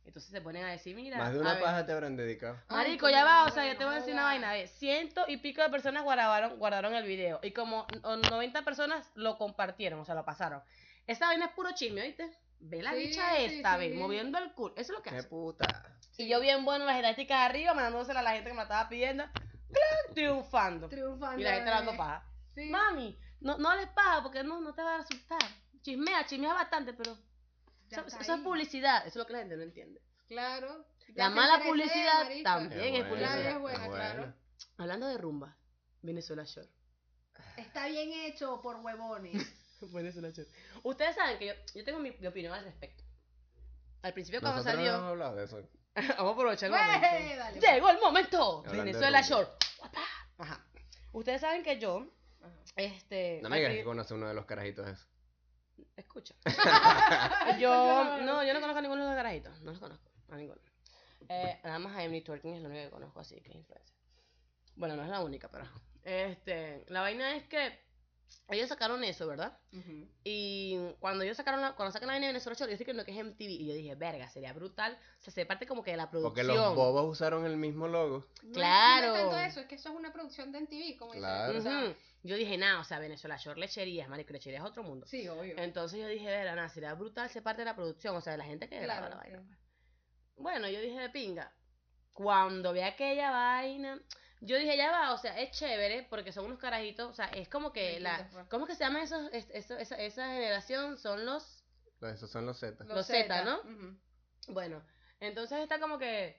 Entonces 0.04 0.30
se 0.30 0.40
ponen 0.40 0.64
a 0.64 0.70
decir, 0.70 0.96
mira, 0.96 1.18
Más 1.18 1.32
de 1.32 1.38
a 1.38 1.40
una 1.42 1.54
ver, 1.54 1.62
paja 1.62 1.84
te 1.84 1.92
habrán 1.92 2.16
dedicado. 2.16 2.58
Marico, 2.70 3.10
ya 3.10 3.24
va, 3.24 3.44
o 3.44 3.50
sea, 3.50 3.66
yo 3.70 3.76
te 3.76 3.84
voy 3.84 3.92
a 3.92 3.96
decir 3.98 4.14
una 4.14 4.22
vaina. 4.24 4.52
ve, 4.52 4.66
Ciento 4.66 5.24
y 5.28 5.36
pico 5.36 5.60
de 5.62 5.68
personas 5.68 6.02
guardaron, 6.02 6.58
guardaron 6.58 6.94
el 6.94 7.04
video. 7.04 7.40
Y 7.42 7.50
como 7.52 7.86
o 8.02 8.16
90 8.16 8.64
personas 8.64 9.10
lo 9.16 9.36
compartieron, 9.36 10.00
o 10.00 10.04
sea, 10.06 10.14
lo 10.14 10.24
pasaron. 10.24 10.62
Esa 11.06 11.26
vaina 11.26 11.46
es 11.46 11.52
puro 11.52 11.72
chisme, 11.72 12.00
¿oíste? 12.00 12.30
Ve 12.60 12.82
la 12.82 12.92
Sí, 12.92 12.96
bicha 12.98 13.36
sí, 13.36 13.44
esta, 13.44 13.76
ve, 13.76 13.90
sí. 13.90 13.98
moviendo 13.98 14.38
el 14.38 14.52
culo. 14.54 14.72
Eso 14.76 14.92
es 14.92 14.98
lo 14.98 15.02
que 15.02 15.10
¡Qué 15.10 15.16
hace. 15.16 15.28
puta! 15.28 15.66
Y 16.16 16.26
yo 16.28 16.40
bien 16.40 16.64
bueno 16.64 16.86
las 16.86 16.96
estadísticas 16.96 17.38
de 17.40 17.44
arriba, 17.44 17.74
mandándosela 17.74 18.20
a 18.20 18.22
la 18.22 18.30
gente 18.32 18.48
que 18.48 18.54
me 18.54 18.58
la 18.58 18.62
estaba 18.62 18.88
pidiendo. 18.88 19.24
Triunfando. 20.14 20.88
Triunfando. 20.88 21.40
Y 21.40 21.44
la 21.44 21.52
gente 21.54 21.70
dando 21.70 21.96
paja. 21.96 22.24
Sí. 22.54 22.70
Mami, 22.70 23.18
no, 23.40 23.58
no 23.58 23.74
les 23.76 23.88
paga 23.88 24.22
porque 24.22 24.42
no, 24.42 24.60
no 24.60 24.74
te 24.74 24.82
va 24.82 24.96
a 24.96 24.98
asustar. 25.00 25.40
Chismea, 25.82 26.26
chismea 26.26 26.54
bastante, 26.54 26.92
pero 26.92 27.16
eso, 27.90 28.04
es 28.06 28.40
publicidad. 28.40 28.98
Eso 29.00 29.08
es 29.08 29.16
lo 29.16 29.26
que 29.26 29.32
la 29.32 29.38
gente 29.40 29.56
no 29.56 29.62
entiende. 29.62 30.00
Claro. 30.26 30.84
La 31.14 31.30
mala 31.30 31.62
publicidad 31.62 32.28
también 32.42 32.94
es 32.96 33.08
buena, 33.08 33.28
publicidad. 33.28 33.50
es 33.56 33.58
buena, 33.60 33.88
claro. 33.88 34.34
Hablando 34.76 35.06
de 35.06 35.18
rumba, 35.18 35.56
Venezuela 36.02 36.44
Shore. 36.44 36.68
Está 37.56 37.86
bien 37.86 38.12
hecho 38.12 38.60
por 38.60 38.76
huevones. 38.76 39.42
Venezuela 39.80 40.30
Shore. 40.30 40.48
Ustedes 40.82 41.16
saben 41.16 41.38
que 41.38 41.46
yo, 41.46 41.54
yo 41.74 41.84
tengo 41.84 41.98
mi, 41.98 42.10
mi 42.12 42.26
opinión 42.26 42.52
al 42.52 42.64
respecto. 42.64 43.04
Al 44.02 44.12
principio 44.12 44.40
cuando 44.40 44.58
Nosotros 44.58 44.80
no 44.80 44.84
salió... 44.84 44.98
hemos 44.98 45.10
hablado 45.10 45.36
de 45.36 45.44
eso. 45.44 45.56
Vamos 46.18 46.30
a 46.30 46.34
aprovechar 46.34 46.70
el 46.70 46.76
Güey, 46.76 46.84
momento. 46.86 47.36
dale. 47.36 47.60
Llegó 47.60 47.90
el 47.90 48.00
momento. 48.00 48.58
Hablando 48.58 48.84
Venezuela. 48.84 49.22
Shore. 49.22 49.48
Ajá. 50.38 50.64
Ustedes 51.12 51.40
saben 51.40 51.62
que 51.62 51.80
yo, 51.80 52.06
Ajá. 52.48 52.62
este... 52.76 53.40
No 53.42 53.48
me 53.48 53.58
digas 53.58 53.74
que 53.74 53.84
conoce 53.84 54.14
uno 54.14 54.28
de 54.28 54.34
los 54.34 54.46
carajitos 54.46 54.86
de 54.86 54.92
eso. 54.92 55.06
Escucha. 55.96 56.34
yo, 57.60 58.18
no, 58.22 58.44
yo 58.44 58.54
no 58.54 58.60
conozco 58.60 58.78
a 58.78 58.82
ninguno 58.82 59.02
de 59.02 59.08
los 59.08 59.16
carajitos. 59.16 59.60
No 59.62 59.72
los 59.72 59.80
conozco. 59.80 60.10
A 60.30 60.36
ninguno. 60.36 60.60
Eh, 61.28 61.60
nada 61.64 61.78
más 61.78 61.96
a 61.96 62.04
Emily 62.04 62.22
Twerking 62.22 62.54
es 62.54 62.62
la 62.62 62.68
única 62.68 62.84
que 62.84 62.90
conozco 62.90 63.20
así, 63.20 63.40
que 63.40 63.50
es 63.50 63.56
influencer. 63.56 63.96
Bueno, 64.76 64.96
no 64.96 65.02
es 65.02 65.08
la 65.08 65.20
única, 65.20 65.50
pero. 65.50 65.66
Este, 66.04 66.84
la 66.88 67.00
vaina 67.00 67.36
es 67.36 67.44
que 67.44 67.87
ellos 68.48 68.68
sacaron 68.68 69.04
eso, 69.04 69.26
¿verdad? 69.26 69.58
Ujú. 69.72 70.08
Y 70.24 70.78
cuando 71.00 71.24
ellos 71.24 71.36
sacaron 71.36 71.60
la, 71.60 71.74
cuando 71.74 71.92
sacan 71.92 72.06
la 72.08 72.14
vaina 72.14 72.26
de 72.26 72.32
Venezuela 72.32 72.56
Shore, 72.58 72.70
yo 72.70 72.74
dije 72.78 72.84
que 72.84 72.94
no 72.94 73.04
que 73.04 73.10
es 73.18 73.24
MTV. 73.24 73.40
Y 73.50 73.66
yo 73.66 73.74
dije, 73.74 73.94
verga, 73.94 74.28
sería 74.30 74.52
brutal. 74.52 74.98
O 75.18 75.20
sea, 75.20 75.32
se 75.32 75.44
parte 75.46 75.66
como 75.66 75.82
que 75.82 75.90
de 75.90 75.96
la 75.98 76.10
producción. 76.10 76.32
Porque 76.46 76.58
los 76.58 76.74
bobos 76.74 77.10
usaron 77.10 77.44
el 77.46 77.56
mismo 77.56 77.88
logo. 77.88 78.26
No 78.42 78.52
Claro. 78.52 79.08
No 79.08 79.14
es 79.16 79.20
tanto 79.22 79.38
eso, 79.40 79.60
es 79.60 79.66
que 79.66 79.74
eso 79.74 79.90
es 79.90 79.94
una 79.96 80.12
producción 80.12 80.50
de 80.52 80.60
MTV, 80.60 80.96
como 80.98 81.12
dicen. 81.12 81.20
Claro. 81.28 81.58
O 81.58 81.62
sea, 81.62 81.84
Ujú. 81.84 81.94
Yo 82.24 82.36
dije, 82.36 82.58
nada, 82.58 82.80
o 82.80 82.84
sea, 82.84 82.98
Venezuela 82.98 83.36
Shore 83.36 83.60
lecherías, 83.60 84.08
marico, 84.08 84.32
lecherías 84.32 84.62
es 84.64 84.68
otro 84.68 84.82
mundo. 84.82 85.06
Sí, 85.06 85.28
obvio. 85.28 85.56
Entonces 85.56 86.00
yo 86.00 86.08
dije, 86.08 86.26
verga, 86.26 86.54
nada, 86.56 86.68
sería 86.68 86.92
brutal 86.94 87.30
ser 87.30 87.42
parte 87.44 87.60
de 87.62 87.66
la 87.66 87.76
producción, 87.76 88.16
o 88.16 88.20
sea, 88.20 88.32
de 88.32 88.38
la 88.38 88.44
gente 88.44 88.68
que 88.68 88.80
graba 88.80 89.06
Claro, 89.08 89.14
la 89.14 89.20
vaina. 89.22 89.38
sí. 89.38 89.44
pues. 89.46 89.58
Bueno, 90.36 90.68
yo 90.68 90.80
dije 90.80 90.98
de 90.98 91.10
pinga. 91.10 91.52
Cuando 92.12 92.72
vi 92.72 92.80
aquella 92.80 93.30
vaina, 93.30 94.00
yo 94.40 94.56
dije, 94.56 94.76
ya 94.76 94.90
va, 94.90 95.12
o 95.12 95.18
sea, 95.18 95.38
es 95.40 95.50
chévere 95.58 96.06
porque 96.08 96.32
son 96.32 96.44
unos 96.46 96.58
carajitos, 96.58 97.10
o 97.10 97.14
sea, 97.14 97.26
es 97.26 97.48
como 97.48 97.72
que 97.72 97.94
Sí, 97.96 98.00
la. 98.00 98.28
pues. 98.32 98.46
¿Cómo 98.48 98.64
es 98.64 98.70
que 98.70 98.76
se 98.76 98.84
llama 98.84 99.02
esos, 99.02 99.28
es- 99.32 99.48
eso- 99.52 99.76
esa, 99.76 99.96
esa 99.96 100.26
generación? 100.32 100.96
Son 100.98 101.24
los. 101.26 101.64
No, 102.00 102.08
Esos 102.08 102.30
son 102.30 102.46
los 102.46 102.58
Z. 102.58 102.84
Los 102.84 103.06
Z, 103.06 103.44
¿no? 103.44 103.60
Bueno, 104.48 104.82
entonces 105.20 105.58
está 105.58 105.78
como 105.80 105.98
que. 105.98 106.36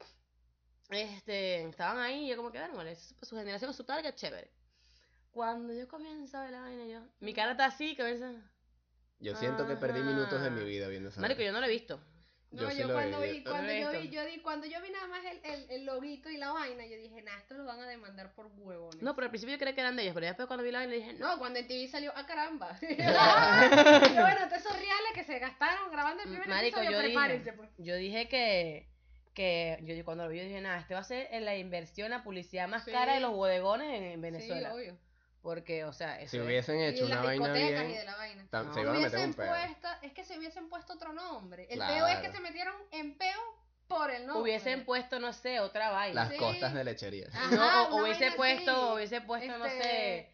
Este, 0.89 1.63
estaban 1.67 1.99
ahí, 1.99 2.25
y 2.25 2.29
yo 2.29 2.37
como 2.37 2.51
que, 2.51 2.59
bueno, 2.69 2.89
es 2.89 3.13
su 3.21 3.35
generación, 3.35 3.73
su 3.73 3.83
tal, 3.83 4.01
que 4.01 4.07
es 4.09 4.15
chévere. 4.15 4.49
Cuando 5.31 5.71
yo 5.73 5.87
comienzo 5.87 6.37
a 6.37 6.41
ver 6.43 6.51
la 6.51 6.61
vaina, 6.61 6.85
yo. 6.85 7.01
Mi 7.19 7.33
cara 7.33 7.51
está 7.51 7.65
así, 7.65 7.95
comienza. 7.95 8.31
Yo 9.19 9.35
siento 9.35 9.67
que 9.67 9.75
perdí 9.75 10.01
minutos 10.01 10.41
de 10.41 10.49
mi 10.49 10.63
vida 10.63 10.87
viendo 10.87 11.09
esa. 11.09 11.21
Marico, 11.21 11.41
yo 11.43 11.51
no 11.51 11.59
lo 11.59 11.65
he 11.67 11.69
visto. 11.69 11.99
No, 12.51 12.63
Yo 12.63 12.69
yo, 12.69 12.71
sí 12.71 12.81
lo 12.83 12.93
cuando 12.93 13.21
vi, 13.21 13.43
cuando 13.43 13.71
Yo 13.71 13.91
lo 13.93 13.99
vi, 14.01 14.09
yo 14.09 14.25
di, 14.25 14.39
cuando 14.39 14.65
yo 14.65 14.81
vi 14.81 14.89
nada 14.89 15.05
más 15.07 15.23
el, 15.23 15.39
el, 15.43 15.69
el 15.69 15.85
loguito 15.85 16.31
y 16.31 16.37
la 16.37 16.51
vaina, 16.51 16.83
yo 16.87 16.97
dije, 16.97 17.21
nah, 17.21 17.37
estos 17.37 17.57
los 17.57 17.67
van 17.67 17.79
a 17.79 17.87
demandar 17.87 18.33
por 18.33 18.47
huevones. 18.57 19.03
No, 19.03 19.13
pero 19.13 19.25
al 19.25 19.29
principio 19.29 19.53
yo 19.55 19.59
creía 19.59 19.75
que 19.75 19.81
eran 19.81 19.95
de 19.95 20.01
ellos, 20.01 20.15
pero 20.15 20.25
después 20.25 20.47
cuando 20.47 20.63
vi 20.63 20.71
la 20.71 20.79
vaina 20.79 20.93
dije, 20.93 21.13
no. 21.13 21.27
No, 21.33 21.37
cuando 21.37 21.59
en 21.59 21.67
TV 21.67 21.87
salió, 21.87 22.11
ah, 22.15 22.25
caramba. 22.25 22.75
Yo, 22.81 22.87
bueno, 24.21 24.47
todos 24.47 24.61
esos 24.65 24.73
reales 24.73 25.11
que 25.13 25.23
se 25.23 25.37
gastaron 25.37 25.91
grabando 25.91 26.23
el 26.23 26.29
primer 26.29 26.47
Marico, 26.47 26.79
episodio, 26.79 26.97
yo 26.97 27.03
prepárense, 27.05 27.43
dije, 27.51 27.57
pues. 27.57 27.69
yo 27.77 27.95
dije 27.95 28.27
que, 28.27 28.87
que 29.35 29.77
yo 29.83 29.93
di- 29.93 30.01
cuando 30.03 30.23
lo 30.23 30.29
vi 30.31 30.39
yo 30.39 30.43
dije, 30.45 30.59
nada, 30.61 30.79
este 30.79 30.95
va 30.95 31.01
a 31.01 31.03
ser 31.03 31.27
en 31.31 31.45
la 31.45 31.55
inversión, 31.55 32.09
la 32.09 32.23
publicidad 32.23 32.67
más 32.67 32.83
Sí. 32.83 32.91
cara 32.91 33.13
de 33.13 33.19
los 33.19 33.31
bodegones 33.33 33.89
en, 33.95 34.03
en 34.05 34.21
Venezuela. 34.21 34.69
Sí, 34.71 34.75
obvio. 34.75 34.97
Porque, 35.41 35.85
o 35.85 35.93
sea, 35.93 36.19
eso 36.19 36.31
Si 36.31 36.37
es- 36.37 36.43
hubiesen 36.45 36.79
Y 36.79 36.83
hecho 36.85 37.03
de 37.05 37.09
las 37.09 37.19
una 37.19 37.27
vaina 37.27 37.53
discotecas 37.53 37.81
bien, 37.81 37.91
y 37.91 37.97
de 37.97 38.03
la 38.05 38.15
vaina. 38.15 38.47
tam- 38.51 38.65
No. 38.65 38.73
se 38.73 38.81
iban 38.81 38.95
a 38.95 38.99
meter 38.99 39.09
hubiesen 39.11 39.29
un 39.29 39.33
pedo. 39.35 39.49
puesto, 39.49 39.87
es 40.01 40.13
que 40.13 40.23
se 40.25 40.37
hubiesen 40.37 40.69
puesto 40.69 40.93
otro 40.93 41.13
nombre. 41.13 41.67
El 41.69 41.77
Claro. 41.77 41.93
peo 41.93 42.07
es 42.07 42.19
que 42.19 42.31
se 42.31 42.39
metieron 42.41 42.75
en 42.91 43.17
peo 43.17 43.39
por 43.87 44.11
el 44.11 44.27
nombre. 44.27 44.43
hubiesen 44.43 44.85
puesto, 44.85 45.19
no 45.19 45.33
sé, 45.33 45.59
otra 45.59 45.89
vaina. 45.89 46.23
Las 46.25 46.31
Sí. 46.33 46.37
costas 46.37 46.73
de 46.73 46.83
lechería. 46.83 47.27
Ajá, 47.33 47.55
no, 47.89 47.95
hubiese 47.97 48.31
puesto, 48.33 48.71
así. 48.71 48.93
hubiese 48.95 49.21
puesto, 49.21 49.57
no 49.57 49.65
Este- 49.65 49.81
sé, 49.83 50.29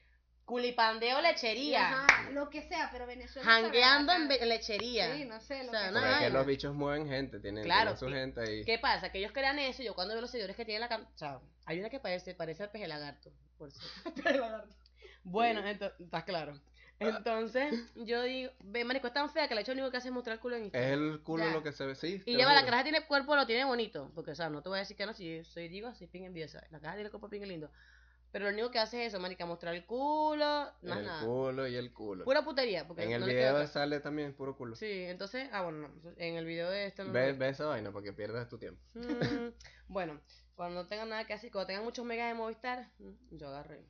culipandeo 0.45 1.22
lechería, 1.22 2.03
Ajá, 2.03 2.30
lo 2.32 2.49
que 2.51 2.62
sea, 2.68 2.89
pero 2.91 3.08
Venezuela. 3.08 3.49
jangueando 3.49 4.14
en 4.14 4.28
lechería. 4.47 5.16
Sí, 5.16 5.26
no 5.26 5.39
sé, 5.39 5.64
lo 5.64 5.70
O 5.70 5.72
sea, 5.72 5.88
que 5.88 5.91
Porque 5.93 6.08
sea. 6.08 6.18
es 6.20 6.24
que 6.26 6.30
los 6.30 6.45
bichos 6.45 6.76
mueven 6.76 7.08
gente, 7.08 7.39
tienen, 7.39 7.64
Claro, 7.64 7.95
tienen 7.95 7.99
su 7.99 8.10
gente 8.10 8.41
ahí. 8.41 8.64
¿Qué 8.66 8.78
pasa? 8.78 9.10
Que 9.12 9.18
ellos 9.20 9.32
crean 9.32 9.58
eso, 9.58 9.82
yo 9.82 9.95
cuando 9.95 10.14
veo 10.14 10.22
los 10.22 10.30
seguidores 10.30 10.56
que 10.56 10.66
tienen 10.66 10.82
la 10.82 10.89
cam- 10.89 11.08
o 11.08 11.18
sea, 11.18 11.39
hay 11.66 11.80
una 11.80 11.89
que 11.89 11.99
parece, 11.99 12.36
parece 12.36 12.62
al 12.64 12.70
peje 12.72 12.88
lagarto, 12.88 13.32
por 13.58 13.72
cierto. 13.72 13.89
Bueno, 15.26 15.65
entonces, 15.67 15.99
está 15.99 16.23
claro. 16.23 16.53
Entonces, 16.97 17.73
yo 17.95 18.21
digo, 18.23 18.51
ve, 18.63 18.86
marico, 18.86 19.07
es 19.07 19.13
tan 19.13 19.30
fea 19.30 19.49
que 19.49 19.55
la 19.55 19.61
hecho 19.61 19.73
lo 19.73 19.80
único 19.82 19.91
que 19.91 19.97
hace 19.97 20.07
es 20.07 20.13
mostrar 20.13 20.36
el 20.36 20.39
culo 20.39 20.55
en 20.55 20.61
Es 20.61 20.65
Instagram. 20.67 20.93
el 21.11 21.21
culo 21.23 21.43
Ya. 21.43 21.51
lo 21.51 21.61
que 21.63 21.71
se 21.73 21.86
ve, 21.86 21.95
sí. 21.95 22.19
te 22.19 22.32
Y 22.32 22.34
lo 22.34 22.39
lleva 22.39 22.53
la 22.53 22.59
juro. 22.59 22.65
caraja 22.67 22.84
tiene 22.84 23.05
cuerpo, 23.05 23.36
lo 23.36 23.45
tiene 23.45 23.65
bonito. 23.65 24.11
Porque, 24.15 24.32
o 24.32 24.36
sea, 24.36 24.49
no 24.49 24.61
te 24.63 24.69
voy 24.69 24.78
a 24.78 24.80
decir 24.80 24.95
que 24.95 25.05
no, 25.05 25.13
si 25.13 25.38
yo 25.38 25.43
soy 25.43 25.67
digo, 25.67 25.89
así 25.89 26.07
ping 26.07 26.23
envidiosa. 26.23 26.65
La 26.71 26.80
caja 26.80 26.95
tiene 26.95 27.09
cuerpo 27.09 27.28
ping 27.28 27.41
lindo. 27.41 27.69
Pero 28.32 28.45
lo 28.45 28.51
único 28.51 28.69
que 28.71 28.80
hace 28.80 29.01
es 29.05 29.13
eso, 29.13 29.19
marica, 29.21 29.45
mostrar 29.45 29.76
el 29.76 29.86
culo, 29.86 30.71
más 30.82 30.97
el 30.99 31.05
nada. 31.05 31.26
culo 31.26 31.67
y 31.67 31.76
el 31.76 31.91
culo. 31.93 32.23
Pura 32.26 32.43
putería. 32.43 32.86
Porque 32.88 33.03
en 33.03 33.11
el 33.13 33.21
no 33.21 33.28
le 33.28 33.34
queda 33.34 33.41
video 33.51 33.55
otra. 33.55 33.67
sale 33.67 33.99
también 34.01 34.34
puro 34.34 34.55
culo. 34.57 34.76
Sí, 34.76 34.89
entonces, 35.05 35.49
ah, 35.53 35.61
bueno, 35.63 35.88
no, 35.89 36.11
en 36.17 36.36
el 36.36 36.45
video 36.45 36.69
de 36.69 36.86
esto 36.86 37.03
no. 37.03 37.11
Ve, 37.13 37.34
ve 37.34 37.49
esa 37.49 37.65
vaina 37.65 37.91
para 37.91 38.03
que 38.03 38.13
pierdas 38.13 38.47
tu 38.49 38.57
tiempo. 38.57 38.82
Mm, 38.93 39.49
bueno, 39.88 40.19
cuando 40.55 40.82
no 40.84 40.88
tengan 40.88 41.09
nada 41.09 41.26
que 41.26 41.34
hacer, 41.34 41.49
cuando 41.51 41.67
tengan 41.67 41.84
muchos 41.86 42.05
megas 42.05 42.28
de 42.30 42.34
Movistar, 42.36 42.89
mm, 42.99 43.38
yo 43.38 43.47
agarré. 43.49 43.86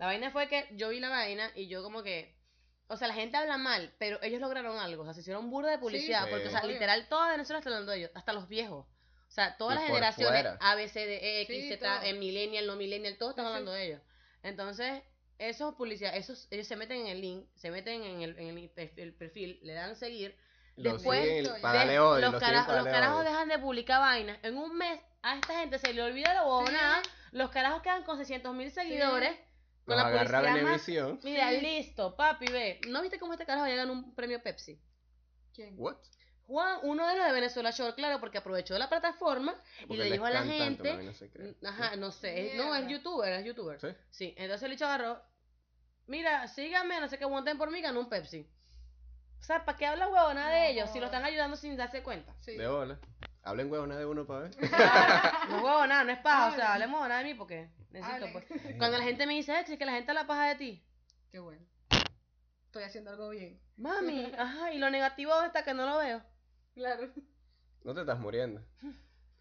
La 0.00 0.06
vaina 0.06 0.30
fue 0.30 0.48
que 0.48 0.66
yo 0.72 0.88
vi 0.88 0.98
la 0.98 1.10
vaina 1.10 1.50
y 1.54 1.68
yo 1.68 1.82
como 1.82 2.02
que, 2.02 2.34
o 2.88 2.96
sea, 2.96 3.06
la 3.06 3.14
gente 3.14 3.36
habla 3.36 3.58
mal, 3.58 3.92
pero 3.98 4.18
ellos 4.22 4.40
lograron 4.40 4.78
algo, 4.78 5.02
o 5.02 5.04
sea, 5.04 5.12
se 5.14 5.20
hicieron 5.20 5.50
burda 5.50 5.70
de 5.70 5.78
publicidad, 5.78 6.24
Sí. 6.24 6.30
porque, 6.30 6.48
o 6.48 6.50
sea, 6.50 6.64
literal, 6.64 7.06
toda 7.08 7.30
Venezuela 7.30 7.58
está 7.58 7.68
hablando 7.70 7.92
de 7.92 7.98
ellos, 7.98 8.10
hasta 8.14 8.32
los 8.32 8.48
viejos. 8.48 8.86
O 8.86 9.30
sea, 9.32 9.56
todas 9.58 9.76
Y 9.76 9.78
las 9.78 9.86
generaciones, 9.86 10.42
fuera. 10.42 10.58
A, 10.60 10.74
B, 10.74 10.88
C, 10.88 11.06
D, 11.06 11.16
E, 11.18 11.40
X, 11.42 11.54
Sí, 11.64 11.68
Z, 11.68 12.06
eh, 12.08 12.14
millennial, 12.14 12.66
no 12.66 12.74
millennial, 12.76 13.16
todos 13.18 13.30
están 13.32 13.46
hablando 13.46 13.70
de 13.72 13.86
ellos. 13.86 14.00
Entonces, 14.42 15.02
eso 15.38 15.68
es 15.70 15.74
publicidad, 15.76 16.16
esos, 16.16 16.48
ellos 16.50 16.66
se 16.66 16.76
meten 16.76 17.02
en 17.02 17.06
el 17.08 17.20
link, 17.20 17.46
se 17.54 17.70
meten 17.70 18.02
en 18.02 18.22
el, 18.22 18.38
en 18.38 18.58
el 18.58 18.70
perfil, 18.70 19.04
el 19.04 19.14
perfil, 19.14 19.60
le 19.62 19.74
dan 19.74 19.94
seguir, 19.96 20.34
Lo 20.76 20.94
Después, 20.94 21.20
siguen 21.20 21.36
de- 21.36 21.42
los, 21.42 21.56
lo 21.58 21.62
cara- 22.40 22.66
los 22.78 22.86
carajos 22.86 23.24
dejan 23.24 23.48
de 23.48 23.58
publicar 23.58 24.00
vainas. 24.00 24.38
En 24.42 24.56
un 24.56 24.74
mes 24.78 24.98
a 25.20 25.34
esta 25.36 25.58
gente 25.60 25.78
se 25.78 25.92
le 25.92 26.02
olvida 26.02 26.32
la 26.32 26.42
huevonada. 26.46 27.02
Los 27.32 27.50
carajos 27.50 27.82
quedan 27.82 28.02
con 28.04 28.16
600 28.16 28.54
mil 28.54 28.70
seguidores. 28.70 29.36
Con 29.96 30.04
Los 30.04 30.30
la 30.30 30.38
agarra. 30.38 30.54
Venevisión. 30.54 31.20
Mira, 31.22 31.50
Sí. 31.50 31.60
listo, 31.60 32.16
papi, 32.16 32.46
ve. 32.46 32.80
¿No 32.88 33.02
viste 33.02 33.18
cómo 33.18 33.32
este 33.32 33.46
carajo 33.46 33.66
ya 33.66 33.74
ganó 33.76 33.92
un 33.92 34.14
premio 34.14 34.42
Pepsi? 34.42 34.80
¿Quién? 35.54 35.74
What? 35.76 35.96
Juan, 36.46 36.78
uno 36.82 37.06
de 37.06 37.16
los 37.16 37.26
de 37.26 37.32
Venezuela 37.32 37.70
Show, 37.70 37.94
claro, 37.94 38.18
porque 38.18 38.38
aprovechó 38.38 38.76
la 38.76 38.88
plataforma 38.88 39.54
y 39.82 39.86
Porque 39.86 39.98
le 39.98 40.04
les 40.04 40.12
dijo 40.14 40.24
a 40.26 40.30
la 40.30 40.42
gente. 40.42 40.96
no 41.04 41.12
se 41.12 41.30
cree. 41.30 41.54
Ajá, 41.64 41.94
no 41.96 42.10
sé. 42.10 42.50
es- 42.52 42.56
no, 42.56 42.74
es 42.74 42.88
youtuber, 42.88 43.32
es 43.34 43.44
youtuber. 43.44 43.80
¿Sí? 43.80 43.88
Sí, 44.10 44.34
entonces 44.36 44.68
el 44.68 44.72
agarró. 44.86 45.22
Mira, 46.06 46.48
síganme, 46.48 47.00
no 47.00 47.08
sé 47.08 47.18
qué, 47.18 47.26
monten 47.26 47.56
por 47.56 47.70
mí, 47.70 47.80
ganó 47.80 48.00
un 48.00 48.08
Pepsi. 48.08 48.48
O 49.38 49.42
sea, 49.42 49.64
¿para 49.64 49.78
qué 49.78 49.86
habla 49.86 50.08
huevona 50.08 50.48
No 50.48 50.50
de 50.50 50.70
ellos 50.70 50.90
si 50.92 50.98
lo 50.98 51.06
están 51.06 51.24
ayudando 51.24 51.56
sin 51.56 51.76
darse 51.76 52.02
cuenta? 52.02 52.34
Sí. 52.40 52.56
De 52.56 52.66
bola. 52.66 52.98
Hablen 53.42 53.70
huevona 53.70 53.96
de 53.96 54.04
uno 54.06 54.26
para 54.26 54.40
ver. 54.40 54.50
No 55.48 55.56
es 55.58 55.62
huevona, 55.62 56.04
no 56.04 56.10
es 56.12 56.18
paja, 56.18 56.48
o 56.52 56.56
sea, 56.56 56.74
hablemos 56.74 56.96
huevona 57.00 57.18
de 57.18 57.24
mí 57.24 57.34
porque 57.34 57.70
necesito, 57.90 58.26
pues. 58.32 58.44
Cuando 58.78 58.98
la 58.98 59.04
gente 59.04 59.26
me 59.26 59.34
dice, 59.34 59.58
"Ex, 59.58 59.70
es 59.70 59.78
que 59.78 59.84
la 59.84 59.92
gente 59.92 60.12
la 60.14 60.26
paja 60.26 60.48
de 60.48 60.54
ti. 60.56 60.84
Qué 61.30 61.38
bueno. 61.38 61.64
Estoy 62.66 62.84
haciendo 62.84 63.10
algo 63.10 63.30
bien. 63.30 63.60
Mami, 63.76 64.24
ajá, 64.38 64.72
y 64.72 64.78
lo 64.78 64.90
negativo 64.90 65.32
está 65.42 65.64
que 65.64 65.74
no 65.74 65.86
lo 65.86 65.98
veo. 65.98 66.22
Claro. 66.74 67.12
No 67.82 67.94
te 67.94 68.00
estás 68.00 68.18
muriendo. 68.20 68.62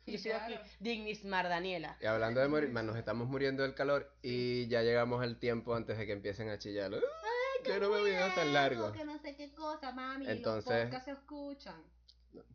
Y 0.06 0.14
yo 0.14 0.18
sigo 0.18 0.36
aquí. 0.36 0.56
Dignismar 0.80 1.48
Daniela. 1.50 1.98
Y 2.02 2.06
hablando 2.08 2.40
de 2.42 2.48
morir, 2.48 2.70
man, 2.70 2.88
nos 2.88 2.96
estamos 2.98 3.28
muriendo 3.28 3.64
del 3.64 3.76
calor 3.76 4.12
y 4.24 4.68
ya 4.68 4.82
llegamos 4.82 5.22
al 5.22 5.38
tiempo 5.38 5.76
antes 5.76 5.98
de 5.98 6.06
que 6.08 6.14
empiecen 6.14 6.50
a 6.50 6.58
chillar. 6.58 6.92
¡Ay, 6.94 7.64
que 7.64 7.80
no 7.80 7.90
me 7.90 8.04
videos 8.04 8.34
tan 8.34 8.52
largos! 8.54 8.94
Que 8.94 9.06
no 9.06 9.20
sé 9.20 9.36
qué 9.36 9.54
cosa, 9.54 9.92
mami. 9.92 10.28
Entonces- 10.28 10.92
Los 10.92 11.04
se 11.04 11.12
escuchan. 11.12 11.84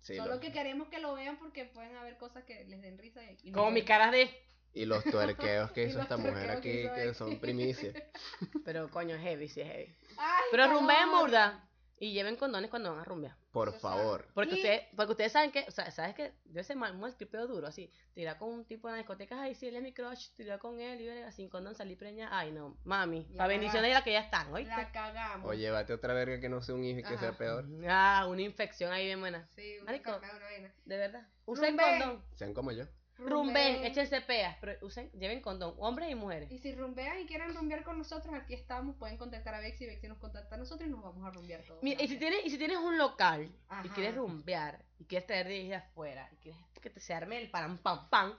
Sí, 0.00 0.16
Solo 0.16 0.38
que 0.40 0.52
queremos 0.52 0.88
que 0.88 1.00
lo 1.00 1.14
vean 1.14 1.36
porque 1.38 1.64
pueden 1.64 1.96
haber 1.96 2.16
cosas 2.16 2.44
que 2.44 2.64
les 2.64 2.80
den 2.80 2.96
risa. 2.98 3.22
Y, 3.24 3.38
y 3.42 3.50
no 3.50 3.58
Como 3.58 3.70
mi 3.72 3.82
cara 3.82 4.10
de. 4.10 4.30
Y 4.74 4.86
los 4.86 5.04
tuerqueos 5.04 5.70
que 5.72 5.84
hizo 5.88 6.00
esta 6.00 6.16
mujer 6.16 6.60
que 6.60 6.88
aquí, 6.88 6.94
que 7.02 7.14
son 7.14 7.38
primicias. 7.38 7.94
Pero 8.64 8.90
coño, 8.90 9.14
es 9.16 9.22
heavy, 9.22 9.48
sí 9.48 9.60
es 9.60 9.68
heavy. 9.68 9.96
¡Ay, 10.18 10.42
Pero 10.50 10.66
rumben 10.72 11.10
burda. 11.10 11.68
Y 11.96 12.12
lleven 12.12 12.34
condones 12.34 12.70
cuando 12.70 12.90
van 12.90 12.98
a 13.00 13.04
rumbear. 13.04 13.36
Por 13.52 13.68
Eso 13.68 13.78
favor. 13.78 14.26
Porque, 14.34 14.56
Y- 14.56 14.58
ustedes, 14.58 14.82
porque 14.96 15.12
ustedes 15.12 15.30
saben 15.30 15.52
que, 15.52 15.64
o 15.68 15.70
sea, 15.70 15.90
¿sabes 15.92 16.16
que 16.16 16.32
Debe 16.44 16.64
ser 16.64 16.76
mal, 16.76 16.98
mal 16.98 17.16
tripeo 17.16 17.46
duro, 17.46 17.68
así. 17.68 17.88
Tirar 18.14 18.36
con 18.36 18.48
un 18.50 18.64
tipo 18.64 18.88
en 18.88 18.94
las 18.94 18.98
discotecas, 19.04 19.38
ay, 19.40 19.54
sí, 19.54 19.68
él 19.68 19.76
es 19.76 19.82
mi 19.82 19.92
crush, 19.94 20.30
tirar 20.36 20.58
con 20.58 20.80
él 20.80 21.00
y 21.00 21.06
verga, 21.06 21.30
sin 21.30 21.48
condón, 21.48 21.76
salí 21.76 21.94
preña. 21.94 22.28
Ay, 22.36 22.50
no, 22.50 22.76
mami, 22.84 23.22
para 23.36 23.46
bendiciones 23.48 23.90
de 23.90 23.94
las 23.94 24.02
que 24.02 24.10
ya 24.12 24.20
están, 24.20 24.52
¿oíste? 24.52 24.74
La 24.74 24.90
cagamos. 24.90 25.48
O 25.48 25.54
llévate 25.54 25.92
otra 25.92 26.14
verga 26.14 26.40
que 26.40 26.48
no 26.48 26.60
sea 26.62 26.74
un 26.74 26.84
hijo 26.84 26.98
y 26.98 27.02
que 27.04 27.16
sea 27.16 27.38
peor. 27.38 27.64
Ah, 27.88 28.26
una 28.28 28.42
infección 28.42 28.92
ahí 28.92 29.04
bien 29.06 29.20
buena. 29.20 29.46
Sí, 29.54 29.76
una 29.76 29.84
Marico. 29.92 30.16
una 30.18 30.32
vaina. 30.40 30.74
De 30.84 30.96
verdad. 30.96 31.28
Usen 31.46 31.76
condón. 31.76 32.24
Sean 32.34 32.52
como 32.54 32.72
yo. 32.72 32.86
Rumben, 33.18 33.84
échense 33.84 34.20
peas, 34.22 34.56
pero 34.60 34.74
usen, 34.84 35.10
lleven 35.12 35.40
condón, 35.40 35.74
hombres 35.78 36.10
y 36.10 36.14
mujeres. 36.14 36.50
Y 36.50 36.58
si 36.58 36.74
rumbean 36.74 37.20
y 37.20 37.26
quieren 37.26 37.54
rumbear 37.54 37.84
con 37.84 37.98
nosotros, 37.98 38.34
aquí 38.34 38.54
estamos. 38.54 38.96
Pueden 38.96 39.16
contactar 39.16 39.54
a 39.54 39.60
Bexy, 39.60 39.86
Bexy 39.86 40.08
nos 40.08 40.18
contacta 40.18 40.56
a 40.56 40.58
nosotros 40.58 40.88
y 40.88 40.90
nos 40.90 41.02
vamos 41.02 41.24
a 41.24 41.30
rumbear 41.30 41.62
todos. 41.62 41.82
Mira, 41.82 42.02
y 42.02 42.08
si 42.08 42.18
tienes, 42.18 42.44
y 42.44 42.50
si 42.50 42.58
tienes 42.58 42.78
un 42.78 42.98
local 42.98 43.50
y 43.84 43.88
quieres 43.90 44.16
rumbear 44.16 44.84
y 44.98 45.04
quieres 45.04 45.26
traer 45.26 45.46
de 45.46 45.74
afuera 45.74 46.28
y 46.32 46.36
quieres 46.36 46.60
que 46.80 46.90
te 46.90 47.00
se 47.00 47.14
arme 47.14 47.40
el 47.40 47.50
param 47.50 47.78
pam 47.78 48.10
pam, 48.10 48.34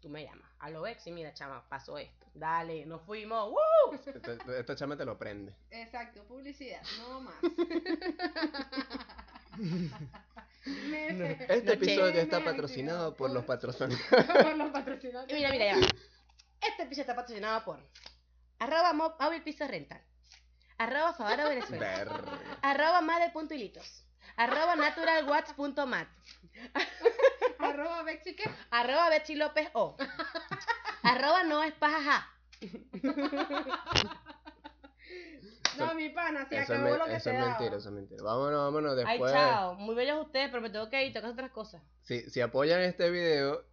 tú 0.00 0.10
me 0.10 0.24
llamas. 0.24 0.50
A 0.58 0.70
lo 0.70 0.86
ex 0.86 1.06
y 1.06 1.12
mira, 1.12 1.32
chama, 1.32 1.66
pasó 1.68 1.96
esto. 1.96 2.26
Dale, 2.34 2.84
nos 2.84 3.02
fuimos. 3.02 3.50
¡Woo! 3.50 3.94
Esto, 3.94 4.52
esto 4.52 4.74
chama 4.74 4.96
te 4.96 5.06
lo 5.06 5.16
prende. 5.16 5.54
Exacto, 5.70 6.24
publicidad, 6.24 6.82
no 6.98 7.20
más. 7.20 7.36
Este 10.66 11.72
episodio 11.74 12.20
está 12.20 12.42
patrocinado 12.42 13.16
por 13.16 13.30
los 13.30 13.44
patrocinadores. 13.44 14.04
Por 14.42 14.56
los 14.56 14.70
patrocinadores. 14.70 15.32
Y 15.32 15.34
mira, 15.36 15.50
mira, 15.50 15.64
ya. 15.66 15.76
Este 16.60 16.82
episodio 16.82 17.02
está 17.02 17.14
patrocinado 17.14 17.64
por 17.64 17.80
arroba 18.58 18.92
móvil 18.92 19.42
pizza 19.42 19.66
rental, 19.68 20.02
arroba 20.78 21.12
Favara 21.12 21.48
Venezuela, 21.48 22.02
arroba 22.62 23.00
madre.hilitos, 23.00 24.04
arroba 24.36 24.74
naturalwatts.mat, 24.74 26.08
Arroba 27.58 28.02
Bexy, 28.02 28.34
¿qué? 28.34 28.50
arroba 28.70 29.08
Betsy 29.10 29.34
López 29.34 29.68
O, 29.74 29.96
arroba 31.02 31.44
no 31.44 31.62
es 31.62 31.74
pajaja. 31.74 32.28
No, 35.78 35.94
mi 35.94 36.08
pana, 36.10 36.48
se 36.48 36.54
Eso 36.56 36.72
es, 36.74 36.78
acabó 36.80 36.92
me- 36.92 36.98
lo 36.98 37.04
que 37.06 37.14
eso 37.16 37.30
te 37.30 37.36
es 37.36 37.42
daba. 37.42 37.50
mentira, 37.58 37.76
eso 37.76 37.88
es 37.88 37.94
mentira. 37.94 38.22
Vámonos, 38.22 38.60
vámonos 38.64 38.92
Ay, 38.98 39.04
después. 39.18 39.32
chao. 39.32 39.74
Muy 39.74 39.94
bellos 39.94 40.24
ustedes, 40.26 40.48
pero 40.50 40.60
me 40.62 40.70
tengo 40.70 40.88
que 40.90 41.04
ir, 41.06 41.12
tengo 41.12 41.22
que 41.26 41.26
hacer 41.32 41.34
otras 41.44 41.50
cosas. 41.52 41.82
Si, 42.02 42.28
si 42.30 42.40
apoyan 42.40 42.80
este 42.82 43.10
video 43.10 43.64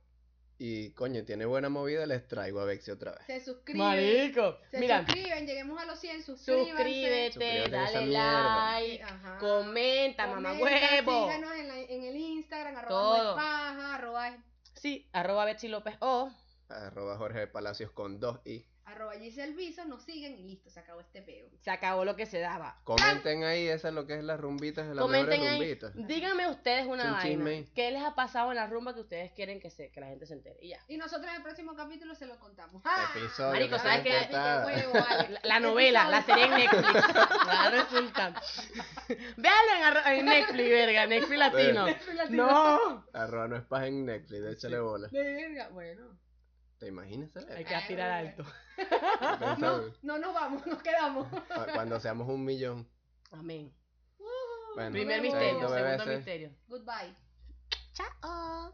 y 0.60 0.91
coño, 0.91 1.24
tiene 1.26 1.45
buena 1.45 1.70
movida, 1.70 2.06
les 2.06 2.28
traigo 2.28 2.62
a 2.62 2.66
Bexi 2.66 2.91
otra 2.91 3.12
vez. 3.14 3.26
Se 3.26 3.39
suscriben. 3.43 3.82
Marico, 3.82 4.58
Se 4.72 4.80
mira, 4.80 5.04
suscriben, 5.06 5.45
lleguemos 5.47 5.82
a 5.82 5.86
los 5.86 5.99
100, 5.99 6.24
suscríbanse. 6.24 6.72
suscríbete, 6.72 7.70
dale 7.70 8.06
like, 8.08 9.04
Ajá. 9.04 9.38
comenta, 9.39 10.28
mamá 10.28 10.54
huevo. 10.54 11.26
Síganos 11.28 11.51
en, 11.56 11.68
la- 11.68 11.80
en 11.82 12.04
el 12.04 12.16
Instagram, 12.16 12.78
arroba 12.78 12.89
Todo. 12.89 13.24
no 13.24 13.30
es 13.32 13.36
paja, 13.36 13.95
arroba, 13.95 14.38
Sí, 14.76 15.08
arroba 15.14 15.45
Betsy 15.45 15.68
López 15.68 15.95
O. 15.99 16.32
Arroba 16.70 17.18
Jorge 17.18 17.47
Palacios 17.47 17.91
con 17.91 18.20
dos 18.20 18.39
i. 18.45 18.66
arroba 18.86 19.14
Giselle 19.14 19.54
Viso, 19.54 19.86
nos 19.86 20.04
siguen 20.04 20.38
y 20.38 20.44
listo, 20.44 20.70
se 20.70 20.80
acabó 20.80 21.02
este 21.02 21.22
peo. 21.22 21.48
Se 21.62 21.72
acabó 21.72 22.06
lo 22.06 22.16
que 22.16 22.26
se 22.26 22.40
daba. 22.40 22.80
Comenten 22.84 23.44
ahí, 23.44 23.68
esa 23.68 23.88
es 23.90 23.94
lo 23.94 24.06
que 24.06 24.18
es 24.18 24.24
las 24.24 24.40
rumbitas 24.40 24.88
de 24.88 24.96
las 24.96 25.02
Comenten 25.02 25.42
ahí. 25.42 25.60
rumbitas. 25.60 25.92
Díganme 25.96 26.48
ustedes 26.50 26.86
una 26.86 27.20
Chin, 27.22 27.44
vaina. 27.44 27.68
¿Qué 27.74 27.92
les 27.92 28.04
ha 28.04 28.16
pasado 28.16 28.50
en 28.52 28.56
la 28.58 28.68
rumba 28.68 28.94
que 28.94 29.02
ustedes 29.02 29.32
quieren 29.32 29.60
que, 29.60 29.70
se, 29.70 29.92
que 29.92 30.00
la 30.02 30.08
gente 30.08 30.26
se 30.26 30.34
entere? 30.34 30.58
Y 30.62 30.70
ya. 30.70 30.80
Y 30.88 30.98
nosotros 30.98 31.28
en 31.30 31.36
el 31.36 31.44
próximo 31.44 31.76
capítulo 31.76 32.14
se 32.16 32.26
lo 32.26 32.38
contamos. 32.40 32.84
Episodio 33.16 33.52
Marico, 33.52 33.78
¿sabes 33.80 34.02
qué? 34.02 34.30
vale. 34.32 34.84
La, 34.94 35.40
la 35.44 35.60
novela, 35.60 36.10
la 36.10 36.22
serie 36.24 36.46
en 36.46 36.52
Netflix. 36.52 36.84
La 37.48 37.70
resulta. 37.70 38.34
Véanlo 39.38 40.00
en, 40.06 40.26
Netflix, 40.26 40.70
verga. 40.70 41.06
Netflix 41.08 41.38
latino. 41.40 41.86
Netflix 41.86 42.16
latino. 42.16 42.48
No. 42.48 43.06
Arroba 43.14 43.48
no 43.48 43.56
es 43.58 43.64
paja 43.64 43.88
en 43.88 44.06
Netflix, 44.06 44.46
échale 44.46 44.80
bola. 44.80 45.08
Verga, 45.12 45.70
Bueno. 45.70 46.18
¿Te 46.84 46.90
imaginas? 46.90 47.30
Hay 47.56 47.64
que 47.64 47.76
aspirar 47.76 48.12
alto. 48.12 48.44
No, 49.58 49.82
no 50.02 50.18
nos 50.18 50.34
vamos, 50.34 50.68
nos 50.68 50.84
quedamos. 50.84 51.28
cu- 51.30 51.42
Cuando 51.74 51.98
seamos 52.00 52.28
un 52.28 52.44
millón. 52.44 52.86
Amén. 53.32 53.74
Bueno, 54.76 54.92
Primer 54.92 55.22
misterio, 55.22 55.70
segundo 55.70 56.06
misterio. 56.06 56.52
Goodbye. 56.68 57.16
Chao. 57.94 58.74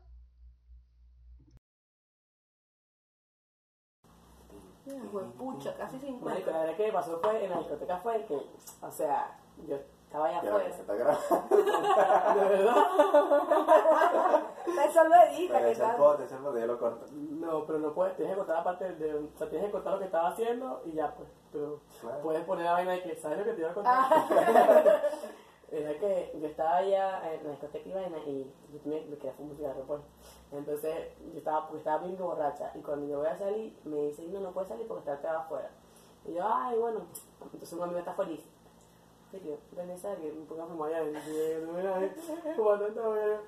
Pucha, 5.37 5.75
casi 5.77 5.99
50. 5.99 6.25
Marico, 6.25 6.49
la 6.51 6.59
verdad 6.61 6.77
que 6.77 6.87
me 6.87 6.93
pasó 6.93 7.19
fue 7.21 7.43
en 7.43 7.51
la 7.51 7.59
discoteca 7.59 7.97
fue 7.99 8.25
que, 8.25 8.35
o 8.81 8.91
sea, 8.91 9.39
yo 9.67 9.77
estaba 10.09 10.25
allá 10.25 10.41
Ya, 10.41 10.49
afuera. 10.49 10.73
se 10.73 10.81
está 10.81 10.93
grabando. 10.95 11.21
¿De 12.41 12.49
verdad? 12.49 12.75
Eso 14.89 15.03
lo 15.03 15.15
edita, 15.15 15.59
que 15.59 15.71
el 15.71 15.77
tal? 15.77 15.95
pote, 15.97 16.23
el 16.23 16.29
pote, 16.39 16.59
yo 16.61 16.65
lo 16.67 16.79
corto. 16.79 17.05
No, 17.13 17.65
pero 17.65 17.79
no 17.79 17.93
puedes, 17.93 18.15
tienes 18.15 18.33
que 18.33 18.37
cortar 18.39 18.57
la 18.57 18.63
parte 18.63 18.91
de, 18.95 19.13
o 19.15 19.29
sea, 19.37 19.47
tienes 19.49 19.67
que 19.67 19.71
cortar 19.71 19.93
lo 19.93 19.99
que 19.99 20.05
estaba 20.05 20.29
haciendo 20.29 20.81
y 20.85 20.93
ya 20.93 21.13
pues, 21.15 21.29
pero 21.51 21.79
Claro. 22.01 22.21
puedes 22.21 22.43
poner 22.45 22.65
la 22.65 22.71
vaina 22.73 22.91
de 22.93 23.03
que, 23.03 23.15
¿sabes 23.17 23.37
lo 23.39 23.43
que 23.45 23.53
te 23.53 23.61
iba 23.61 23.69
a 23.69 23.73
contar? 23.73 24.09
Era 25.71 25.93
que 25.99 26.35
yo 26.41 26.47
estaba 26.47 26.77
allá 26.77 27.31
en 27.31 27.43
la 27.43 27.51
discoteca 27.51 27.87
y 27.87 27.93
vaina 27.93 28.17
y 28.25 28.51
yo 28.73 28.79
me, 28.85 29.01
me 29.01 29.17
quería 29.17 29.33
fumar 29.33 29.51
un 29.51 29.57
cigarro 29.57 29.83
pues. 29.85 30.01
Entonces 30.51 31.09
yo 31.31 31.37
estaba, 31.37 31.67
porque 31.67 31.77
estaba 31.79 31.99
bien 32.03 32.17
borracha 32.17 32.71
y 32.73 32.79
cuando 32.79 33.05
yo 33.05 33.19
voy 33.19 33.27
a 33.27 33.37
salir 33.37 33.77
me 33.83 33.97
dice, 34.07 34.23
no, 34.29 34.39
no 34.39 34.51
puedes 34.51 34.69
salir 34.69 34.87
porque 34.87 35.01
está 35.11 35.13
acá 35.29 35.39
afuera. 35.41 35.69
Y 36.25 36.33
yo, 36.33 36.41
ay, 36.43 36.75
bueno, 36.79 37.01
entonces 37.43 37.71
un 37.73 37.83
amigo 37.83 37.99
está 37.99 38.13
feliz. 38.13 38.43
Y 39.31 39.47
yo, 39.47 39.57
Vanessa, 39.75 40.15
que 40.15 40.31
me 40.31 40.45
ponga 40.45 40.63
a 40.63 40.67
fumar 40.67 40.89
ya, 40.91 41.03
y 41.03 41.13
yo, 41.13 41.65
no, 41.67 41.73
mira, 41.73 41.99
fumando 42.55 42.87
esta 42.87 43.01
vaina. 43.01 43.39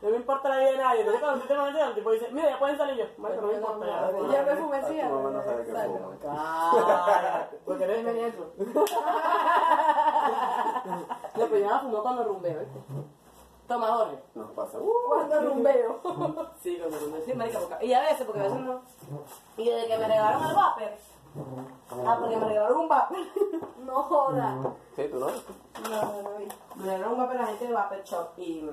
No 0.00 0.10
me 0.10 0.16
importa 0.16 0.48
la 0.48 0.58
vida 0.58 0.70
de 0.70 0.76
nadie. 0.78 1.00
Entonces 1.00 1.22
cuando 1.22 1.44
te 1.44 1.54
mandas, 1.54 1.88
el 1.88 1.94
tipo 1.94 2.10
dice, 2.12 2.28
mira, 2.30 2.50
ya 2.50 2.58
pueden 2.58 2.78
salir 2.78 2.96
yo. 2.96 3.04
Marico, 3.18 3.42
no 3.42 3.48
me 3.48 3.54
importa 3.54 3.86
ya. 3.86 4.10
Ya 4.30 4.42
me 4.44 4.56
fumé 4.56 4.76
Ah, 4.78 5.08
tu 5.08 5.14
mamá 5.14 5.30
no 5.30 5.42
sabe 5.44 5.64
que 5.64 5.72
fuma. 5.72 6.16
Porque. 7.64 7.86
No, 11.36 11.68
la 11.70 11.78
fumó 11.80 12.02
cuando 12.02 12.24
rumbeo, 12.24 12.60
¿viste? 12.60 12.78
Toma, 13.66 13.88
Jorge. 13.88 14.18
Nos 14.34 14.50
pasa. 14.52 14.78
Uh, 14.78 14.92
Cuando 15.08 15.40
rumbeo. 15.42 16.00
Sí, 16.58 16.78
cuando 16.78 16.98
cuando 16.98 17.20
sí, 17.20 17.34
marica, 17.34 17.84
Y 17.84 17.92
a 17.92 18.00
veces, 18.00 18.24
porque 18.24 18.40
a 18.40 18.44
veces 18.44 18.60
no. 18.60 18.80
Y 19.58 19.68
desde 19.68 19.88
que 19.88 19.98
me 19.98 20.08
regalaron 20.08 20.44
el 20.44 20.54
vapor. 20.56 20.90
Ah, 22.06 22.16
porque 22.20 22.36
me 22.36 22.44
regalaron 22.46 22.78
un 22.80 22.88
vapor. 22.88 23.16
No 23.84 24.02
joda. 24.02 24.56
sí, 24.96 25.08
tú 25.10 25.18
no. 25.18 25.26
No, 25.26 25.32
no, 25.90 26.22
no. 26.22 26.30
Me 26.76 26.82
regalaron 26.84 27.12
un 27.12 27.18
vapor 27.18 27.36
la 27.36 27.46
gente 27.46 27.66
de 27.66 27.72
Vapor 27.72 28.02
Shop 28.04 28.28
y 28.38 28.70